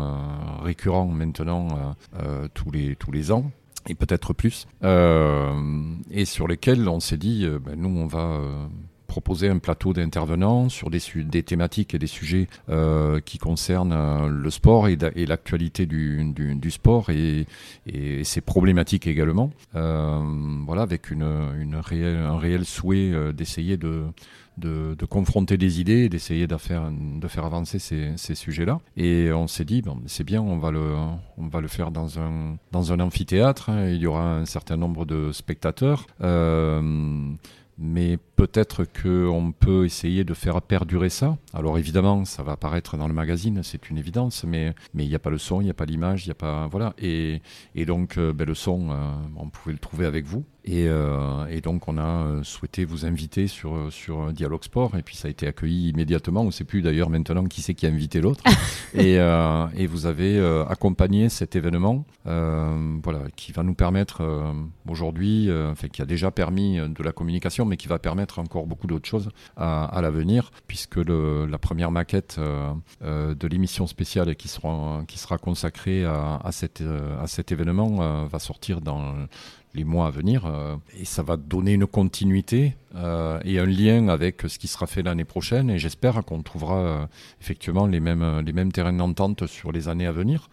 récurrent 0.61 1.05
maintenant 1.07 1.95
tous 2.53 2.71
les 2.71 2.95
tous 2.95 3.11
les 3.11 3.31
ans 3.31 3.51
et 3.87 3.95
peut-être 3.95 4.33
plus, 4.33 4.67
euh, 4.83 5.53
et 6.11 6.25
sur 6.25 6.47
lesquels 6.47 6.87
on 6.89 6.99
s'est 6.99 7.17
dit, 7.17 7.45
euh, 7.45 7.59
ben, 7.59 7.75
nous, 7.77 7.89
on 7.89 8.07
va 8.07 8.19
euh, 8.39 8.65
proposer 9.07 9.47
un 9.47 9.59
plateau 9.59 9.93
d'intervenants 9.93 10.67
sur 10.69 10.89
des, 10.89 10.99
su- 10.99 11.23
des 11.23 11.43
thématiques 11.43 11.93
et 11.93 11.99
des 11.99 12.07
sujets 12.07 12.47
euh, 12.69 13.19
qui 13.21 13.37
concernent 13.37 14.27
le 14.27 14.49
sport 14.49 14.87
et, 14.87 14.97
et 15.15 15.25
l'actualité 15.25 15.85
du, 15.85 16.23
du, 16.33 16.55
du 16.55 16.71
sport 16.71 17.09
et, 17.11 17.45
et 17.85 18.23
ses 18.23 18.41
problématiques 18.41 19.07
également. 19.07 19.51
Euh, 19.75 20.19
voilà, 20.65 20.81
avec 20.81 21.11
une, 21.11 21.23
une 21.59 21.75
réelle, 21.75 22.17
un 22.17 22.37
réel 22.37 22.65
souhait 22.65 23.33
d'essayer 23.33 23.77
de, 23.77 24.03
de, 24.57 24.95
confronter 25.05 25.57
des 25.57 25.79
idées 25.79 26.05
et 26.05 26.09
d'essayer 26.09 26.47
de 26.47 26.57
faire, 26.57 27.45
avancer 27.45 27.79
ces, 27.79 28.35
sujets-là. 28.35 28.79
Et 28.97 29.31
on 29.31 29.47
s'est 29.47 29.65
dit, 29.65 29.81
c'est 30.07 30.23
bien, 30.23 30.41
on 30.41 30.57
va 30.57 30.71
le, 30.71 30.95
on 31.37 31.47
va 31.47 31.61
le 31.61 31.67
faire 31.67 31.91
dans 31.91 32.19
un, 32.19 32.57
dans 32.71 32.91
un 32.91 32.99
amphithéâtre. 32.99 33.69
hein, 33.69 33.89
il 33.89 33.97
y 33.97 34.07
aura 34.07 34.35
un 34.35 34.45
certain 34.45 34.77
nombre 34.77 35.05
de 35.05 35.31
spectateurs. 35.31 36.07
Euh, 36.21 37.33
mais 37.77 38.17
peut-être 38.35 38.85
qu'on 38.85 39.53
peut 39.57 39.85
essayer 39.85 40.23
de 40.23 40.33
faire 40.33 40.61
perdurer 40.61 41.09
ça. 41.09 41.37
Alors 41.53 41.77
évidemment, 41.77 42.25
ça 42.25 42.43
va 42.43 42.53
apparaître 42.53 42.97
dans 42.97 43.07
le 43.07 43.13
magazine, 43.13 43.61
c'est 43.63 43.89
une 43.89 43.97
évidence, 43.97 44.43
mais 44.43 44.73
mais 44.93 45.05
il 45.05 45.09
n'y 45.09 45.15
a 45.15 45.19
pas 45.19 45.29
le 45.29 45.37
son, 45.37 45.61
il 45.61 45.65
n'y 45.65 45.69
a 45.69 45.75
pas 45.75 45.85
l'image, 45.85 46.25
il 46.25 46.29
n'y 46.29 46.33
a 46.33 46.35
pas 46.35 46.67
voilà. 46.67 46.93
Et 46.97 47.41
et 47.75 47.85
donc 47.85 48.17
euh, 48.17 48.33
ben, 48.33 48.45
le 48.45 48.53
son, 48.53 48.89
euh, 48.91 48.95
on 49.37 49.49
pouvait 49.49 49.73
le 49.73 49.79
trouver 49.79 50.05
avec 50.05 50.25
vous. 50.25 50.43
Et, 50.67 50.87
euh, 50.87 51.45
et 51.45 51.61
donc 51.61 51.87
on 51.87 51.99
a 51.99 52.41
souhaité 52.41 52.85
vous 52.85 53.05
inviter 53.05 53.45
sur 53.45 53.93
sur 53.93 54.33
Dialogue 54.33 54.63
Sport 54.63 54.97
et 54.97 55.03
puis 55.03 55.15
ça 55.15 55.27
a 55.27 55.31
été 55.31 55.45
accueilli 55.45 55.89
immédiatement. 55.89 56.41
On 56.41 56.45
ne 56.45 56.51
sait 56.51 56.63
plus 56.63 56.81
d'ailleurs 56.81 57.11
maintenant 57.11 57.45
qui 57.45 57.61
c'est 57.61 57.75
qui 57.75 57.85
a 57.85 57.89
invité 57.89 58.19
l'autre. 58.19 58.43
et 58.95 59.19
euh, 59.19 59.67
et 59.75 59.85
vous 59.85 60.07
avez 60.07 60.39
accompagné 60.67 61.29
cet 61.29 61.55
événement, 61.55 62.05
voilà, 62.25 63.21
qui 63.35 63.51
va 63.51 63.63
nous 63.63 63.75
permettre 63.75 64.23
aujourd'hui, 64.87 65.49
enfin 65.51 65.87
qui 65.87 66.01
a 66.01 66.05
déjà 66.05 66.31
permis 66.31 66.77
de 66.77 67.03
la 67.03 67.11
communication, 67.11 67.64
mais 67.65 67.77
qui 67.77 67.87
va 67.87 67.99
permettre 67.99 68.39
encore 68.39 68.67
beaucoup 68.67 68.87
d'autres 68.87 69.07
choses 69.07 69.29
à, 69.57 69.99
l'avenir, 70.01 70.51
puisque 70.67 70.97
la 70.97 71.57
première 71.57 71.91
maquette 71.91 72.35
euh, 72.37 72.71
euh, 73.03 73.35
de 73.35 73.47
l'émission 73.47 73.87
spéciale 73.87 74.35
qui 74.35 74.47
sera 74.47 75.03
qui 75.07 75.17
sera 75.19 75.37
consacrée 75.37 76.05
à, 76.05 76.39
à 76.43 76.51
cet 76.51 76.81
euh, 76.81 77.25
cet 77.27 77.51
événement 77.51 78.25
va 78.27 78.39
sortir 78.39 78.81
dans 78.81 79.15
les 79.75 79.83
mois 79.83 80.07
à 80.07 80.09
venir 80.09 80.45
euh, 80.45 80.75
et 80.99 81.05
ça 81.05 81.21
va 81.21 81.37
donner 81.37 81.73
une 81.73 81.85
continuité 81.85 82.75
euh, 82.95 83.39
et 83.43 83.59
un 83.59 83.65
lien 83.65 84.07
avec 84.07 84.43
ce 84.47 84.57
qui 84.57 84.67
sera 84.67 84.87
fait 84.87 85.03
l'année 85.03 85.25
prochaine 85.25 85.69
et 85.69 85.77
j'espère 85.77 86.23
qu'on 86.23 86.41
trouvera 86.41 86.77
euh, 86.77 87.05
effectivement 87.41 87.85
les 87.85 87.99
mêmes 87.99 88.41
les 88.45 88.53
mêmes 88.53 88.71
terrains 88.71 88.93
d'entente 88.93 89.45
sur 89.47 89.71
les 89.71 89.87
années 89.87 90.07
à 90.07 90.11
venir 90.11 90.49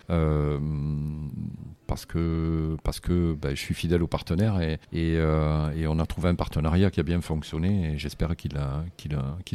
parce 1.87 2.05
que 2.05 2.77
parce 2.83 3.01
que 3.01 3.35
ben, 3.41 3.55
je 3.55 3.61
suis 3.61 3.75
fidèle 3.75 4.03
au 4.03 4.09
partenaire 4.09 4.61
et 4.61 4.79
et, 4.93 5.87
on 5.87 5.99
a 5.99 6.07
trouvé 6.07 6.29
un 6.29 6.35
partenariat 6.35 6.91
qui 6.91 7.01
a 7.01 7.03
bien 7.03 7.21
fonctionné 7.21 7.93
et 7.93 7.99
j'espère 7.99 8.35
qu'il 8.37 8.57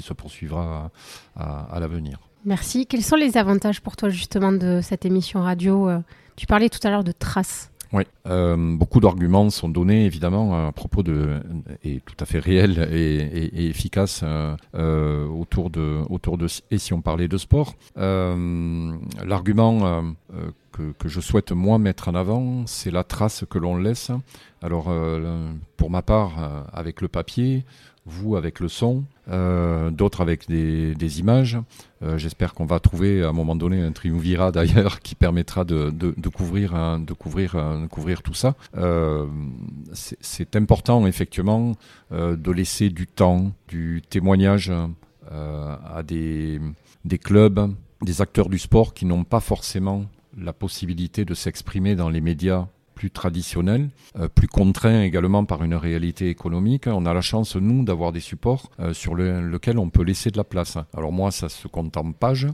se 0.02 0.14
poursuivra 0.14 0.92
à, 1.36 1.76
à 1.76 1.80
l'avenir. 1.80 2.20
Merci. 2.46 2.86
Quels 2.86 3.04
sont 3.04 3.16
les 3.16 3.38
avantages 3.38 3.82
pour 3.82 3.96
toi 3.96 4.10
justement 4.10 4.52
de 4.52 4.80
cette 4.82 5.06
émission 5.06 5.42
radio? 5.42 5.90
Tu 6.36 6.46
parlais 6.46 6.70
tout 6.70 6.80
à 6.84 6.92
l'heure 6.92 7.04
de 7.04 7.12
traces. 7.12 7.72
Oui, 7.94 8.04
euh, 8.28 8.58
beaucoup 8.58 9.00
d'arguments 9.00 9.50
sont 9.50 9.70
donnés 9.70 10.06
évidemment 10.06 10.68
à 10.68 10.72
propos 10.72 11.04
de 11.04 11.40
et 11.84 12.02
tout 12.02 12.16
à 12.20 12.26
fait 12.26 12.40
réels 12.40 12.90
et, 12.92 13.16
et, 13.16 13.68
efficaces 13.68 14.22
euh, 14.24 14.58
euh, 14.76 15.26
autour 15.28 15.70
de 15.70 16.02
autour 16.10 16.38
de 16.38 16.48
et 16.70 16.80
si 16.80 16.92
on 16.94 17.02
parlait 17.02 17.30
de 17.30 17.38
sport, 17.38 17.76
l'argument 17.96 20.04
que, 20.72 20.92
que, 21.00 21.08
je 21.08 21.22
souhaite 21.22 21.52
moi 21.52 21.78
mettre 21.78 22.10
en 22.10 22.16
avant, 22.16 22.66
c'est 22.68 22.92
la 22.92 23.04
trace 23.04 23.46
que 23.50 23.58
l'on 23.58 23.78
laisse. 23.78 24.12
Alors 24.62 24.94
pour 25.78 25.90
ma 25.90 26.02
part, 26.02 26.66
avec 26.74 27.02
le 27.02 27.08
papier, 27.08 27.64
vous 28.06 28.36
avec 28.36 28.60
le 28.60 28.68
son, 28.68 29.06
euh, 29.30 29.92
d'autres 29.92 30.22
avec 30.22 30.48
des, 30.48 31.20
images. 31.20 31.58
Euh, 32.02 32.18
J'espère 32.18 32.54
qu'on 32.54 32.66
va 32.66 32.80
trouver 32.80 33.24
à 33.24 33.30
un 33.30 33.34
moment 33.34 33.56
donné 33.56 33.82
un 33.82 33.92
triumvirat 33.92 34.52
d'ailleurs 34.54 35.00
qui 35.02 35.16
permettra 35.16 35.66
de, 35.66 35.92
couvrir, 36.30 37.00
de, 37.00 37.14
couvrir, 37.14 37.56
couvrir 37.90 38.22
tout 38.22 38.34
ça. 38.34 38.56
Euh, 38.78 39.26
C'est 39.94 40.56
important 40.56 41.06
effectivement 41.08 41.74
de 42.12 42.52
laisser 42.52 42.90
du 42.90 43.08
temps, 43.08 43.52
du 43.68 44.02
témoignage 44.10 44.72
à 45.30 46.04
des 46.04 46.60
clubs, 47.22 47.74
des 48.02 48.22
acteurs 48.22 48.50
du 48.50 48.60
sport 48.60 48.94
qui 48.94 49.06
n'ont 49.06 49.24
pas 49.24 49.40
forcément 49.40 50.06
la 50.38 50.54
possibilité 50.54 51.26
de 51.26 51.34
s'exprimer 51.34 51.96
dans 51.96 52.10
les 52.10 52.22
médias 52.22 52.68
plus 52.98 53.12
traditionnel, 53.12 53.90
euh, 54.20 54.28
plus 54.28 54.48
contraint 54.48 55.04
également 55.04 55.46
par 55.46 55.64
une 55.64 55.76
réalité 55.76 56.30
économique. 56.30 56.88
On 56.88 57.06
a 57.06 57.14
la 57.14 57.22
chance, 57.22 57.56
nous, 57.56 57.84
d'avoir 57.84 58.12
des 58.12 58.20
supports 58.20 58.72
euh, 58.80 58.92
sur 58.92 59.14
le, 59.14 59.40
lequel 59.40 59.78
on 59.78 59.92
peut 59.92 60.02
laisser 60.02 60.32
de 60.32 60.38
la 60.38 60.44
place. 60.44 60.80
Alors 60.96 61.12
moi, 61.12 61.30
ça 61.30 61.48
se 61.48 61.68
compte 61.68 61.96
en 61.96 62.12
pages, 62.12 62.48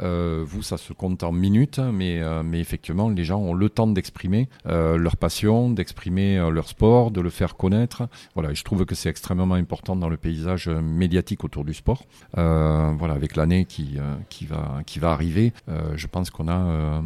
euh, 0.00 0.42
vous, 0.46 0.62
ça 0.62 0.78
se 0.78 0.94
compte 0.94 1.22
en 1.22 1.32
minutes, 1.32 1.80
mais, 1.92 2.22
effectivement, 2.54 3.10
les 3.10 3.24
gens 3.24 3.40
ont 3.40 3.52
le 3.52 3.68
temps 3.68 3.86
d'exprimer 3.86 4.48
leur 4.64 5.16
passion, 5.16 5.68
d'exprimer 5.68 6.36
leur 6.50 6.68
sport, 6.68 7.10
de 7.10 7.20
le 7.20 7.30
faire 7.30 7.56
connaître. 7.56 8.08
Voilà, 8.34 8.52
et 8.52 8.54
je 8.54 8.64
trouve 8.64 8.86
que 8.86 8.94
c'est 8.94 9.10
extrêmement 9.10 9.54
important 9.54 9.96
dans 9.96 10.08
le 10.08 10.16
paysage 10.16 10.68
médiatique 10.68 11.44
autour 11.44 11.64
du 11.64 11.74
sport. 11.74 12.04
voilà, 12.34 13.14
avec 13.14 13.36
l'année 13.36 13.66
qui 13.66 14.46
va 14.46 15.10
arriver, 15.10 15.52
je 15.94 16.06
pense 16.06 16.30
qu'on 16.30 16.48
a 16.48 17.02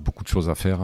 beaucoup 0.00 0.22
de 0.24 0.28
choses 0.28 0.48
à 0.48 0.54
faire 0.54 0.80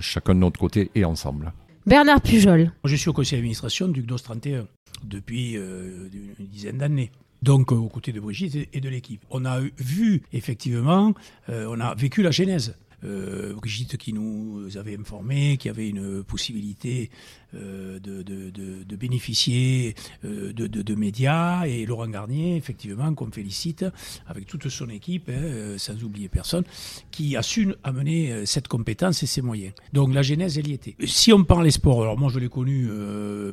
chacun 0.00 0.34
de 0.34 0.40
notre 0.40 0.58
côté 0.60 0.90
et 0.94 1.04
ensemble. 1.04 1.52
Bernard 1.86 2.20
Pujol. 2.20 2.72
Je 2.84 2.96
suis 2.96 3.08
au 3.08 3.12
conseil 3.12 3.38
d'administration 3.38 3.88
du 3.88 4.02
GDOS 4.02 4.18
31 4.18 4.66
depuis 5.04 5.56
euh, 5.56 6.08
une 6.38 6.46
dizaine 6.46 6.78
d'années. 6.78 7.10
Donc, 7.42 7.72
euh, 7.72 7.76
aux 7.76 7.88
côtés 7.88 8.12
de 8.12 8.20
Brigitte 8.20 8.68
et 8.72 8.80
de 8.80 8.88
l'équipe. 8.88 9.24
On 9.30 9.44
a 9.44 9.60
vu, 9.78 10.22
effectivement, 10.32 11.14
euh, 11.48 11.66
on 11.70 11.80
a 11.80 11.94
vécu 11.94 12.22
la 12.22 12.30
genèse. 12.30 12.76
Euh, 13.04 13.54
Brigitte 13.54 13.96
qui 13.96 14.12
nous 14.12 14.76
avait 14.76 14.96
informé 14.96 15.56
qu'il 15.56 15.70
y 15.70 15.74
avait 15.74 15.88
une 15.88 16.22
possibilité 16.22 17.10
euh, 17.54 17.98
de, 17.98 18.96
bénéficier 18.96 19.94
euh, 20.24 20.52
de, 20.52 20.94
médias 20.94 21.64
et 21.64 21.86
Laurent 21.86 22.08
Garnier, 22.08 22.56
effectivement, 22.56 23.14
qu'on 23.14 23.30
félicite 23.30 23.86
avec 24.26 24.46
toute 24.46 24.68
son 24.68 24.90
équipe, 24.90 25.30
hein, 25.30 25.76
sans 25.78 26.02
oublier 26.04 26.28
personne, 26.28 26.64
qui 27.10 27.36
a 27.36 27.42
su 27.42 27.72
amener 27.82 28.44
cette 28.44 28.68
compétence 28.68 29.22
et 29.22 29.26
ces 29.26 29.40
moyens. 29.40 29.72
Donc 29.92 30.12
la 30.12 30.22
genèse, 30.22 30.58
elle 30.58 30.68
y 30.68 30.74
était. 30.74 30.96
Si 31.06 31.32
on 31.32 31.44
parle 31.44 31.70
sports, 31.72 32.02
alors 32.02 32.18
moi 32.18 32.30
je 32.30 32.38
l'ai 32.38 32.48
connu 32.48 32.88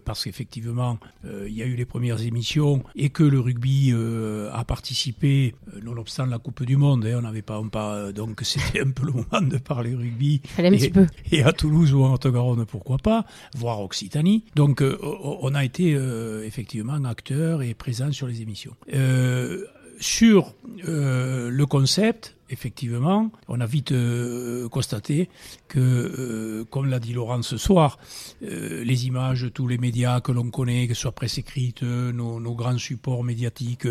parce 0.03 0.23
qu'effectivement, 0.25 0.99
il 1.23 1.53
y 1.53 1.61
a 1.61 1.65
eu 1.65 1.75
les 1.75 1.85
premières 1.85 2.21
émissions 2.21 2.83
et 2.95 3.09
que 3.09 3.23
le 3.23 3.39
rugby 3.39 3.93
a 3.93 4.63
participé, 4.65 5.55
nonobstant 5.81 6.25
la 6.25 6.39
Coupe 6.39 6.63
du 6.63 6.75
Monde, 6.75 7.05
hein, 7.05 7.17
on 7.19 7.21
n'avait 7.21 7.41
pas, 7.41 7.61
pas, 7.71 8.11
donc 8.11 8.41
c'était 8.43 8.81
un 8.81 8.91
peu 8.91 9.05
le 9.05 9.13
moment 9.13 9.36
de 9.41 9.57
parler 9.57 9.95
rugby. 9.95 10.41
Un 10.57 10.71
et, 10.71 10.89
peu. 10.89 11.07
et 11.31 11.43
à 11.43 11.53
Toulouse 11.53 11.93
ou 11.93 12.03
en 12.03 12.13
Haute-Garonne, 12.13 12.65
pourquoi 12.65 12.97
pas, 12.97 13.25
voire 13.55 13.81
Occitanie. 13.81 14.43
Donc 14.55 14.81
euh, 14.81 14.97
on 15.01 15.53
a 15.55 15.63
été 15.63 15.93
euh, 15.93 16.45
effectivement 16.45 17.03
acteurs 17.05 17.61
et 17.61 17.73
présents 17.73 18.11
sur 18.11 18.27
les 18.27 18.41
émissions. 18.41 18.75
Euh, 18.93 19.65
sur 19.99 20.53
le 20.83 21.63
concept, 21.65 22.37
effectivement, 22.49 23.31
on 23.47 23.59
a 23.61 23.65
vite 23.65 23.91
euh, 23.91 24.69
constaté 24.69 25.29
que, 25.67 25.79
euh, 25.79 26.65
comme 26.69 26.89
l'a 26.89 26.99
dit 26.99 27.13
Laurent 27.13 27.41
ce 27.41 27.57
soir, 27.57 27.97
euh, 28.43 28.83
les 28.83 29.07
images, 29.07 29.49
tous 29.53 29.67
les 29.67 29.77
médias 29.77 30.21
que 30.21 30.31
l'on 30.31 30.49
connaît, 30.49 30.87
que 30.87 30.93
ce 30.93 31.01
soit 31.01 31.11
presse 31.11 31.37
écrite, 31.37 31.83
nos, 31.83 32.39
nos 32.39 32.55
grands 32.55 32.77
supports 32.77 33.23
médiatiques, 33.23 33.87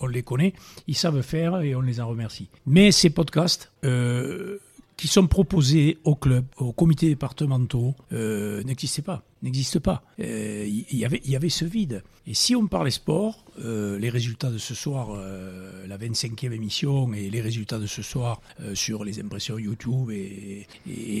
on 0.00 0.06
les 0.06 0.22
connaît, 0.22 0.54
ils 0.86 0.96
savent 0.96 1.22
faire 1.22 1.60
et 1.60 1.74
on 1.74 1.80
les 1.80 2.00
en 2.00 2.08
remercie. 2.08 2.48
Mais 2.66 2.92
ces 2.92 3.10
podcasts 3.10 3.72
qui 4.96 5.08
sont 5.08 5.26
proposés 5.26 5.98
au 6.04 6.14
club, 6.14 6.44
aux 6.56 6.72
comités 6.72 7.08
départementaux, 7.08 7.94
euh, 8.12 8.62
n'existaient 8.64 9.02
pas, 9.02 9.22
n'existent 9.42 9.80
pas. 9.80 10.02
Il 10.18 10.24
euh, 10.24 10.66
y, 10.90 11.04
avait, 11.04 11.20
y 11.24 11.36
avait 11.36 11.48
ce 11.48 11.64
vide. 11.64 12.02
Et 12.26 12.34
si 12.34 12.56
on 12.56 12.66
parlait 12.66 12.90
sport, 12.90 13.44
euh, 13.60 13.98
les 13.98 14.10
résultats 14.10 14.50
de 14.50 14.58
ce 14.58 14.74
soir, 14.74 15.10
euh, 15.12 15.86
la 15.86 15.96
25e 15.96 16.52
émission 16.52 17.12
et 17.14 17.30
les 17.30 17.40
résultats 17.40 17.78
de 17.78 17.86
ce 17.86 18.02
soir 18.02 18.40
euh, 18.60 18.74
sur 18.74 19.04
les 19.04 19.20
impressions 19.20 19.58
YouTube 19.58 20.10
et, 20.10 20.66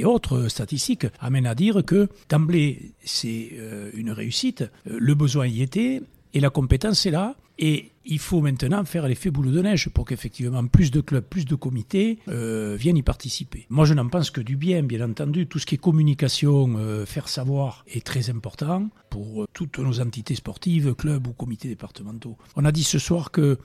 autres 0.04 0.48
statistiques 0.48 1.06
amènent 1.20 1.46
à 1.46 1.54
dire 1.54 1.84
que 1.84 2.08
d'emblée, 2.28 2.92
c'est 3.04 3.52
une 3.94 4.10
réussite. 4.10 4.64
Le 4.84 5.14
besoin 5.14 5.46
y 5.46 5.62
était 5.62 6.00
et 6.36 6.40
la 6.40 6.50
compétence 6.50 7.06
est 7.06 7.10
là. 7.10 7.34
Et 7.58 7.92
il 8.04 8.18
faut 8.18 8.42
maintenant 8.42 8.84
faire 8.84 9.08
l'effet 9.08 9.30
boule 9.30 9.50
de 9.50 9.62
neige 9.62 9.88
pour 9.88 10.04
qu'effectivement 10.04 10.66
plus 10.66 10.90
de 10.90 11.00
clubs, 11.00 11.24
plus 11.24 11.46
de 11.46 11.54
comités 11.54 12.18
euh, 12.28 12.76
viennent 12.78 12.98
y 12.98 13.02
participer. 13.02 13.66
Moi, 13.70 13.86
je 13.86 13.94
n'en 13.94 14.06
pense 14.08 14.30
que 14.30 14.42
du 14.42 14.58
bien, 14.58 14.82
bien 14.82 15.08
entendu. 15.08 15.46
Tout 15.46 15.58
ce 15.58 15.64
qui 15.64 15.76
est 15.76 15.78
communication, 15.78 16.74
euh, 16.76 17.06
faire 17.06 17.30
savoir 17.30 17.86
est 17.88 18.04
très 18.04 18.28
important 18.28 18.90
pour 19.08 19.44
euh, 19.44 19.46
toutes 19.54 19.78
nos 19.78 19.98
entités 20.00 20.34
sportives, 20.34 20.94
clubs 20.94 21.26
ou 21.26 21.32
comités 21.32 21.68
départementaux. 21.68 22.36
On 22.54 22.66
a 22.66 22.72
dit 22.72 22.84
ce 22.84 22.98
soir 22.98 23.30
que 23.30 23.58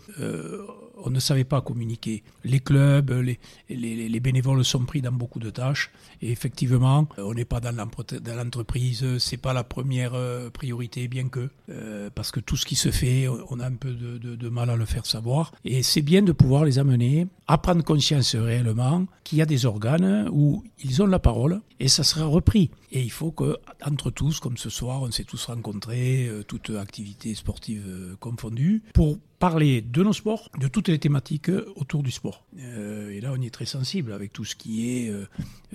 on 1.04 1.10
ne 1.10 1.20
savait 1.20 1.44
pas 1.44 1.62
communiquer. 1.62 2.24
Les 2.44 2.60
clubs, 2.60 3.12
les, 3.12 3.40
les, 3.70 4.10
les, 4.10 4.20
bénévoles 4.20 4.64
sont 4.64 4.86
pris 4.86 5.02
dans 5.02 5.12
beaucoup 5.12 5.40
de 5.40 5.50
tâches. 5.50 5.92
Et 6.22 6.32
effectivement, 6.32 7.08
on 7.18 7.34
n'est 7.34 7.46
pas 7.46 7.60
dans 7.60 7.76
l'entreprise, 7.76 9.18
c'est 9.18 9.38
pas 9.38 9.54
la 9.54 9.64
première 9.64 10.14
priorité, 10.52 11.08
bien 11.08 11.30
que, 11.30 11.50
euh, 11.70 12.10
parce 12.14 12.32
que 12.32 12.40
tout 12.40 12.58
ce 12.58 12.66
qui 12.66 12.76
se 12.76 12.92
fait, 12.92 13.28
on 13.28 13.60
a 13.60 13.68
un 13.68 13.74
peu 13.74 13.92
de, 13.92 14.18
de, 14.18 14.50
mal 14.50 14.70
à 14.70 14.76
le 14.76 14.86
faire 14.86 15.06
savoir. 15.06 15.52
Et 15.66 15.84
c'est 15.84 16.02
bien 16.02 16.22
de 16.22 16.32
pouvoir 16.32 16.66
les 16.66 16.80
amener 16.80 17.28
à 17.48 17.58
prendre 17.58 17.84
conscience 17.84 18.36
réellement 18.36 19.06
qu'il 19.24 19.38
y 19.40 19.42
a 19.42 19.46
des 19.46 19.66
organes 19.66 20.30
où 20.32 20.64
ils 20.84 21.02
ont 21.02 21.08
la 21.08 21.20
parole 21.20 21.62
et 21.80 21.88
ça 21.88 22.04
sera 22.04 22.26
repris. 22.26 22.70
Et 22.92 23.02
il 23.02 23.12
faut 23.12 23.32
que, 23.32 23.58
entre 23.86 24.12
tous, 24.12 24.40
comme 24.40 24.58
ce 24.58 24.70
soir, 24.70 25.02
on 25.02 25.12
s'est 25.12 25.24
tous 25.24 25.46
rencontrés, 25.46 26.28
euh, 26.28 26.44
toutes 26.44 26.72
activités 26.72 27.34
sportives 27.36 27.86
euh, 27.88 28.16
confondues, 28.20 28.84
pour 28.94 29.18
parler 29.42 29.82
de 29.82 30.04
nos 30.04 30.14
sports, 30.14 30.50
de 30.60 30.68
toutes 30.68 30.88
les 30.88 31.00
thématiques 31.00 31.50
autour 31.76 32.04
du 32.04 32.12
sport. 32.12 32.46
Euh, 32.60 33.10
et 33.10 33.22
là, 33.22 33.34
on 33.36 33.42
y 33.42 33.48
est 33.48 33.50
très 33.50 33.66
sensible 33.66 34.14
avec 34.14 34.32
tout 34.32 34.46
ce 34.46 34.56
qui 34.56 34.88
est 34.88 35.10
euh, 35.10 35.26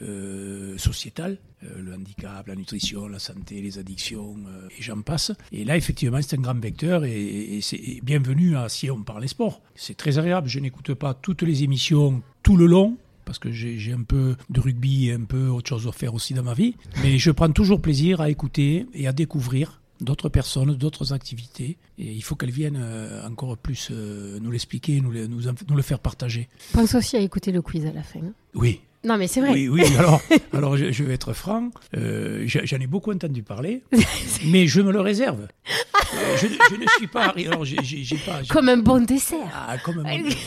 euh, 0.03 0.79
sociétal, 0.79 1.39
le 1.63 1.93
handicap, 1.93 2.47
la 2.47 2.55
nutrition, 2.55 3.09
la 3.09 3.19
santé, 3.19 3.61
les 3.61 3.79
addictions, 3.79 4.37
et 4.79 4.83
j'en 4.83 5.03
passe. 5.03 5.33
Et 5.51 5.65
là, 5.65 5.77
effectivement, 5.77 6.23
c'est 6.23 6.39
un 6.39 6.41
grand 6.41 6.61
vecteur 6.61 7.05
et, 7.05 7.59
c'est 7.61 8.01
bienvenu 8.05 8.55
Si 8.69 8.89
on 8.89 9.03
parle 9.03 9.27
sport. 9.27 9.61
C'est 9.75 9.97
très 9.97 10.17
agréable. 10.19 10.49
Je 10.49 10.61
n'écoute 10.61 10.95
pas 10.95 11.13
toutes 11.15 11.43
les 11.43 11.65
émissions 11.65 12.23
tout 12.45 12.57
le 12.57 12.67
long, 12.67 12.97
parce 13.25 13.41
que 13.41 13.51
j'ai 13.51 13.93
un 13.93 14.05
peu 14.05 14.37
de 14.49 14.61
rugby 14.61 15.09
et 15.09 15.15
un 15.15 15.25
peu 15.25 15.49
autre 15.49 15.69
chose 15.69 15.89
à 15.89 15.93
faire 15.93 16.15
aussi 16.15 16.35
dans 16.35 16.45
ma 16.45 16.55
vie. 16.55 16.77
Mais 17.03 17.19
je 17.19 17.33
prends 17.33 17.51
toujours 17.51 17.83
plaisir 17.83 18.21
à 18.21 18.31
écouter 18.31 18.87
et 18.95 19.09
à 19.09 19.13
découvrir 19.13 19.81
d'autres 20.01 20.29
personnes, 20.29 20.75
d'autres 20.75 21.13
activités. 21.13 21.77
Et 21.99 22.13
il 22.13 22.23
faut 22.23 22.35
qu'elles 22.35 22.51
viennent 22.51 22.79
euh, 22.81 23.27
encore 23.27 23.57
plus 23.57 23.89
euh, 23.91 24.39
nous 24.41 24.51
l'expliquer, 24.51 25.01
nous, 25.01 25.13
nous, 25.13 25.43
nous, 25.69 25.77
le 25.77 25.83
faire 25.83 25.99
partager. 25.99 26.49
Pense 26.73 26.95
aussi 26.95 27.17
à 27.17 27.21
écouter 27.21 27.53
le 27.53 27.63
quiz 27.63 27.87
à 27.87 27.93
la 27.93 28.03
fin. 28.03 28.21
Hein. 28.21 28.33
Oui. 28.55 28.81
Non, 29.07 29.17
mais 29.19 29.29
c'est 29.29 29.41
vrai. 29.41 29.53
Oui, 29.53 29.69
oui. 29.69 29.83
Alors, 29.99 30.21
alors 30.53 30.77
je, 30.77 30.91
je 30.91 31.05
vais 31.05 31.15
être 31.15 31.33
franc. 31.33 31.71
Euh, 31.97 32.45
J'en 32.47 32.79
ai 32.79 32.89
beaucoup 32.89 33.13
entendu 33.13 33.43
parler, 33.43 33.83
mais 34.47 34.67
je 34.67 34.81
me 34.81 34.93
le 34.93 35.01
réserve. 35.01 35.47
Euh, 36.15 36.37
je, 36.37 36.47
je, 36.47 36.77
ne 36.77 36.87
suis 36.99 37.09
pas. 37.09 37.35
Alors, 37.37 37.65
j'ai 37.65 38.17
pas. 38.25 38.41
Comme 38.49 38.69
un 38.69 38.77
bon 38.77 39.05
dessert. 39.05 39.51
Ah, 39.53 39.77
comme 39.79 39.99
un 39.99 40.03
bon 40.05 40.23
dessert. 40.23 40.39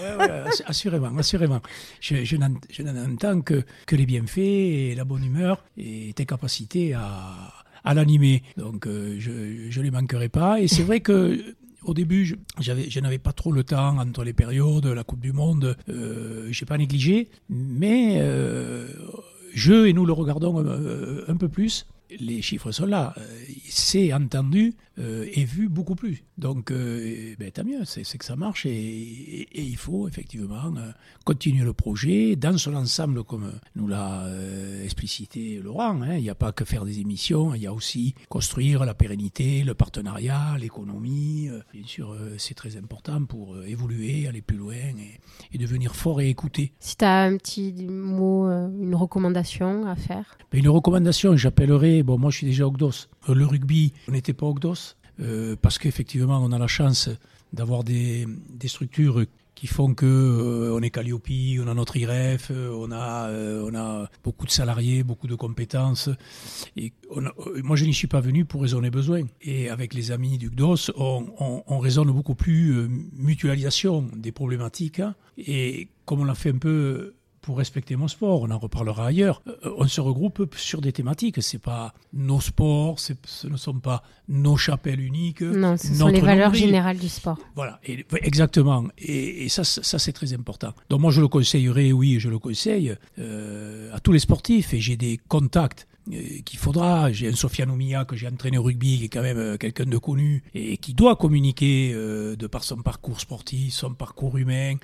Ouais, 0.00 0.16
ouais, 0.16 0.26
ouais, 0.28 0.50
assurément, 0.66 1.10
assurément. 1.18 1.60
Je, 2.00 2.24
je 2.24 2.36
n'entends 2.36 3.40
que, 3.40 3.64
que 3.86 3.96
les 3.96 4.06
bienfaits 4.06 4.38
et 4.38 4.94
la 4.94 5.02
bonne 5.04 5.24
humeur 5.24 5.64
et 5.76 6.12
tes 6.14 6.26
capacités 6.26 6.94
à 6.94 7.52
à 7.84 7.94
l'animer. 7.94 8.42
Donc 8.56 8.86
euh, 8.86 9.16
je, 9.18 9.70
je 9.70 9.80
les 9.80 9.90
manquerai 9.90 10.28
pas. 10.28 10.60
Et 10.60 10.68
c'est 10.68 10.82
vrai 10.82 11.00
que 11.00 11.54
au 11.84 11.94
début, 11.94 12.36
je, 12.60 13.00
n'avais 13.00 13.18
pas 13.18 13.32
trop 13.32 13.52
le 13.52 13.64
temps 13.64 13.98
entre 13.98 14.24
les 14.24 14.32
périodes, 14.32 14.86
la 14.86 15.04
Coupe 15.04 15.20
du 15.20 15.32
Monde, 15.32 15.76
euh, 15.88 16.48
j'ai 16.50 16.66
pas 16.66 16.78
négligé, 16.78 17.28
mais 17.48 18.18
euh, 18.20 18.86
je 19.54 19.86
et 19.86 19.92
nous 19.92 20.04
le 20.04 20.12
regardons 20.12 20.58
un, 20.58 21.28
un 21.28 21.36
peu 21.36 21.48
plus. 21.48 21.86
les 22.18 22.42
chiffres 22.42 22.72
sont 22.72 22.86
là. 22.86 23.14
Euh, 23.18 23.22
c'est 23.68 24.12
entendu 24.12 24.74
euh, 24.98 25.26
et 25.32 25.44
vu 25.44 25.68
beaucoup 25.68 25.94
plus. 25.94 26.24
Donc, 26.36 26.70
euh, 26.70 27.34
ben, 27.38 27.50
tant 27.50 27.64
mieux, 27.64 27.84
c'est 27.84 28.18
que 28.18 28.24
ça 28.24 28.36
marche 28.36 28.66
et, 28.66 29.48
il 29.52 29.76
faut 29.76 30.08
effectivement 30.08 30.72
continuer 31.24 31.64
le 31.64 31.72
projet 31.72 32.36
dans 32.36 32.56
son 32.58 32.74
ensemble, 32.74 33.24
comme 33.24 33.52
nous 33.76 33.86
l'a 33.86 34.26
explicité 34.82 35.60
Laurent. 35.62 36.02
Hein. 36.02 36.16
Il 36.16 36.22
n'y 36.22 36.30
a 36.30 36.34
pas 36.34 36.52
que 36.52 36.64
faire 36.64 36.84
des 36.84 37.00
émissions, 37.00 37.54
il 37.54 37.62
y 37.62 37.66
a 37.66 37.72
aussi 37.72 38.14
construire 38.28 38.84
la 38.84 38.94
pérennité, 38.94 39.62
le 39.64 39.74
partenariat, 39.74 40.56
l'économie. 40.58 41.48
Bien 41.72 41.86
sûr, 41.86 42.16
c'est 42.38 42.54
très 42.54 42.76
important 42.76 43.24
pour 43.24 43.62
évoluer, 43.64 44.26
aller 44.26 44.42
plus 44.42 44.56
loin 44.56 44.74
et, 44.74 45.20
et 45.52 45.58
devenir 45.58 45.94
fort 45.94 46.20
et 46.20 46.28
écouter. 46.28 46.72
Si 46.80 46.96
tu 46.96 47.04
as 47.04 47.22
un 47.22 47.36
petit 47.36 47.72
mot, 47.88 48.46
une 48.46 48.94
recommandation 48.94 49.86
à 49.86 49.96
faire? 49.96 50.38
Ben, 50.52 50.58
Une 50.58 50.68
recommandation, 50.68 51.36
j'appellerai 51.36 52.02
bon, 52.02 52.18
moi 52.18 52.30
je 52.30 52.38
suis 52.38 52.46
déjà 52.46 52.66
Ogdos. 52.66 53.08
Euh, 53.28 53.34
le 53.34 53.46
rugby, 53.46 53.92
on 54.08 54.12
n'était 54.12 54.32
pas 54.32 54.46
Ogdos, 54.46 54.89
euh, 55.20 55.56
parce 55.60 55.78
qu'effectivement, 55.78 56.40
on 56.42 56.52
a 56.52 56.58
la 56.58 56.66
chance 56.66 57.08
d'avoir 57.52 57.84
des, 57.84 58.26
structures 58.66 59.24
qui 59.54 59.66
font 59.66 59.92
que 59.92 60.06
euh, 60.06 60.74
on 60.74 60.80
est 60.80 60.90
Calliope, 60.90 61.28
on 61.60 61.68
a 61.68 61.74
notre 61.74 61.96
IREF, 61.96 62.50
on 62.50 62.90
a 62.92 63.30
on 63.30 63.74
a 63.74 64.08
beaucoup 64.24 64.46
de 64.46 64.50
salariés, 64.50 65.02
beaucoup 65.02 65.26
de 65.26 65.34
compétences. 65.34 66.08
Et 66.76 66.92
moi, 67.62 67.76
je 67.76 67.84
n'y 67.84 67.92
suis 67.92 68.06
pas 68.06 68.20
venu 68.20 68.44
pour 68.44 68.62
raisonner 68.62 68.90
besoin. 68.90 69.22
Et 69.42 69.68
avec 69.68 69.92
les 69.94 70.12
amis 70.12 70.38
du 70.38 70.48
GDOS, 70.48 70.92
on 70.96 71.78
raisonne 71.78 72.10
beaucoup 72.10 72.34
plus 72.34 72.88
mutualisation 73.12 74.08
des 74.14 74.32
problématiques. 74.32 75.00
Hein. 75.00 75.14
Et 75.36 75.88
comme 76.06 76.20
on 76.20 76.24
l'a 76.24 76.34
fait 76.34 76.50
un 76.50 76.58
peu 76.58 77.14
pour 77.40 77.58
respecter 77.58 77.96
mon 77.96 78.08
sport. 78.08 78.42
On 78.42 78.50
en 78.50 78.58
reparlera 78.58 79.06
ailleurs. 79.06 79.42
Euh, 79.46 79.74
on 79.76 79.86
se 79.86 80.00
regroupe 80.00 80.54
sur 80.56 80.80
des 80.80 80.92
thématiques. 80.92 81.42
C'est 81.42 81.58
pas 81.58 81.94
nos 82.12 82.40
sports, 82.40 82.98
ce 82.98 83.14
ne 83.46 83.56
sont 83.56 83.78
pas 83.80 84.02
nos 84.28 84.56
chapelles 84.56 85.00
uniques. 85.00 85.42
Non, 85.42 85.76
ce 85.76 85.94
sont 85.94 86.08
les 86.08 86.20
valeurs 86.20 86.54
générales 86.54 86.98
du 86.98 87.08
sport. 87.08 87.38
Voilà, 87.54 87.80
exactement. 87.84 88.84
Et, 88.98 89.48
ça, 89.48 89.64
ça 89.64 89.98
c'est 89.98 90.12
très 90.12 90.32
important. 90.32 90.72
Donc 90.88 91.00
moi, 91.00 91.10
je 91.10 91.20
le 91.20 91.28
conseillerais, 91.28 91.92
oui, 91.92 92.20
je 92.20 92.28
le 92.28 92.38
conseille 92.38 92.94
euh, 93.18 93.94
à 93.94 94.00
tous 94.00 94.12
les 94.12 94.18
sportifs. 94.18 94.74
Et 94.74 94.80
j'ai 94.80 94.96
des 94.96 95.18
contacts 95.28 95.86
qu'il 96.44 96.58
faudra. 96.58 97.12
J'ai 97.12 97.28
un 97.28 97.34
Sofiane 97.34 97.70
Oumia 97.70 98.04
que 98.04 98.16
j'ai 98.16 98.28
entraîné 98.28 98.58
au 98.58 98.62
rugby, 98.62 98.98
qui 98.98 99.04
est 99.04 99.08
quand 99.08 99.22
même 99.22 99.38
euh, 99.38 99.56
quelqu'un 99.56 99.84
de 99.84 99.98
connu 99.98 100.42
et 100.54 100.76
qui 100.76 100.94
doit 100.94 101.16
communiquer 101.16 101.92
euh, 101.94 102.36
de 102.36 102.46
par 102.46 102.64
son 102.64 102.78
parcours 102.78 103.20
sportif, 103.20 103.72
son 103.72 103.94
parcours 103.94 104.36
humain. 104.38 104.74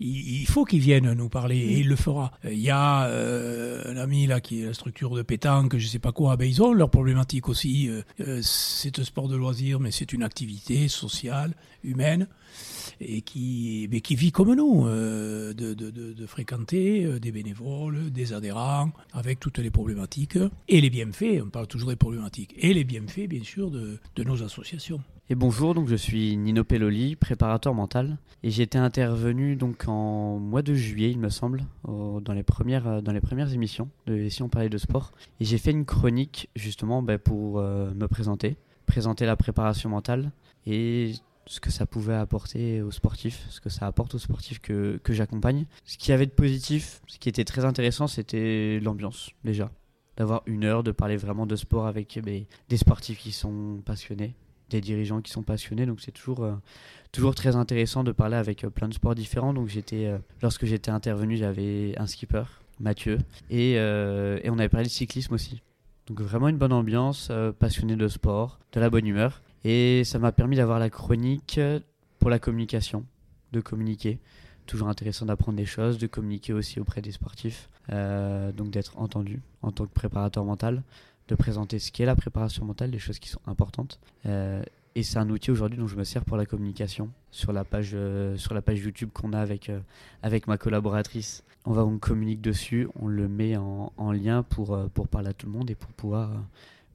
il, 0.00 0.46
faut 0.46 0.64
qu'il 0.64 0.80
vienne 0.80 1.12
nous 1.12 1.28
parler 1.28 1.58
et 1.58 1.78
il 1.80 1.88
le 1.88 1.96
fera. 1.96 2.32
Il 2.44 2.58
y 2.58 2.70
a 2.70 3.04
un 3.06 3.96
ami 3.96 4.26
là 4.26 4.40
qui 4.40 4.62
est 4.62 4.66
la 4.66 4.74
structure 4.74 5.14
de 5.14 5.22
pétanque, 5.22 5.76
je 5.76 5.86
sais 5.86 5.98
pas 5.98 6.12
quoi, 6.12 6.36
ben, 6.36 6.46
ils 6.46 6.62
ont 6.62 6.72
leur 6.72 6.90
problématique 6.90 7.48
aussi. 7.48 7.90
c'est 8.42 8.98
un 8.98 9.04
sport 9.04 9.28
de 9.28 9.36
loisir, 9.36 9.80
mais 9.80 9.90
c'est 9.90 10.12
une 10.12 10.22
activité 10.22 10.88
sociale, 10.88 11.54
humaine 11.84 12.26
et 13.00 13.22
qui, 13.22 13.88
mais 13.90 14.00
qui 14.00 14.14
vit 14.14 14.30
comme 14.30 14.54
nous, 14.54 14.86
euh, 14.86 15.52
de, 15.54 15.74
de, 15.74 16.26
fréquenter 16.26 17.04
euh, 17.04 17.18
des 17.18 17.32
bénévoles, 17.32 18.10
des 18.10 18.32
adhérents, 18.32 18.90
avec 19.12 19.40
toutes 19.40 19.58
les 19.58 19.70
problématiques 19.70 20.38
et 20.68 20.80
les 20.80 20.90
bienfaits, 20.90 21.42
on 21.44 21.48
parle 21.48 21.66
toujours 21.66 21.88
des 21.88 21.96
problématiques, 21.96 22.54
et 22.58 22.74
les 22.74 22.84
bienfaits 22.84 23.26
bien 23.28 23.42
sûr 23.42 23.70
de, 23.70 23.98
de 24.16 24.24
nos 24.24 24.42
associations. 24.42 25.00
Et 25.30 25.34
bonjour, 25.34 25.74
donc 25.74 25.88
je 25.88 25.94
suis 25.94 26.36
Nino 26.36 26.64
Pelloli, 26.64 27.16
préparateur 27.16 27.72
mental, 27.72 28.18
et 28.42 28.48
été 28.60 28.78
intervenu 28.78 29.56
donc 29.56 29.88
en 29.88 30.38
mois 30.38 30.62
de 30.62 30.74
juillet, 30.74 31.10
il 31.10 31.18
me 31.18 31.28
semble, 31.28 31.62
dans 31.84 32.34
les 32.34 32.42
premières 32.42 32.86
euh, 32.86 33.00
dans 33.00 33.12
les 33.12 33.20
premières 33.20 33.52
émissions 33.52 33.88
de 34.06 34.28
si 34.28 34.42
on 34.42 34.48
parlait 34.48 34.68
de 34.68 34.78
sport, 34.78 35.12
et 35.40 35.44
j'ai 35.44 35.58
fait 35.58 35.70
une 35.70 35.84
chronique 35.86 36.50
justement 36.54 37.02
ben, 37.02 37.18
pour 37.18 37.60
me 37.60 38.06
présenter, 38.06 38.56
présenter 38.86 39.24
la 39.24 39.36
préparation 39.36 39.88
mentale, 39.88 40.32
et 40.66 41.12
ce 41.46 41.60
que 41.60 41.70
ça 41.70 41.86
pouvait 41.86 42.14
apporter 42.14 42.80
aux 42.82 42.90
sportifs, 42.90 43.44
ce 43.50 43.60
que 43.60 43.70
ça 43.70 43.86
apporte 43.86 44.14
aux 44.14 44.18
sportifs 44.18 44.60
que, 44.60 45.00
que 45.02 45.12
j'accompagne. 45.12 45.66
Ce 45.84 45.98
qui 45.98 46.12
avait 46.12 46.26
de 46.26 46.30
positif, 46.30 47.00
ce 47.06 47.18
qui 47.18 47.28
était 47.28 47.44
très 47.44 47.64
intéressant, 47.64 48.06
c'était 48.06 48.78
l'ambiance 48.80 49.30
déjà. 49.44 49.70
D'avoir 50.16 50.42
une 50.46 50.64
heure, 50.64 50.82
de 50.82 50.92
parler 50.92 51.16
vraiment 51.16 51.46
de 51.46 51.56
sport 51.56 51.86
avec 51.86 52.16
eh 52.16 52.20
ben, 52.20 52.44
des 52.68 52.76
sportifs 52.76 53.18
qui 53.18 53.32
sont 53.32 53.80
passionnés, 53.84 54.34
des 54.68 54.80
dirigeants 54.80 55.20
qui 55.20 55.32
sont 55.32 55.42
passionnés. 55.42 55.86
Donc 55.86 56.00
c'est 56.00 56.12
toujours, 56.12 56.44
euh, 56.44 56.54
toujours 57.12 57.34
très 57.34 57.56
intéressant 57.56 58.04
de 58.04 58.12
parler 58.12 58.36
avec 58.36 58.64
euh, 58.64 58.70
plein 58.70 58.88
de 58.88 58.94
sports 58.94 59.14
différents. 59.14 59.52
Donc 59.52 59.68
j'étais, 59.68 60.06
euh, 60.06 60.18
lorsque 60.42 60.66
j'étais 60.66 60.90
intervenu, 60.90 61.36
j'avais 61.36 61.94
un 61.98 62.06
skipper, 62.06 62.44
Mathieu, 62.78 63.18
et, 63.50 63.72
et 63.72 64.50
on 64.50 64.58
avait 64.58 64.70
parlé 64.70 64.86
de 64.86 64.92
cyclisme 64.92 65.34
aussi. 65.34 65.60
Donc 66.06 66.22
vraiment 66.22 66.48
une 66.48 66.56
bonne 66.56 66.72
ambiance, 66.72 67.30
passionné 67.58 67.94
de 67.94 68.08
sport, 68.08 68.58
de 68.72 68.80
la 68.80 68.88
bonne 68.88 69.06
humeur. 69.06 69.42
Et 69.64 70.04
ça 70.04 70.18
m'a 70.18 70.32
permis 70.32 70.56
d'avoir 70.56 70.78
la 70.78 70.90
chronique 70.90 71.60
pour 72.18 72.30
la 72.30 72.38
communication, 72.38 73.04
de 73.52 73.60
communiquer. 73.60 74.18
Toujours 74.66 74.88
intéressant 74.88 75.26
d'apprendre 75.26 75.56
des 75.56 75.66
choses, 75.66 75.98
de 75.98 76.06
communiquer 76.06 76.52
aussi 76.52 76.80
auprès 76.80 77.02
des 77.02 77.12
sportifs, 77.12 77.68
euh, 77.90 78.52
donc 78.52 78.70
d'être 78.70 78.98
entendu 78.98 79.42
en 79.62 79.72
tant 79.72 79.84
que 79.84 79.92
préparateur 79.92 80.44
mental, 80.44 80.82
de 81.28 81.34
présenter 81.34 81.78
ce 81.78 81.90
qu'est 81.90 82.04
la 82.04 82.14
préparation 82.14 82.64
mentale, 82.64 82.90
des 82.90 82.98
choses 82.98 83.18
qui 83.18 83.28
sont 83.28 83.40
importantes. 83.46 83.98
Euh, 84.26 84.62
et 84.94 85.02
c'est 85.02 85.18
un 85.18 85.28
outil 85.30 85.50
aujourd'hui 85.50 85.78
dont 85.78 85.86
je 85.86 85.96
me 85.96 86.04
sers 86.04 86.24
pour 86.24 86.36
la 86.36 86.46
communication 86.46 87.10
sur 87.30 87.52
la 87.52 87.64
page, 87.64 87.92
euh, 87.94 88.36
sur 88.36 88.54
la 88.54 88.62
page 88.62 88.80
YouTube 88.80 89.10
qu'on 89.12 89.32
a 89.32 89.40
avec, 89.40 89.70
avec 90.22 90.46
ma 90.46 90.56
collaboratrice. 90.56 91.42
On 91.64 91.72
va 91.72 91.84
on 91.84 91.98
communique 91.98 92.40
dessus, 92.40 92.88
on 92.98 93.06
le 93.06 93.28
met 93.28 93.56
en, 93.56 93.92
en 93.96 94.12
lien 94.12 94.42
pour, 94.42 94.78
pour 94.94 95.08
parler 95.08 95.28
à 95.28 95.32
tout 95.32 95.46
le 95.46 95.52
monde 95.52 95.70
et 95.70 95.74
pour 95.74 95.90
pouvoir 95.90 96.30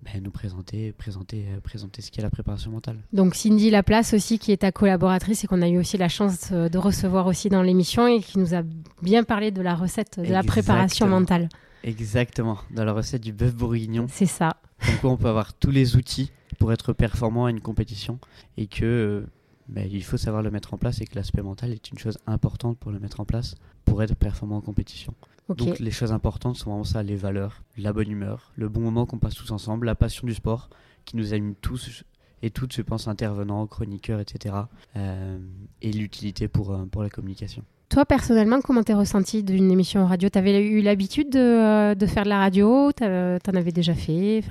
ben, 0.06 0.22
nous 0.24 0.30
présenter, 0.30 0.92
présenter, 0.92 1.46
euh, 1.50 1.60
présenter 1.62 2.02
ce 2.02 2.12
qu'est 2.12 2.22
la 2.22 2.30
préparation 2.30 2.70
mentale. 2.70 3.00
Donc 3.12 3.34
Cindy 3.34 3.72
Laplace 3.72 4.14
aussi, 4.14 4.38
qui 4.38 4.52
est 4.52 4.58
ta 4.58 4.72
collaboratrice 4.72 5.44
et 5.44 5.48
qu'on 5.48 5.64
a 5.64 5.68
eu 5.68 5.80
aussi 5.80 5.98
la 5.98 6.10
chance 6.10 6.50
euh, 6.52 6.70
de 6.70 6.78
recevoir 6.78 7.26
aussi 7.26 7.50
dans 7.50 7.64
l'émission 7.64 8.06
et 8.06 8.20
qui 8.20 8.38
nous 8.38 8.54
a 8.54 8.62
bien 9.02 9.24
parlé 9.24 9.50
de 9.50 9.62
la 9.62 9.74
recette 9.74 10.20
de 10.20 10.32
la 10.32 10.44
préparation 10.44 11.08
mentale. 11.08 11.50
Exactement, 11.84 12.60
dans 12.72 12.86
la 12.86 12.94
recette 12.94 13.22
du 13.24 13.34
bœuf 13.34 13.56
bourguignon. 13.56 14.06
C'est 14.10 14.28
ça. 14.28 14.58
Donc 14.88 15.04
on 15.04 15.18
peut 15.18 15.28
avoir 15.28 15.54
tous 15.54 15.72
les 15.72 15.96
outils 15.96 16.32
pour 16.60 16.72
être 16.72 16.94
performant 16.94 17.46
à 17.46 17.50
une 17.50 17.62
compétition 17.62 18.20
et 18.58 18.68
que 18.68 18.86
euh, 18.86 19.28
ben, 19.70 19.90
il 19.92 20.04
faut 20.04 20.18
savoir 20.18 20.44
le 20.44 20.52
mettre 20.52 20.74
en 20.76 20.78
place 20.78 21.02
et 21.02 21.06
que 21.06 21.16
l'aspect 21.16 21.42
mental 21.42 21.72
est 21.72 21.90
une 21.90 21.98
chose 21.98 22.20
importante 22.28 22.78
pour 22.78 22.92
le 22.92 23.00
mettre 23.00 23.20
en 23.22 23.26
place 23.26 23.56
pour 23.86 24.04
être 24.04 24.16
performant 24.16 24.58
en 24.58 24.62
compétition. 24.62 25.14
Donc 25.50 25.80
les 25.80 25.92
choses 25.92 26.12
importantes 26.12 26.58
sont 26.58 26.72
vraiment 26.72 26.84
ça, 26.84 27.04
les 27.04 27.16
valeurs, 27.16 27.62
la 27.78 27.94
bonne 27.94 28.10
humeur, 28.10 28.52
le 28.56 28.68
bon 28.68 28.82
moment 28.82 29.06
qu'on 29.06 29.20
passe 29.20 29.36
tous 29.36 29.52
ensemble, 29.52 29.86
la 29.86 29.96
passion 29.96 30.26
du 30.26 30.34
sport 30.34 30.70
qui 31.06 31.18
nous 31.18 31.34
anime 31.34 31.54
tous 31.62 32.04
et 32.42 32.50
toutes, 32.50 32.74
je 32.74 32.82
pense, 32.82 33.08
intervenants, 33.08 33.66
chroniqueurs, 33.68 34.20
etc. 34.20 34.56
Euh, 34.96 35.38
et 35.82 35.92
l'utilité 35.92 36.48
pour, 36.48 36.72
euh, 36.72 36.86
pour 36.86 37.04
la 37.04 37.10
communication. 37.10 37.64
Toi, 37.90 38.06
personnellement, 38.06 38.62
comment 38.62 38.84
t'es 38.84 38.94
ressenti 38.94 39.44
d'une 39.44 39.72
émission 39.72 40.06
radio? 40.06 40.30
T'avais 40.30 40.64
eu 40.64 40.82
l'habitude 40.82 41.30
de, 41.32 41.40
euh, 41.40 41.96
de, 41.96 42.06
faire 42.08 42.24
de 42.24 42.30
la 42.30 42.40
radio? 42.40 42.92
T'en 42.92 43.54
avais 43.54 43.72
déjà 43.72 43.94
fait? 43.94 44.44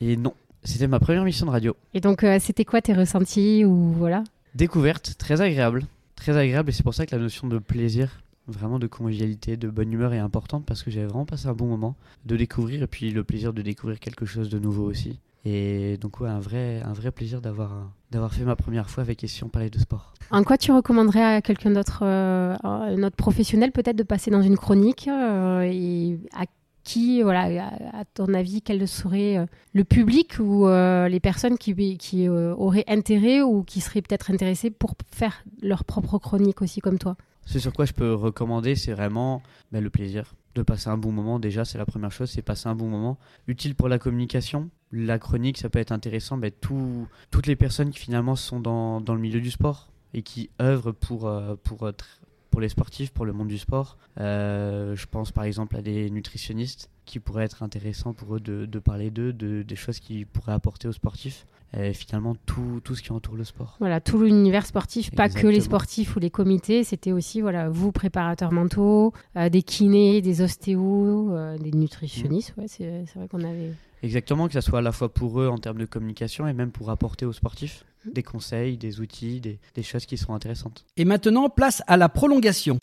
Et 0.00 0.16
non, 0.16 0.34
c'était 0.64 0.88
ma 0.88 0.98
première 0.98 1.22
émission 1.22 1.46
de 1.46 1.52
radio. 1.52 1.76
Et 1.94 2.00
donc, 2.00 2.24
c'était 2.40 2.64
quoi 2.64 2.82
tes 2.82 2.92
ressentis 2.92 3.64
ou 3.64 3.92
voilà? 3.92 4.24
Découverte, 4.54 5.14
très 5.16 5.40
agréable. 5.40 5.84
Très 6.16 6.36
agréable, 6.36 6.70
et 6.70 6.72
c'est 6.72 6.82
pour 6.82 6.94
ça 6.94 7.06
que 7.06 7.16
la 7.16 7.20
notion 7.20 7.48
de 7.48 7.58
plaisir 7.58 8.20
vraiment 8.48 8.78
de 8.78 8.86
convivialité, 8.86 9.56
de 9.56 9.68
bonne 9.68 9.92
humeur 9.92 10.12
est 10.12 10.18
importante 10.18 10.64
parce 10.66 10.82
que 10.82 10.90
j'avais 10.90 11.06
vraiment 11.06 11.26
passé 11.26 11.46
un 11.46 11.54
bon 11.54 11.66
moment 11.66 11.96
de 12.26 12.36
découvrir 12.36 12.82
et 12.82 12.86
puis 12.86 13.10
le 13.10 13.24
plaisir 13.24 13.52
de 13.52 13.62
découvrir 13.62 14.00
quelque 14.00 14.26
chose 14.26 14.48
de 14.48 14.58
nouveau 14.58 14.84
aussi. 14.84 15.20
Et 15.44 15.96
donc 16.00 16.20
ouais, 16.20 16.28
un 16.28 16.38
vrai, 16.38 16.80
un 16.84 16.92
vrai 16.92 17.10
plaisir 17.10 17.40
d'avoir, 17.40 17.90
d'avoir 18.10 18.32
fait 18.32 18.44
ma 18.44 18.54
première 18.54 18.88
fois 18.88 19.02
avec 19.02 19.18
Question 19.18 19.48
Palais 19.48 19.70
de 19.70 19.78
Sport. 19.78 20.14
En 20.30 20.44
quoi 20.44 20.56
tu 20.56 20.70
recommanderais 20.70 21.22
à 21.22 21.42
quelqu'un 21.42 21.72
d'autre, 21.72 22.02
euh, 22.04 22.56
notre 22.96 23.16
professionnel 23.16 23.72
peut-être, 23.72 23.96
de 23.96 24.04
passer 24.04 24.30
dans 24.30 24.42
une 24.42 24.56
chronique 24.56 25.08
euh, 25.08 25.62
et 25.62 26.20
à 26.34 26.44
qui, 26.84 27.22
voilà, 27.22 27.70
à, 27.92 28.04
ton 28.04 28.34
avis, 28.34 28.60
quel 28.60 28.88
serait 28.88 29.38
euh, 29.38 29.46
le 29.72 29.84
public 29.84 30.38
ou 30.40 30.66
les 30.66 31.20
personnes 31.20 31.58
qui, 31.58 31.96
qui 31.96 32.28
auraient 32.28 32.84
intérêt 32.88 33.40
ou 33.42 33.62
qui 33.62 33.80
seraient 33.80 34.02
peut-être 34.02 34.30
intéressées 34.30 34.70
pour 34.70 34.94
faire 35.12 35.44
leur 35.60 35.84
propre 35.84 36.18
chronique 36.18 36.62
aussi 36.62 36.80
comme 36.80 36.98
toi? 36.98 37.16
Ce 37.44 37.58
sur 37.58 37.72
quoi 37.72 37.84
je 37.84 37.92
peux 37.92 38.14
recommander, 38.14 38.74
c'est 38.76 38.92
vraiment 38.92 39.42
bah, 39.72 39.80
le 39.80 39.90
plaisir 39.90 40.34
de 40.54 40.62
passer 40.62 40.88
un 40.88 40.98
bon 40.98 41.12
moment. 41.12 41.38
Déjà, 41.38 41.64
c'est 41.64 41.78
la 41.78 41.86
première 41.86 42.12
chose, 42.12 42.30
c'est 42.30 42.42
passer 42.42 42.68
un 42.68 42.74
bon 42.74 42.88
moment. 42.88 43.18
Utile 43.46 43.74
pour 43.74 43.88
la 43.88 43.98
communication. 43.98 44.70
La 44.90 45.18
chronique, 45.18 45.58
ça 45.58 45.68
peut 45.68 45.78
être 45.78 45.92
intéressant. 45.92 46.36
Bah, 46.36 46.50
tout, 46.50 47.08
toutes 47.30 47.46
les 47.46 47.56
personnes 47.56 47.90
qui 47.90 47.98
finalement 47.98 48.36
sont 48.36 48.60
dans, 48.60 49.00
le 49.00 49.18
milieu 49.18 49.40
du 49.40 49.50
sport 49.50 49.90
et 50.14 50.22
qui 50.22 50.50
œuvrent 50.60 50.92
pour, 50.92 51.26
euh, 51.26 51.56
pour 51.64 52.60
les 52.60 52.68
sportifs, 52.68 53.10
pour 53.10 53.24
le 53.24 53.32
monde 53.32 53.48
du 53.48 53.58
sport. 53.58 53.96
Euh, 54.20 54.94
je 54.94 55.06
pense 55.06 55.32
par 55.32 55.44
exemple 55.44 55.76
à 55.76 55.82
des 55.82 56.10
nutritionnistes 56.10 56.90
qui 57.06 57.18
pourraient 57.18 57.44
être 57.44 57.62
intéressants 57.62 58.12
pour 58.12 58.36
eux 58.36 58.40
de, 58.40 58.66
de 58.66 58.78
parler 58.78 59.10
d'eux, 59.10 59.32
de, 59.32 59.62
des 59.62 59.76
choses 59.76 59.98
qu'ils 59.98 60.26
pourraient 60.26 60.52
apporter 60.52 60.86
aux 60.86 60.92
sportifs. 60.92 61.46
Et 61.76 61.92
finalement 61.92 62.36
tout, 62.46 62.80
tout 62.84 62.94
ce 62.94 63.02
qui 63.02 63.12
entoure 63.12 63.36
le 63.36 63.44
sport. 63.44 63.76
Voilà, 63.80 64.00
tout 64.00 64.20
l'univers 64.22 64.66
sportif, 64.66 65.10
pas 65.10 65.28
que 65.28 65.46
les 65.46 65.60
sportifs 65.60 66.16
ou 66.16 66.20
les 66.20 66.30
comités, 66.30 66.84
c'était 66.84 67.12
aussi 67.12 67.40
voilà, 67.40 67.68
vous 67.68 67.92
préparateurs 67.92 68.52
mentaux, 68.52 69.12
euh, 69.36 69.48
des 69.48 69.62
kinés, 69.62 70.20
des 70.20 70.42
ostéos, 70.42 71.32
euh, 71.32 71.56
des 71.58 71.72
nutritionnistes, 71.72 72.54
ouais, 72.56 72.66
c'est 72.68 73.04
c'est 73.06 73.18
vrai 73.18 73.28
qu'on 73.28 73.44
avait 73.44 73.72
Exactement, 74.02 74.48
que 74.48 74.54
ce 74.54 74.60
soit 74.60 74.80
à 74.80 74.82
la 74.82 74.92
fois 74.92 75.12
pour 75.12 75.40
eux 75.40 75.48
en 75.48 75.58
termes 75.58 75.78
de 75.78 75.84
communication 75.84 76.48
et 76.48 76.52
même 76.52 76.72
pour 76.72 76.90
apporter 76.90 77.24
aux 77.24 77.32
sportifs 77.32 77.84
Mmh. 78.04 78.12
des 78.12 78.22
conseils, 78.22 78.76
des 78.76 79.00
outils, 79.00 79.40
des, 79.40 79.60
des 79.76 79.82
choses 79.82 80.06
qui 80.06 80.16
sont 80.16 80.34
intéressantes. 80.34 80.84
Et 80.96 81.04
maintenant, 81.04 81.48
place 81.48 81.82
à 81.86 81.96
la 81.96 82.08
prolongation. 82.08 82.78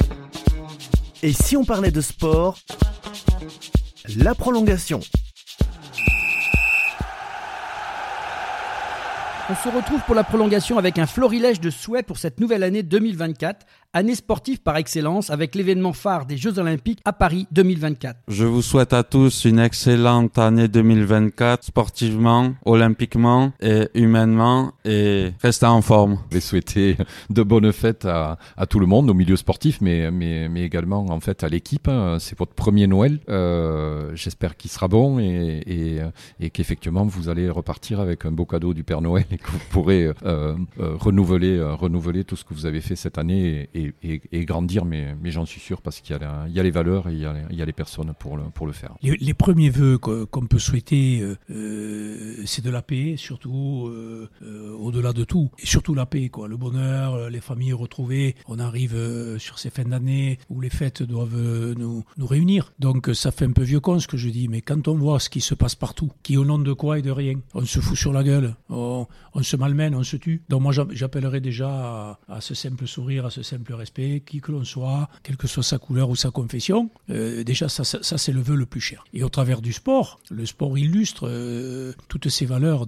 Et 1.22 1.34
si 1.34 1.58
on 1.58 1.66
parlait 1.66 1.92
de 1.92 2.00
sport, 2.00 2.58
la 4.16 4.34
prolongation. 4.34 5.02
On 9.52 9.56
se 9.56 9.68
retrouve 9.76 10.02
pour 10.02 10.14
la 10.14 10.24
prolongation 10.24 10.78
avec 10.78 11.00
un 11.00 11.08
florilège 11.08 11.60
de 11.60 11.72
souhaits 11.72 12.06
pour 12.06 12.20
cette 12.20 12.40
nouvelle 12.40 12.62
année 12.62 12.84
2024, 12.84 13.66
année 13.94 14.14
sportive 14.14 14.62
par 14.62 14.78
excellence 14.78 15.32
avec 15.32 15.56
l'événement 15.56 15.94
phare 15.94 16.28
des 16.28 16.38
Jeux 16.38 16.60
Olympiques 16.60 17.00
à 17.06 17.14
Paris 17.14 17.48
2024. 17.52 18.18
Je 18.28 18.46
vous 18.46 18.62
souhaite 18.62 18.94
à 18.94 19.04
tous 19.04 19.46
une 19.46 19.58
excellente 19.58 20.38
année 20.38 20.68
2024, 20.68 21.64
sportivement, 21.64 22.54
olympiquement 22.66 23.52
et 23.60 23.88
humainement, 23.96 24.74
et 24.86 25.32
restez 25.42 25.66
en 25.66 25.82
forme. 25.82 26.20
Je 26.30 26.36
vais 26.36 26.42
souhaiter 26.42 26.98
de 27.32 27.42
bonnes 27.42 27.72
fêtes 27.74 28.06
à, 28.06 28.38
à 28.58 28.68
tout 28.68 28.80
le 28.80 28.86
monde, 28.86 29.10
au 29.10 29.16
milieu 29.16 29.36
sportif, 29.36 29.82
mais, 29.82 30.12
mais, 30.12 30.50
mais 30.50 30.62
également 30.64 31.06
en 31.10 31.20
fait 31.20 31.44
à 31.44 31.50
l'équipe. 31.50 31.88
hein. 31.88 32.18
C'est 32.20 32.38
votre 32.38 32.54
premier 32.54 32.86
Noël. 32.86 33.20
Euh, 33.28 34.12
J'espère 34.16 34.56
qu'il 34.56 34.70
sera 34.70 34.88
bon 34.88 35.18
et, 35.20 35.64
et, 35.66 36.00
et 36.40 36.50
qu'effectivement 36.52 37.06
vous 37.06 37.28
allez 37.30 37.50
repartir 37.50 38.00
avec 38.00 38.26
un 38.26 38.32
beau 38.32 38.46
cadeau 38.46 38.76
du 38.76 38.84
Père 38.84 39.02
Noël 39.02 39.26
et 39.32 39.38
que 39.40 39.50
vous 39.50 39.60
pourrez 39.72 40.06
euh, 40.06 40.14
euh, 40.26 40.56
renouveler, 41.00 41.58
euh, 41.58 41.74
renouveler 41.74 42.24
tout 42.24 42.36
ce 42.36 42.44
que 42.44 42.54
vous 42.54 42.68
avez 42.68 42.82
fait 42.82 42.96
cette 42.96 43.18
année 43.18 43.68
et, 43.74 43.79
et, 44.04 44.46
grandir. 44.46 44.86
Mais, 44.86 45.16
mais 45.22 45.32
j'en 45.32 45.46
suis 45.46 45.60
sûr 45.62 45.82
parce 45.82 46.02
qu'il 46.02 46.16
y, 46.16 46.20
y 46.56 46.60
a 46.60 46.64
les 46.64 46.72
valeurs 46.72 47.10
et 47.10 47.14
il 47.14 47.20
y 47.20 47.26
a, 47.26 47.36
il 47.50 47.58
y 47.58 47.62
a 47.62 47.66
les 47.66 47.74
personnes 47.74 48.14
pour 48.18 48.38
le, 48.38 48.44
pour 48.54 48.68
le 48.68 48.74
faire. 48.74 48.96
Les, 49.02 49.16
les 49.18 49.34
premiers 49.34 49.70
vœux 49.70 49.98
qu'on 49.98 50.46
peut 50.46 50.60
souhaiter, 50.60 51.22
euh, 51.22 51.38
euh, 51.52 52.44
c'est 52.46 52.64
de 52.64 52.70
la 52.70 52.82
paix, 52.82 53.16
surtout 53.18 53.88
euh, 53.88 54.28
au-delà 54.78 55.14
de 55.14 55.24
tout. 55.24 55.52
Et 55.60 55.66
surtout 55.66 55.94
la 55.94 56.06
paix, 56.06 56.30
quoi. 56.30 56.48
Le 56.48 56.58
bonheur, 56.58 57.30
les 57.30 57.42
familles 57.42 57.74
retrouvées. 57.74 58.36
On 58.48 58.60
arrive 58.60 58.98
sur 59.38 59.60
ces 59.60 59.70
fins 59.70 59.84
d'année 59.84 60.40
où 60.50 60.62
les 60.62 60.70
fêtes 60.70 61.04
doivent 61.04 61.76
nous, 61.78 62.04
nous 62.18 62.28
réunir. 62.28 62.74
Donc 62.80 63.10
ça 63.14 63.32
fait 63.32 63.46
un 63.46 63.52
peu 63.52 63.64
vieux 63.64 63.80
con 63.80 64.00
ce 64.00 64.08
que 64.08 64.18
je 64.18 64.30
dis, 64.30 64.48
mais 64.48 64.62
quand 64.62 64.88
on 64.88 64.96
voit 64.96 65.20
ce 65.20 65.30
qui 65.30 65.42
se 65.42 65.54
passe 65.56 65.76
partout, 65.76 66.12
qui 66.24 66.38
au 66.38 66.46
nom 66.46 66.60
de 66.60 66.74
quoi 66.74 67.00
et 67.00 67.02
de 67.02 67.12
rien, 67.12 67.36
on 67.54 67.66
se 67.66 67.80
fout 67.80 67.98
sur 67.98 68.14
la 68.14 68.24
gueule, 68.24 68.56
on, 68.70 69.08
on 69.34 69.44
se 69.44 69.56
malmène, 69.56 69.96
on 69.96 70.04
se 70.04 70.18
tue. 70.18 70.44
Donc 70.50 70.62
moi 70.62 70.72
j'app- 70.72 70.92
j'appellerais 70.92 71.42
déjà 71.42 72.20
à 72.28 72.42
ce 72.42 72.54
simple 72.54 72.88
sourire, 72.88 73.26
à 73.26 73.30
ce 73.30 73.44
simple 73.44 73.69
respect, 73.74 74.24
qui 74.26 74.42
que 74.42 74.52
l'on 74.52 74.64
soit, 74.64 75.10
quelle 75.24 75.38
que 75.38 75.48
soit 75.48 75.64
sa 75.64 75.78
couleur 75.78 76.10
ou 76.10 76.16
sa 76.16 76.32
confession. 76.32 76.90
Euh, 77.10 77.44
déjà 77.44 77.70
ça, 77.70 77.84
c'est 77.84 78.32
le 78.32 78.42
vœu 78.42 78.56
le 78.56 78.66
plus 78.66 78.82
cher. 78.82 79.04
Et 79.14 79.24
au 79.24 79.30
travers 79.30 79.62
du 79.62 79.74
sport, 79.74 80.20
le 80.30 80.46
sport 80.46 80.78
illustre 80.78 81.28
euh, 81.28 81.94
toutes 82.08 82.30
ces 82.30 82.46
valeurs 82.46 82.86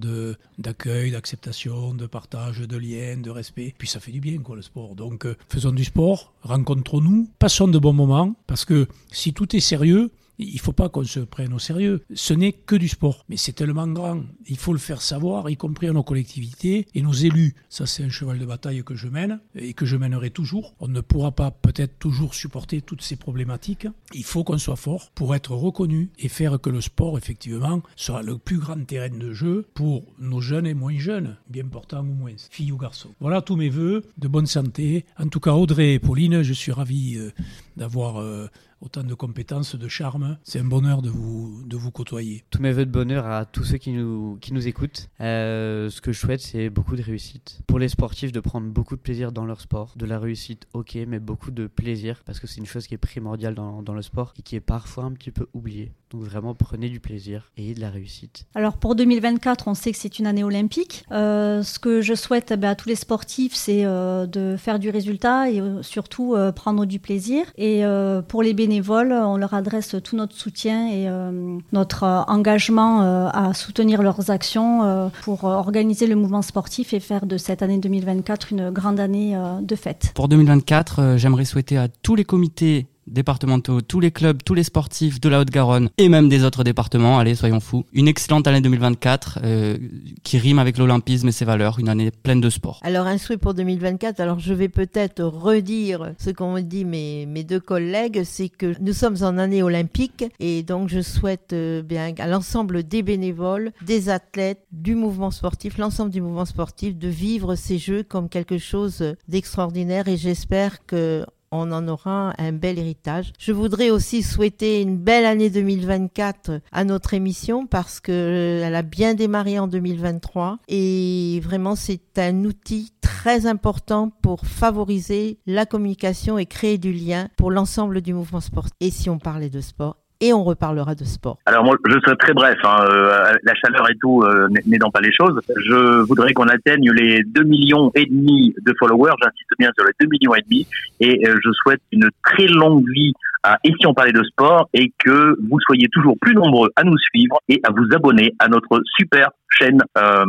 d'accueil, 0.58 1.10
d'acceptation, 1.10 1.94
de 1.94 2.06
partage, 2.06 2.60
de 2.60 2.76
lien, 2.76 3.16
de 3.16 3.30
respect. 3.30 3.74
Puis 3.76 3.88
ça 3.88 4.00
fait 4.00 4.12
du 4.12 4.20
bien 4.20 4.38
quoi 4.38 4.56
le 4.56 4.62
sport. 4.62 4.94
Donc 4.94 5.26
euh, 5.26 5.36
faisons 5.48 5.72
du 5.72 5.84
sport, 5.84 6.32
rencontrons-nous, 6.42 7.30
passons 7.38 7.68
de 7.68 7.78
bons 7.78 7.92
moments, 7.92 8.34
parce 8.46 8.64
que 8.64 8.86
si 9.10 9.32
tout 9.32 9.54
est 9.56 9.60
sérieux, 9.60 10.10
il 10.38 10.60
faut 10.60 10.72
pas 10.72 10.88
qu'on 10.88 11.04
se 11.04 11.20
prenne 11.20 11.52
au 11.52 11.58
sérieux. 11.58 12.02
Ce 12.14 12.34
n'est 12.34 12.52
que 12.52 12.76
du 12.76 12.88
sport, 12.88 13.24
mais 13.28 13.36
c'est 13.36 13.52
tellement 13.52 13.86
grand. 13.88 14.22
Il 14.46 14.56
faut 14.56 14.72
le 14.72 14.78
faire 14.78 15.02
savoir, 15.02 15.48
y 15.50 15.56
compris 15.56 15.88
à 15.88 15.92
nos 15.92 16.02
collectivités 16.02 16.86
et 16.94 17.02
nos 17.02 17.12
élus. 17.12 17.54
Ça, 17.68 17.86
c'est 17.86 18.04
un 18.04 18.08
cheval 18.08 18.38
de 18.38 18.46
bataille 18.46 18.82
que 18.84 18.94
je 18.94 19.08
mène 19.08 19.40
et 19.54 19.74
que 19.74 19.86
je 19.86 19.96
mènerai 19.96 20.30
toujours. 20.30 20.74
On 20.80 20.88
ne 20.88 21.00
pourra 21.00 21.32
pas 21.32 21.50
peut-être 21.50 21.98
toujours 21.98 22.34
supporter 22.34 22.80
toutes 22.80 23.02
ces 23.02 23.16
problématiques. 23.16 23.86
Il 24.14 24.24
faut 24.24 24.44
qu'on 24.44 24.58
soit 24.58 24.76
fort 24.76 25.10
pour 25.14 25.34
être 25.34 25.54
reconnu 25.54 26.10
et 26.18 26.28
faire 26.28 26.60
que 26.60 26.70
le 26.70 26.80
sport, 26.80 27.18
effectivement, 27.18 27.82
soit 27.96 28.22
le 28.22 28.38
plus 28.38 28.58
grand 28.58 28.84
terrain 28.84 29.10
de 29.10 29.32
jeu 29.32 29.66
pour 29.74 30.04
nos 30.18 30.40
jeunes 30.40 30.66
et 30.66 30.74
moins 30.74 30.98
jeunes, 30.98 31.36
bien 31.48 31.64
portants 31.64 32.00
ou 32.00 32.14
moins, 32.14 32.32
filles 32.50 32.72
ou 32.72 32.76
garçons. 32.76 33.14
Voilà 33.20 33.42
tous 33.42 33.56
mes 33.56 33.68
voeux 33.68 34.02
de 34.18 34.28
bonne 34.28 34.46
santé. 34.46 35.04
En 35.18 35.28
tout 35.28 35.40
cas, 35.40 35.52
Audrey 35.52 35.94
et 35.94 35.98
Pauline, 35.98 36.42
je 36.42 36.52
suis 36.52 36.72
ravi 36.72 37.16
euh, 37.16 37.30
d'avoir 37.76 38.20
euh, 38.20 38.48
autant 38.82 39.04
de 39.04 39.14
compétences, 39.14 39.76
de 39.76 39.88
charme. 39.88 40.36
C'est 40.42 40.58
un 40.58 40.64
bonheur 40.64 41.00
de 41.02 41.08
vous, 41.08 41.62
de 41.64 41.76
vous 41.76 41.90
côtoyer. 41.90 42.44
Tous 42.50 42.60
mes 42.60 42.72
voeux 42.72 42.84
de 42.84 42.90
bonheur 42.90 43.26
à 43.26 43.46
tous 43.46 43.64
ceux 43.64 43.78
qui 43.78 43.92
nous, 43.92 44.36
qui 44.40 44.52
nous 44.52 44.66
écoutent. 44.66 45.08
Euh, 45.20 45.88
ce 45.88 46.00
que 46.00 46.12
je 46.12 46.18
souhaite, 46.18 46.40
c'est 46.40 46.68
beaucoup 46.68 46.96
de 46.96 47.02
réussite. 47.02 47.62
Pour 47.66 47.78
les 47.78 47.88
sportifs, 47.88 48.32
de 48.32 48.40
prendre 48.40 48.66
beaucoup 48.68 48.96
de 48.96 49.00
plaisir 49.00 49.32
dans 49.32 49.46
leur 49.46 49.60
sport. 49.60 49.94
De 49.96 50.04
la 50.04 50.18
réussite, 50.18 50.66
ok, 50.74 50.98
mais 51.06 51.20
beaucoup 51.20 51.50
de 51.50 51.66
plaisir, 51.66 52.22
parce 52.24 52.40
que 52.40 52.46
c'est 52.46 52.58
une 52.58 52.66
chose 52.66 52.86
qui 52.86 52.94
est 52.94 52.98
primordiale 52.98 53.54
dans, 53.54 53.82
dans 53.82 53.94
le 53.94 54.02
sport 54.02 54.34
et 54.38 54.42
qui 54.42 54.56
est 54.56 54.60
parfois 54.60 55.04
un 55.04 55.12
petit 55.12 55.30
peu 55.30 55.46
oubliée. 55.54 55.92
Donc 56.12 56.24
vraiment, 56.24 56.54
prenez 56.54 56.90
du 56.90 57.00
plaisir 57.00 57.50
et 57.56 57.72
de 57.72 57.80
la 57.80 57.88
réussite. 57.88 58.44
Alors 58.54 58.76
pour 58.76 58.94
2024, 58.94 59.68
on 59.68 59.74
sait 59.74 59.92
que 59.92 59.96
c'est 59.96 60.18
une 60.18 60.26
année 60.26 60.44
olympique. 60.44 61.04
Euh, 61.10 61.62
ce 61.62 61.78
que 61.78 62.02
je 62.02 62.14
souhaite 62.14 62.50
eh 62.52 62.56
ben, 62.58 62.70
à 62.70 62.74
tous 62.74 62.88
les 62.88 62.96
sportifs, 62.96 63.54
c'est 63.54 63.86
euh, 63.86 64.26
de 64.26 64.56
faire 64.58 64.78
du 64.78 64.90
résultat 64.90 65.50
et 65.50 65.60
euh, 65.60 65.82
surtout 65.82 66.34
euh, 66.34 66.52
prendre 66.52 66.84
du 66.84 66.98
plaisir. 66.98 67.46
Et 67.56 67.84
euh, 67.84 68.20
pour 68.20 68.42
les 68.42 68.52
on 68.80 69.36
leur 69.36 69.54
adresse 69.54 69.96
tout 70.02 70.16
notre 70.16 70.36
soutien 70.36 70.88
et 70.88 71.08
euh, 71.08 71.58
notre 71.72 72.04
euh, 72.04 72.22
engagement 72.26 73.02
euh, 73.02 73.28
à 73.32 73.54
soutenir 73.54 74.02
leurs 74.02 74.30
actions 74.30 75.10
pour 75.22 75.44
organiser 75.44 76.06
le 76.06 76.16
mouvement 76.16 76.42
sportif 76.42 76.94
et 76.94 77.00
faire 77.00 77.26
de 77.26 77.36
cette 77.36 77.62
année 77.62 77.78
2024 77.78 78.52
une 78.52 78.70
grande 78.70 79.00
année 79.00 79.36
de 79.60 79.76
fête. 79.76 80.12
Pour 80.14 80.28
2024, 80.28 80.98
euh, 80.98 81.16
j'aimerais 81.16 81.44
souhaiter 81.44 81.76
à 81.76 81.88
tous 81.88 82.14
les 82.14 82.24
comités 82.24 82.86
départementaux, 83.06 83.80
tous 83.80 84.00
les 84.00 84.10
clubs, 84.10 84.42
tous 84.44 84.54
les 84.54 84.62
sportifs 84.62 85.20
de 85.20 85.28
la 85.28 85.40
Haute-Garonne 85.40 85.90
et 85.98 86.08
même 86.08 86.28
des 86.28 86.44
autres 86.44 86.64
départements, 86.64 87.18
allez, 87.18 87.34
soyons 87.34 87.60
fous, 87.60 87.84
une 87.92 88.08
excellente 88.08 88.46
année 88.46 88.60
2024 88.60 89.40
euh, 89.42 89.78
qui 90.22 90.38
rime 90.38 90.58
avec 90.58 90.78
l'olympisme 90.78 91.28
et 91.28 91.32
ses 91.32 91.44
valeurs, 91.44 91.78
une 91.78 91.88
année 91.88 92.10
pleine 92.10 92.40
de 92.40 92.50
sport. 92.50 92.80
Alors 92.82 93.06
souhait 93.18 93.36
pour 93.36 93.54
2024, 93.54 94.20
alors 94.20 94.38
je 94.38 94.54
vais 94.54 94.68
peut-être 94.68 95.22
redire 95.22 96.12
ce 96.18 96.30
qu'ont 96.30 96.58
dit 96.60 96.84
mes, 96.84 97.26
mes 97.26 97.44
deux 97.44 97.60
collègues, 97.60 98.22
c'est 98.24 98.48
que 98.48 98.74
nous 98.80 98.92
sommes 98.92 99.16
en 99.22 99.38
année 99.38 99.62
olympique 99.62 100.24
et 100.40 100.62
donc 100.62 100.88
je 100.88 101.00
souhaite 101.00 101.52
euh, 101.52 101.82
bien 101.82 102.14
à 102.18 102.26
l'ensemble 102.26 102.82
des 102.82 103.02
bénévoles, 103.02 103.72
des 103.84 104.08
athlètes, 104.08 104.64
du 104.72 104.94
mouvement 104.94 105.30
sportif, 105.30 105.78
l'ensemble 105.78 106.10
du 106.10 106.20
mouvement 106.20 106.44
sportif 106.44 106.96
de 106.96 107.08
vivre 107.08 107.54
ces 107.54 107.78
jeux 107.78 108.02
comme 108.02 108.28
quelque 108.28 108.58
chose 108.58 109.14
d'extraordinaire. 109.28 110.08
Et 110.08 110.16
j'espère 110.16 110.84
que 110.86 111.24
on 111.52 111.70
en 111.70 111.86
aura 111.86 112.32
un 112.38 112.52
bel 112.52 112.78
héritage. 112.78 113.32
Je 113.38 113.52
voudrais 113.52 113.90
aussi 113.90 114.22
souhaiter 114.22 114.80
une 114.80 114.96
belle 114.96 115.26
année 115.26 115.50
2024 115.50 116.60
à 116.72 116.84
notre 116.84 117.14
émission 117.14 117.66
parce 117.66 118.00
que 118.00 118.62
elle 118.64 118.74
a 118.74 118.82
bien 118.82 119.14
démarré 119.14 119.58
en 119.58 119.68
2023 119.68 120.58
et 120.68 121.40
vraiment 121.44 121.76
c'est 121.76 122.18
un 122.18 122.44
outil 122.44 122.92
très 123.00 123.46
important 123.46 124.10
pour 124.22 124.46
favoriser 124.46 125.38
la 125.46 125.66
communication 125.66 126.38
et 126.38 126.46
créer 126.46 126.78
du 126.78 126.92
lien 126.92 127.28
pour 127.36 127.50
l'ensemble 127.50 128.00
du 128.00 128.14
mouvement 128.14 128.40
sportif. 128.40 128.72
Et 128.80 128.90
si 128.90 129.10
on 129.10 129.18
parlait 129.18 129.50
de 129.50 129.60
sport, 129.60 130.01
et 130.22 130.32
on 130.32 130.44
reparlera 130.44 130.94
de 130.94 131.04
sport. 131.04 131.38
Alors 131.46 131.64
moi, 131.64 131.76
je 131.84 131.98
serai 132.04 132.16
très 132.16 132.32
bref. 132.32 132.56
hein, 132.64 132.78
euh, 132.88 133.32
la 133.42 133.54
chaleur 133.56 133.90
et 133.90 133.96
tout 134.00 134.22
euh, 134.22 134.48
n'aidant 134.66 134.90
pas 134.90 135.00
les 135.00 135.12
choses. 135.12 135.38
Je 135.48 136.00
voudrais 136.06 136.32
qu'on 136.32 136.46
atteigne 136.46 136.90
les 136.92 137.22
2 137.24 137.42
millions 137.42 137.90
et 137.96 138.06
demi 138.06 138.54
de 138.64 138.72
followers. 138.78 139.12
J'insiste 139.20 139.50
bien 139.58 139.70
sur 139.76 139.84
les 139.84 139.92
2 140.00 140.06
millions 140.08 140.34
et 140.34 140.42
demi. 140.42 140.66
Et 141.00 141.28
euh, 141.28 141.36
je 141.44 141.50
souhaite 141.52 141.82
une 141.90 142.08
très 142.24 142.46
longue 142.46 142.88
vie 142.88 143.12
à 143.42 143.58
Et 143.64 143.72
si 143.78 143.86
on 143.88 143.94
parlait 143.94 144.12
de 144.12 144.22
sport 144.22 144.68
et 144.72 144.92
que 145.04 145.36
vous 145.50 145.58
soyez 145.66 145.88
toujours 145.92 146.16
plus 146.20 146.34
nombreux 146.34 146.70
à 146.76 146.84
nous 146.84 146.96
suivre 146.98 147.40
et 147.48 147.60
à 147.64 147.72
vous 147.72 147.86
abonner 147.92 148.32
à 148.38 148.46
notre 148.46 148.80
super 148.96 149.30
chaîne 149.50 149.80
euh, 149.98 150.24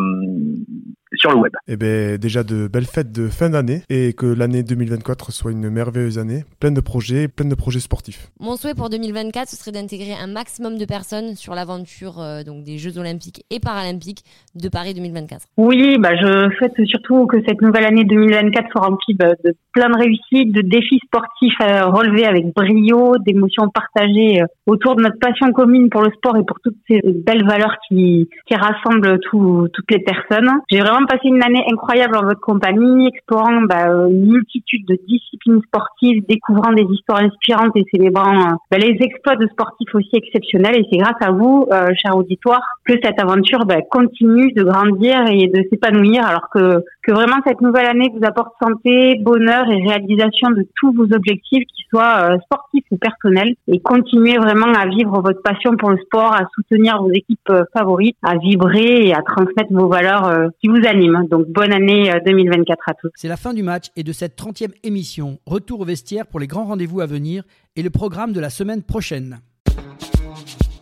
sur 1.16 1.32
le 1.32 1.38
web. 1.38 1.52
Eh 1.68 1.78
ben, 1.78 2.18
déjà 2.18 2.44
de 2.44 2.68
belles 2.68 2.86
fêtes 2.86 3.12
de 3.12 3.28
fin 3.28 3.50
d'année 3.50 3.82
et 3.90 4.14
que 4.14 4.26
l'année 4.26 4.64
2024 4.64 5.32
soit 5.32 5.52
une 5.52 5.70
merveilleuse 5.70 6.20
année, 6.20 6.44
pleine 6.60 6.74
de 6.74 6.82
projets, 6.82 7.28
pleine 7.28 7.50
de 7.50 7.56
projets 7.56 7.80
sportifs. 7.80 8.28
Mon 8.40 8.56
souhait 8.56 8.74
pour 8.76 8.90
2024, 8.90 9.48
ce 9.50 9.56
serait 9.56 9.72
d'intégrer 9.72 10.14
un 10.14 10.28
maximum 10.28 10.78
de 10.78 10.86
personnes 10.86 11.36
sur 11.36 11.54
l'aventure 11.56 12.20
euh, 12.22 12.44
donc 12.44 12.64
des 12.64 12.78
Jeux 12.78 12.98
Olympiques 12.98 13.44
et 13.50 13.60
Paralympiques 13.60 14.24
de 14.56 14.70
Paris 14.70 14.94
2024. 14.94 15.42
Oui, 15.58 15.98
bah 16.00 16.16
je 16.16 16.50
souhaite 16.58 16.74
surtout 16.86 17.26
que 17.28 17.38
cette 17.48 17.62
nouvelle 17.62 17.86
année 17.86 18.04
2024 18.04 18.68
soit 18.72 18.82
remplie 18.82 19.14
bah, 19.14 19.32
de 19.44 19.54
plein 19.74 19.90
de 19.90 19.98
réussites, 19.98 20.52
de 20.54 20.62
défis 20.62 21.00
sportifs 21.06 21.60
à 21.60 21.86
relever 21.86 22.26
avec 22.26 22.54
brio, 22.54 23.14
d'émotions 23.26 23.70
partagées 23.74 24.42
euh, 24.42 24.46
autour 24.68 24.96
de 24.96 25.02
notre 25.04 25.20
passion 25.20 25.52
commune 25.52 25.90
pour 25.90 26.02
le 26.02 26.12
sport 26.12 26.38
et 26.38 26.44
pour 26.46 26.60
toutes 26.64 26.78
ces 26.90 27.02
belles 27.04 27.46
valeurs 27.46 27.76
qui, 27.88 28.30
qui 28.48 28.56
rassemblent 28.56 29.20
tout- 29.20 29.68
toutes 29.74 29.92
les 29.92 30.00
personnes. 30.00 30.50
J'ai 30.72 30.80
vraiment 30.80 31.03
vraiment 31.04 31.08
passé 31.08 31.28
une 31.28 31.44
année 31.44 31.64
incroyable 31.72 32.16
en 32.18 32.24
votre 32.24 32.40
compagnie, 32.40 33.08
explorant 33.08 33.62
bah, 33.62 33.88
une 34.10 34.32
multitude 34.32 34.86
de 34.88 34.98
disciplines 35.08 35.62
sportives, 35.68 36.24
découvrant 36.28 36.74
des 36.74 36.86
histoires 36.92 37.20
inspirantes 37.20 37.76
et 37.76 37.84
célébrant 37.94 38.40
euh, 38.40 38.56
bah, 38.72 38.78
les 38.78 38.98
exploits 39.02 39.36
de 39.36 39.48
sportifs 39.48 39.94
aussi 39.94 40.10
exceptionnels. 40.14 40.78
Et 40.78 40.86
c'est 40.92 40.98
grâce 40.98 41.22
à 41.22 41.32
vous, 41.32 41.68
euh, 41.72 41.88
cher 41.96 42.16
auditoire, 42.16 42.64
que 42.86 42.94
cette 43.04 43.20
aventure 43.22 43.66
bah, 43.66 43.82
continue 43.90 44.52
de 44.54 44.64
grandir 44.64 45.26
et 45.28 45.48
de 45.48 45.64
s'épanouir, 45.70 46.26
alors 46.26 46.50
que, 46.54 46.84
que 47.04 47.12
vraiment 47.12 47.38
cette 47.46 47.62
nouvelle 47.62 47.86
année 47.86 48.10
vous 48.16 48.26
apporte 48.26 48.54
santé, 48.62 49.20
bonheur 49.22 49.70
et 49.70 49.86
réalisation 49.86 50.52
de 50.52 50.66
tous 50.76 50.94
vos 50.94 51.04
objectifs, 51.14 51.66
qu'ils 51.68 51.86
soient 51.90 52.32
euh, 52.32 52.38
sportifs 52.46 52.86
ou 52.92 52.98
personnels. 52.98 53.56
Et 53.68 53.80
continuez 53.82 54.38
vraiment 54.38 54.72
à 54.74 54.88
vivre 54.88 55.22
votre 55.22 55.42
passion 55.42 55.76
pour 55.78 55.92
le 55.92 55.98
sport, 55.98 56.34
à 56.34 56.48
soutenir 56.56 57.02
vos 57.02 57.12
équipes 57.12 57.50
euh, 57.50 57.66
favorites, 57.74 58.18
à 58.24 58.38
vibrer 58.38 59.08
et 59.08 59.14
à 59.14 59.22
transmettre 59.22 59.72
vos 59.72 59.88
valeurs 59.88 60.28
euh, 60.28 60.48
qui 60.62 60.70
vous 60.70 60.86
animent. 60.88 61.28
Donc 61.30 61.48
bonne 61.50 61.74
année 61.74 62.12
2024 62.26 62.90
à 62.90 62.94
tous. 62.94 63.12
C'est 63.16 63.28
la 63.28 63.38
fin 63.38 63.54
du 63.54 63.64
match 63.64 63.88
et 63.96 64.04
de 64.04 64.12
cette 64.14 64.38
30e 64.38 64.72
émission. 64.84 65.40
Retour 65.46 65.82
au 65.82 65.86
vestiaire 65.86 66.26
pour 66.26 66.40
les 66.40 66.48
grands 66.48 66.66
rendez-vous 66.66 67.02
à 67.02 67.06
venir 67.06 67.44
et 67.76 67.84
le 67.84 67.90
programme 67.90 68.32
de 68.32 68.40
la 68.40 68.50
semaine 68.50 68.82
prochaine. 68.82 69.40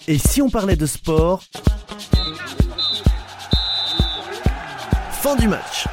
Et 0.07 0.17
si 0.17 0.41
on 0.41 0.49
parlait 0.49 0.75
de 0.75 0.85
sport? 0.85 1.41
Fin 5.11 5.35
du 5.35 5.47
match. 5.47 5.87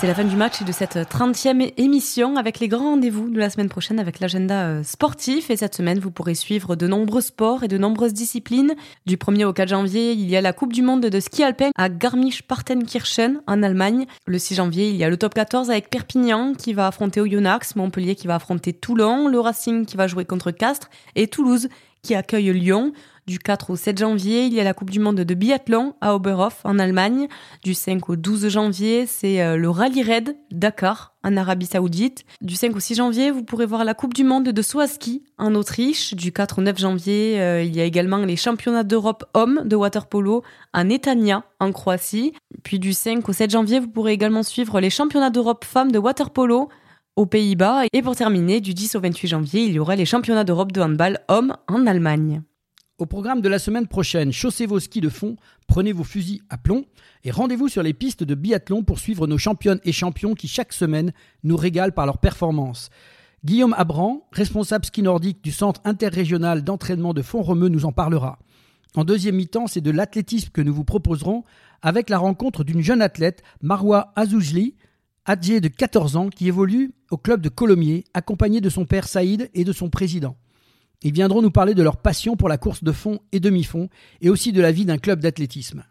C'est 0.00 0.06
la 0.06 0.14
fin 0.14 0.22
du 0.22 0.36
match 0.36 0.62
et 0.62 0.64
de 0.64 0.70
cette 0.70 0.94
30e 0.94 1.72
émission 1.76 2.36
avec 2.36 2.60
les 2.60 2.68
grands 2.68 2.90
rendez-vous 2.90 3.30
de 3.30 3.38
la 3.40 3.50
semaine 3.50 3.68
prochaine 3.68 3.98
avec 3.98 4.20
l'agenda 4.20 4.68
euh, 4.68 4.82
sportif. 4.84 5.50
Et 5.50 5.56
cette 5.56 5.74
semaine, 5.74 5.98
vous 5.98 6.12
pourrez 6.12 6.36
suivre 6.36 6.76
de 6.76 6.86
nombreux 6.86 7.20
sports 7.20 7.64
et 7.64 7.68
de 7.68 7.76
nombreuses 7.78 8.12
disciplines. 8.12 8.76
Du 9.06 9.16
1er 9.16 9.44
au 9.44 9.52
4 9.52 9.70
janvier, 9.70 10.12
il 10.12 10.30
y 10.30 10.36
a 10.36 10.40
la 10.40 10.52
Coupe 10.52 10.72
du 10.72 10.82
Monde 10.82 11.06
de 11.06 11.18
ski 11.18 11.42
alpin 11.42 11.70
à 11.74 11.88
Garmisch-Partenkirchen 11.88 13.40
en 13.48 13.60
Allemagne. 13.64 14.06
Le 14.24 14.38
6 14.38 14.54
janvier, 14.54 14.88
il 14.88 14.94
y 14.94 15.02
a 15.02 15.10
le 15.10 15.16
top 15.16 15.34
14 15.34 15.68
avec 15.68 15.90
Perpignan 15.90 16.54
qui 16.54 16.74
va 16.74 16.86
affronter 16.86 17.20
Oyonnax, 17.20 17.74
Montpellier 17.74 18.14
qui 18.14 18.28
va 18.28 18.36
affronter 18.36 18.72
Toulon, 18.72 19.26
le 19.26 19.40
Racing 19.40 19.84
qui 19.84 19.96
va 19.96 20.06
jouer 20.06 20.24
contre 20.24 20.52
Castres 20.52 20.90
et 21.16 21.26
Toulouse 21.26 21.68
qui 22.02 22.14
accueille 22.14 22.52
Lyon. 22.52 22.92
Du 23.28 23.38
4 23.38 23.68
au 23.68 23.76
7 23.76 23.98
janvier, 23.98 24.46
il 24.46 24.54
y 24.54 24.60
a 24.60 24.64
la 24.64 24.72
Coupe 24.72 24.88
du 24.88 25.00
Monde 25.00 25.20
de 25.20 25.34
biathlon 25.34 25.92
à 26.00 26.14
Oberhof 26.14 26.62
en 26.64 26.78
Allemagne. 26.78 27.28
Du 27.62 27.74
5 27.74 28.08
au 28.08 28.16
12 28.16 28.48
janvier, 28.48 29.04
c'est 29.04 29.42
euh, 29.42 29.58
le 29.58 29.68
Rallye 29.68 30.02
Raid 30.02 30.34
Dakar 30.50 31.14
en 31.22 31.36
Arabie 31.36 31.66
Saoudite. 31.66 32.24
Du 32.40 32.54
5 32.54 32.74
au 32.74 32.80
6 32.80 32.94
janvier, 32.94 33.30
vous 33.30 33.44
pourrez 33.44 33.66
voir 33.66 33.84
la 33.84 33.92
Coupe 33.92 34.14
du 34.14 34.24
Monde 34.24 34.48
de 34.48 34.62
saut 34.62 34.80
en 35.36 35.54
Autriche. 35.54 36.14
Du 36.14 36.32
4 36.32 36.60
au 36.60 36.62
9 36.62 36.78
janvier, 36.78 37.38
euh, 37.38 37.62
il 37.62 37.76
y 37.76 37.82
a 37.82 37.84
également 37.84 38.16
les 38.16 38.36
championnats 38.36 38.82
d'Europe 38.82 39.26
hommes 39.34 39.60
de 39.66 39.76
waterpolo 39.76 40.42
en 40.72 40.88
Etania 40.88 41.44
en 41.60 41.70
Croatie. 41.70 42.32
Puis 42.62 42.78
du 42.78 42.94
5 42.94 43.28
au 43.28 43.34
7 43.34 43.50
janvier, 43.50 43.78
vous 43.78 43.88
pourrez 43.88 44.12
également 44.14 44.42
suivre 44.42 44.80
les 44.80 44.88
championnats 44.88 45.28
d'Europe 45.28 45.66
femmes 45.66 45.92
de 45.92 45.98
waterpolo 45.98 46.70
aux 47.16 47.26
Pays-Bas. 47.26 47.82
Et 47.92 48.00
pour 48.00 48.16
terminer, 48.16 48.62
du 48.62 48.72
10 48.72 48.94
au 48.94 49.00
28 49.00 49.28
janvier, 49.28 49.64
il 49.64 49.72
y 49.72 49.78
aura 49.78 49.96
les 49.96 50.06
championnats 50.06 50.44
d'Europe 50.44 50.72
de 50.72 50.80
handball 50.80 51.20
hommes 51.28 51.54
en 51.68 51.86
Allemagne. 51.86 52.42
Au 52.98 53.06
programme 53.06 53.42
de 53.42 53.48
la 53.48 53.60
semaine 53.60 53.86
prochaine, 53.86 54.32
chaussez 54.32 54.66
vos 54.66 54.80
skis 54.80 55.00
de 55.00 55.08
fond, 55.08 55.36
prenez 55.68 55.92
vos 55.92 56.02
fusils 56.02 56.40
à 56.50 56.58
plomb 56.58 56.84
et 57.22 57.30
rendez-vous 57.30 57.68
sur 57.68 57.84
les 57.84 57.94
pistes 57.94 58.24
de 58.24 58.34
biathlon 58.34 58.82
pour 58.82 58.98
suivre 58.98 59.28
nos 59.28 59.38
championnes 59.38 59.78
et 59.84 59.92
champions 59.92 60.34
qui 60.34 60.48
chaque 60.48 60.72
semaine 60.72 61.12
nous 61.44 61.56
régalent 61.56 61.92
par 61.92 62.06
leur 62.06 62.18
performance. 62.18 62.90
Guillaume 63.44 63.72
Abran, 63.78 64.26
responsable 64.32 64.84
ski 64.84 65.02
nordique 65.02 65.44
du 65.44 65.52
centre 65.52 65.80
interrégional 65.84 66.64
d'entraînement 66.64 67.14
de 67.14 67.22
Font-Romeu, 67.22 67.68
nous 67.68 67.84
en 67.84 67.92
parlera. 67.92 68.40
En 68.96 69.04
deuxième 69.04 69.36
mi-temps, 69.36 69.68
c'est 69.68 69.80
de 69.80 69.92
l'athlétisme 69.92 70.50
que 70.52 70.60
nous 70.60 70.74
vous 70.74 70.82
proposerons 70.82 71.44
avec 71.82 72.10
la 72.10 72.18
rencontre 72.18 72.64
d'une 72.64 72.82
jeune 72.82 73.00
athlète, 73.00 73.44
Marwa 73.62 74.12
Azoujli, 74.16 74.74
âgée 75.28 75.60
de 75.60 75.68
14 75.68 76.16
ans, 76.16 76.30
qui 76.30 76.48
évolue 76.48 76.94
au 77.12 77.16
club 77.16 77.42
de 77.42 77.48
Colomiers, 77.48 78.02
accompagnée 78.12 78.60
de 78.60 78.70
son 78.70 78.86
père 78.86 79.06
Saïd 79.06 79.50
et 79.54 79.62
de 79.62 79.72
son 79.72 79.88
président. 79.88 80.36
Ils 81.02 81.12
viendront 81.12 81.42
nous 81.42 81.50
parler 81.50 81.74
de 81.74 81.82
leur 81.82 81.96
passion 81.96 82.36
pour 82.36 82.48
la 82.48 82.58
course 82.58 82.82
de 82.82 82.92
fond 82.92 83.20
et 83.32 83.40
demi-fond, 83.40 83.88
et 84.20 84.30
aussi 84.30 84.52
de 84.52 84.60
la 84.60 84.72
vie 84.72 84.84
d'un 84.84 84.98
club 84.98 85.20
d'athlétisme. 85.20 85.84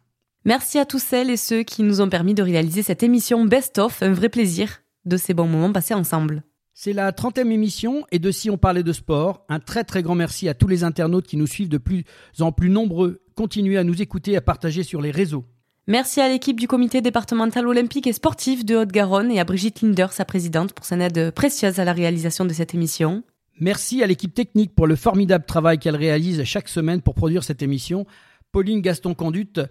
Merci 0.43 0.79
à 0.79 0.85
tous 0.85 1.01
celles 1.01 1.29
et 1.29 1.37
ceux 1.37 1.63
qui 1.63 1.83
nous 1.83 2.01
ont 2.01 2.09
permis 2.09 2.33
de 2.33 2.43
réaliser 2.43 2.83
cette 2.83 3.03
émission 3.03 3.45
Best 3.45 3.79
of, 3.79 4.01
un 4.01 4.13
vrai 4.13 4.29
plaisir 4.29 4.81
de 5.05 5.17
ces 5.17 5.33
bons 5.33 5.47
moments 5.47 5.71
passés 5.71 5.93
ensemble. 5.93 6.43
C'est 6.73 6.93
la 6.93 7.11
30e 7.11 7.49
émission 7.49 8.05
et 8.11 8.19
de 8.19 8.29
si 8.29 8.49
on 8.49 8.57
parlait 8.57 8.83
de 8.83 8.93
sport. 8.93 9.45
Un 9.49 9.59
très 9.59 9.83
très 9.83 10.03
grand 10.03 10.13
merci 10.13 10.47
à 10.47 10.53
tous 10.53 10.67
les 10.67 10.83
internautes 10.83 11.25
qui 11.25 11.35
nous 11.35 11.47
suivent 11.47 11.69
de 11.69 11.79
plus 11.79 12.03
en 12.39 12.51
plus 12.51 12.69
nombreux. 12.69 13.23
Continuez 13.35 13.77
à 13.77 13.83
nous 13.83 14.01
écouter 14.01 14.33
et 14.33 14.37
à 14.37 14.41
partager 14.41 14.83
sur 14.83 15.01
les 15.01 15.09
réseaux. 15.11 15.43
Merci 15.87 16.21
à 16.21 16.27
l'équipe 16.27 16.59
du 16.59 16.67
comité 16.67 17.01
départemental 17.01 17.65
olympique 17.65 18.07
et 18.07 18.13
sportif 18.13 18.63
de 18.63 18.75
Haute-Garonne 18.75 19.31
et 19.31 19.39
à 19.39 19.43
Brigitte 19.43 19.81
Linder, 19.81 20.07
sa 20.11 20.25
présidente, 20.25 20.73
pour 20.73 20.85
son 20.85 20.99
aide 20.99 21.31
précieuse 21.31 21.79
à 21.79 21.85
la 21.85 21.93
réalisation 21.93 22.45
de 22.45 22.53
cette 22.53 22.73
émission. 22.75 23.23
Merci 23.59 24.03
à 24.03 24.07
l'équipe 24.07 24.33
technique 24.33 24.75
pour 24.75 24.85
le 24.85 24.95
formidable 24.95 25.45
travail 25.45 25.79
qu'elle 25.79 25.95
réalise 25.95 26.43
chaque 26.43 26.69
semaine 26.69 27.01
pour 27.01 27.15
produire 27.15 27.43
cette 27.43 27.63
émission. 27.63 28.05
Pauline 28.51 28.81
Gaston-Conduite 28.81 29.61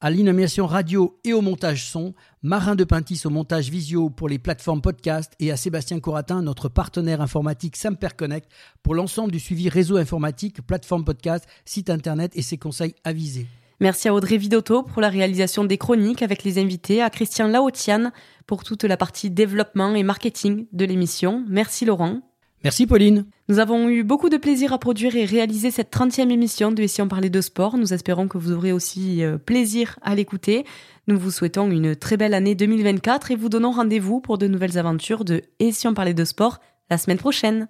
à 0.00 0.10
l'inanimation 0.10 0.66
radio 0.66 1.18
et 1.24 1.32
au 1.32 1.40
montage 1.40 1.88
son, 1.88 2.14
Marin 2.42 2.74
de 2.74 2.84
Pintis 2.84 3.22
au 3.24 3.30
montage 3.30 3.70
visio 3.70 4.10
pour 4.10 4.28
les 4.28 4.38
plateformes 4.38 4.82
podcast 4.82 5.32
et 5.38 5.50
à 5.50 5.56
Sébastien 5.56 6.00
Coratin, 6.00 6.42
notre 6.42 6.68
partenaire 6.68 7.22
informatique 7.22 7.76
Samper 7.76 8.08
Connect 8.16 8.50
pour 8.82 8.94
l'ensemble 8.94 9.32
du 9.32 9.40
suivi 9.40 9.68
réseau 9.68 9.96
informatique, 9.96 10.60
plateforme 10.66 11.04
podcast, 11.04 11.46
site 11.64 11.88
internet 11.88 12.32
et 12.34 12.42
ses 12.42 12.58
conseils 12.58 12.94
avisés. 13.04 13.46
Merci 13.78 14.08
à 14.08 14.14
Audrey 14.14 14.38
Vidotto 14.38 14.82
pour 14.82 15.02
la 15.02 15.08
réalisation 15.08 15.64
des 15.64 15.78
chroniques 15.78 16.22
avec 16.22 16.44
les 16.44 16.58
invités, 16.58 17.00
à 17.00 17.10
Christian 17.10 17.46
Laotian 17.46 18.10
pour 18.46 18.64
toute 18.64 18.84
la 18.84 18.96
partie 18.96 19.30
développement 19.30 19.94
et 19.94 20.02
marketing 20.02 20.66
de 20.72 20.84
l'émission. 20.84 21.44
Merci 21.48 21.84
Laurent. 21.84 22.22
Merci 22.64 22.86
Pauline. 22.86 23.26
Nous 23.48 23.58
avons 23.58 23.88
eu 23.88 24.02
beaucoup 24.02 24.28
de 24.28 24.36
plaisir 24.36 24.72
à 24.72 24.78
produire 24.78 25.14
et 25.14 25.24
réaliser 25.24 25.70
cette 25.70 25.92
30e 25.92 26.30
émission 26.30 26.72
de 26.72 26.86
si 26.86 27.00
on 27.00 27.08
parlait 27.08 27.30
de 27.30 27.40
sport. 27.40 27.76
Nous 27.76 27.92
espérons 27.92 28.26
que 28.26 28.38
vous 28.38 28.52
aurez 28.52 28.72
aussi 28.72 29.22
euh, 29.22 29.38
plaisir 29.38 29.98
à 30.02 30.14
l'écouter. 30.14 30.64
Nous 31.06 31.18
vous 31.18 31.30
souhaitons 31.30 31.70
une 31.70 31.94
très 31.94 32.16
belle 32.16 32.34
année 32.34 32.54
2024 32.54 33.30
et 33.30 33.36
vous 33.36 33.48
donnons 33.48 33.70
rendez-vous 33.70 34.20
pour 34.20 34.38
de 34.38 34.48
nouvelles 34.48 34.78
aventures 34.78 35.24
de 35.24 35.42
Et 35.60 35.70
si 35.70 35.86
on 35.86 35.94
parlait 35.94 36.14
de 36.14 36.24
sport 36.24 36.58
la 36.90 36.98
semaine 36.98 37.18
prochaine. 37.18 37.68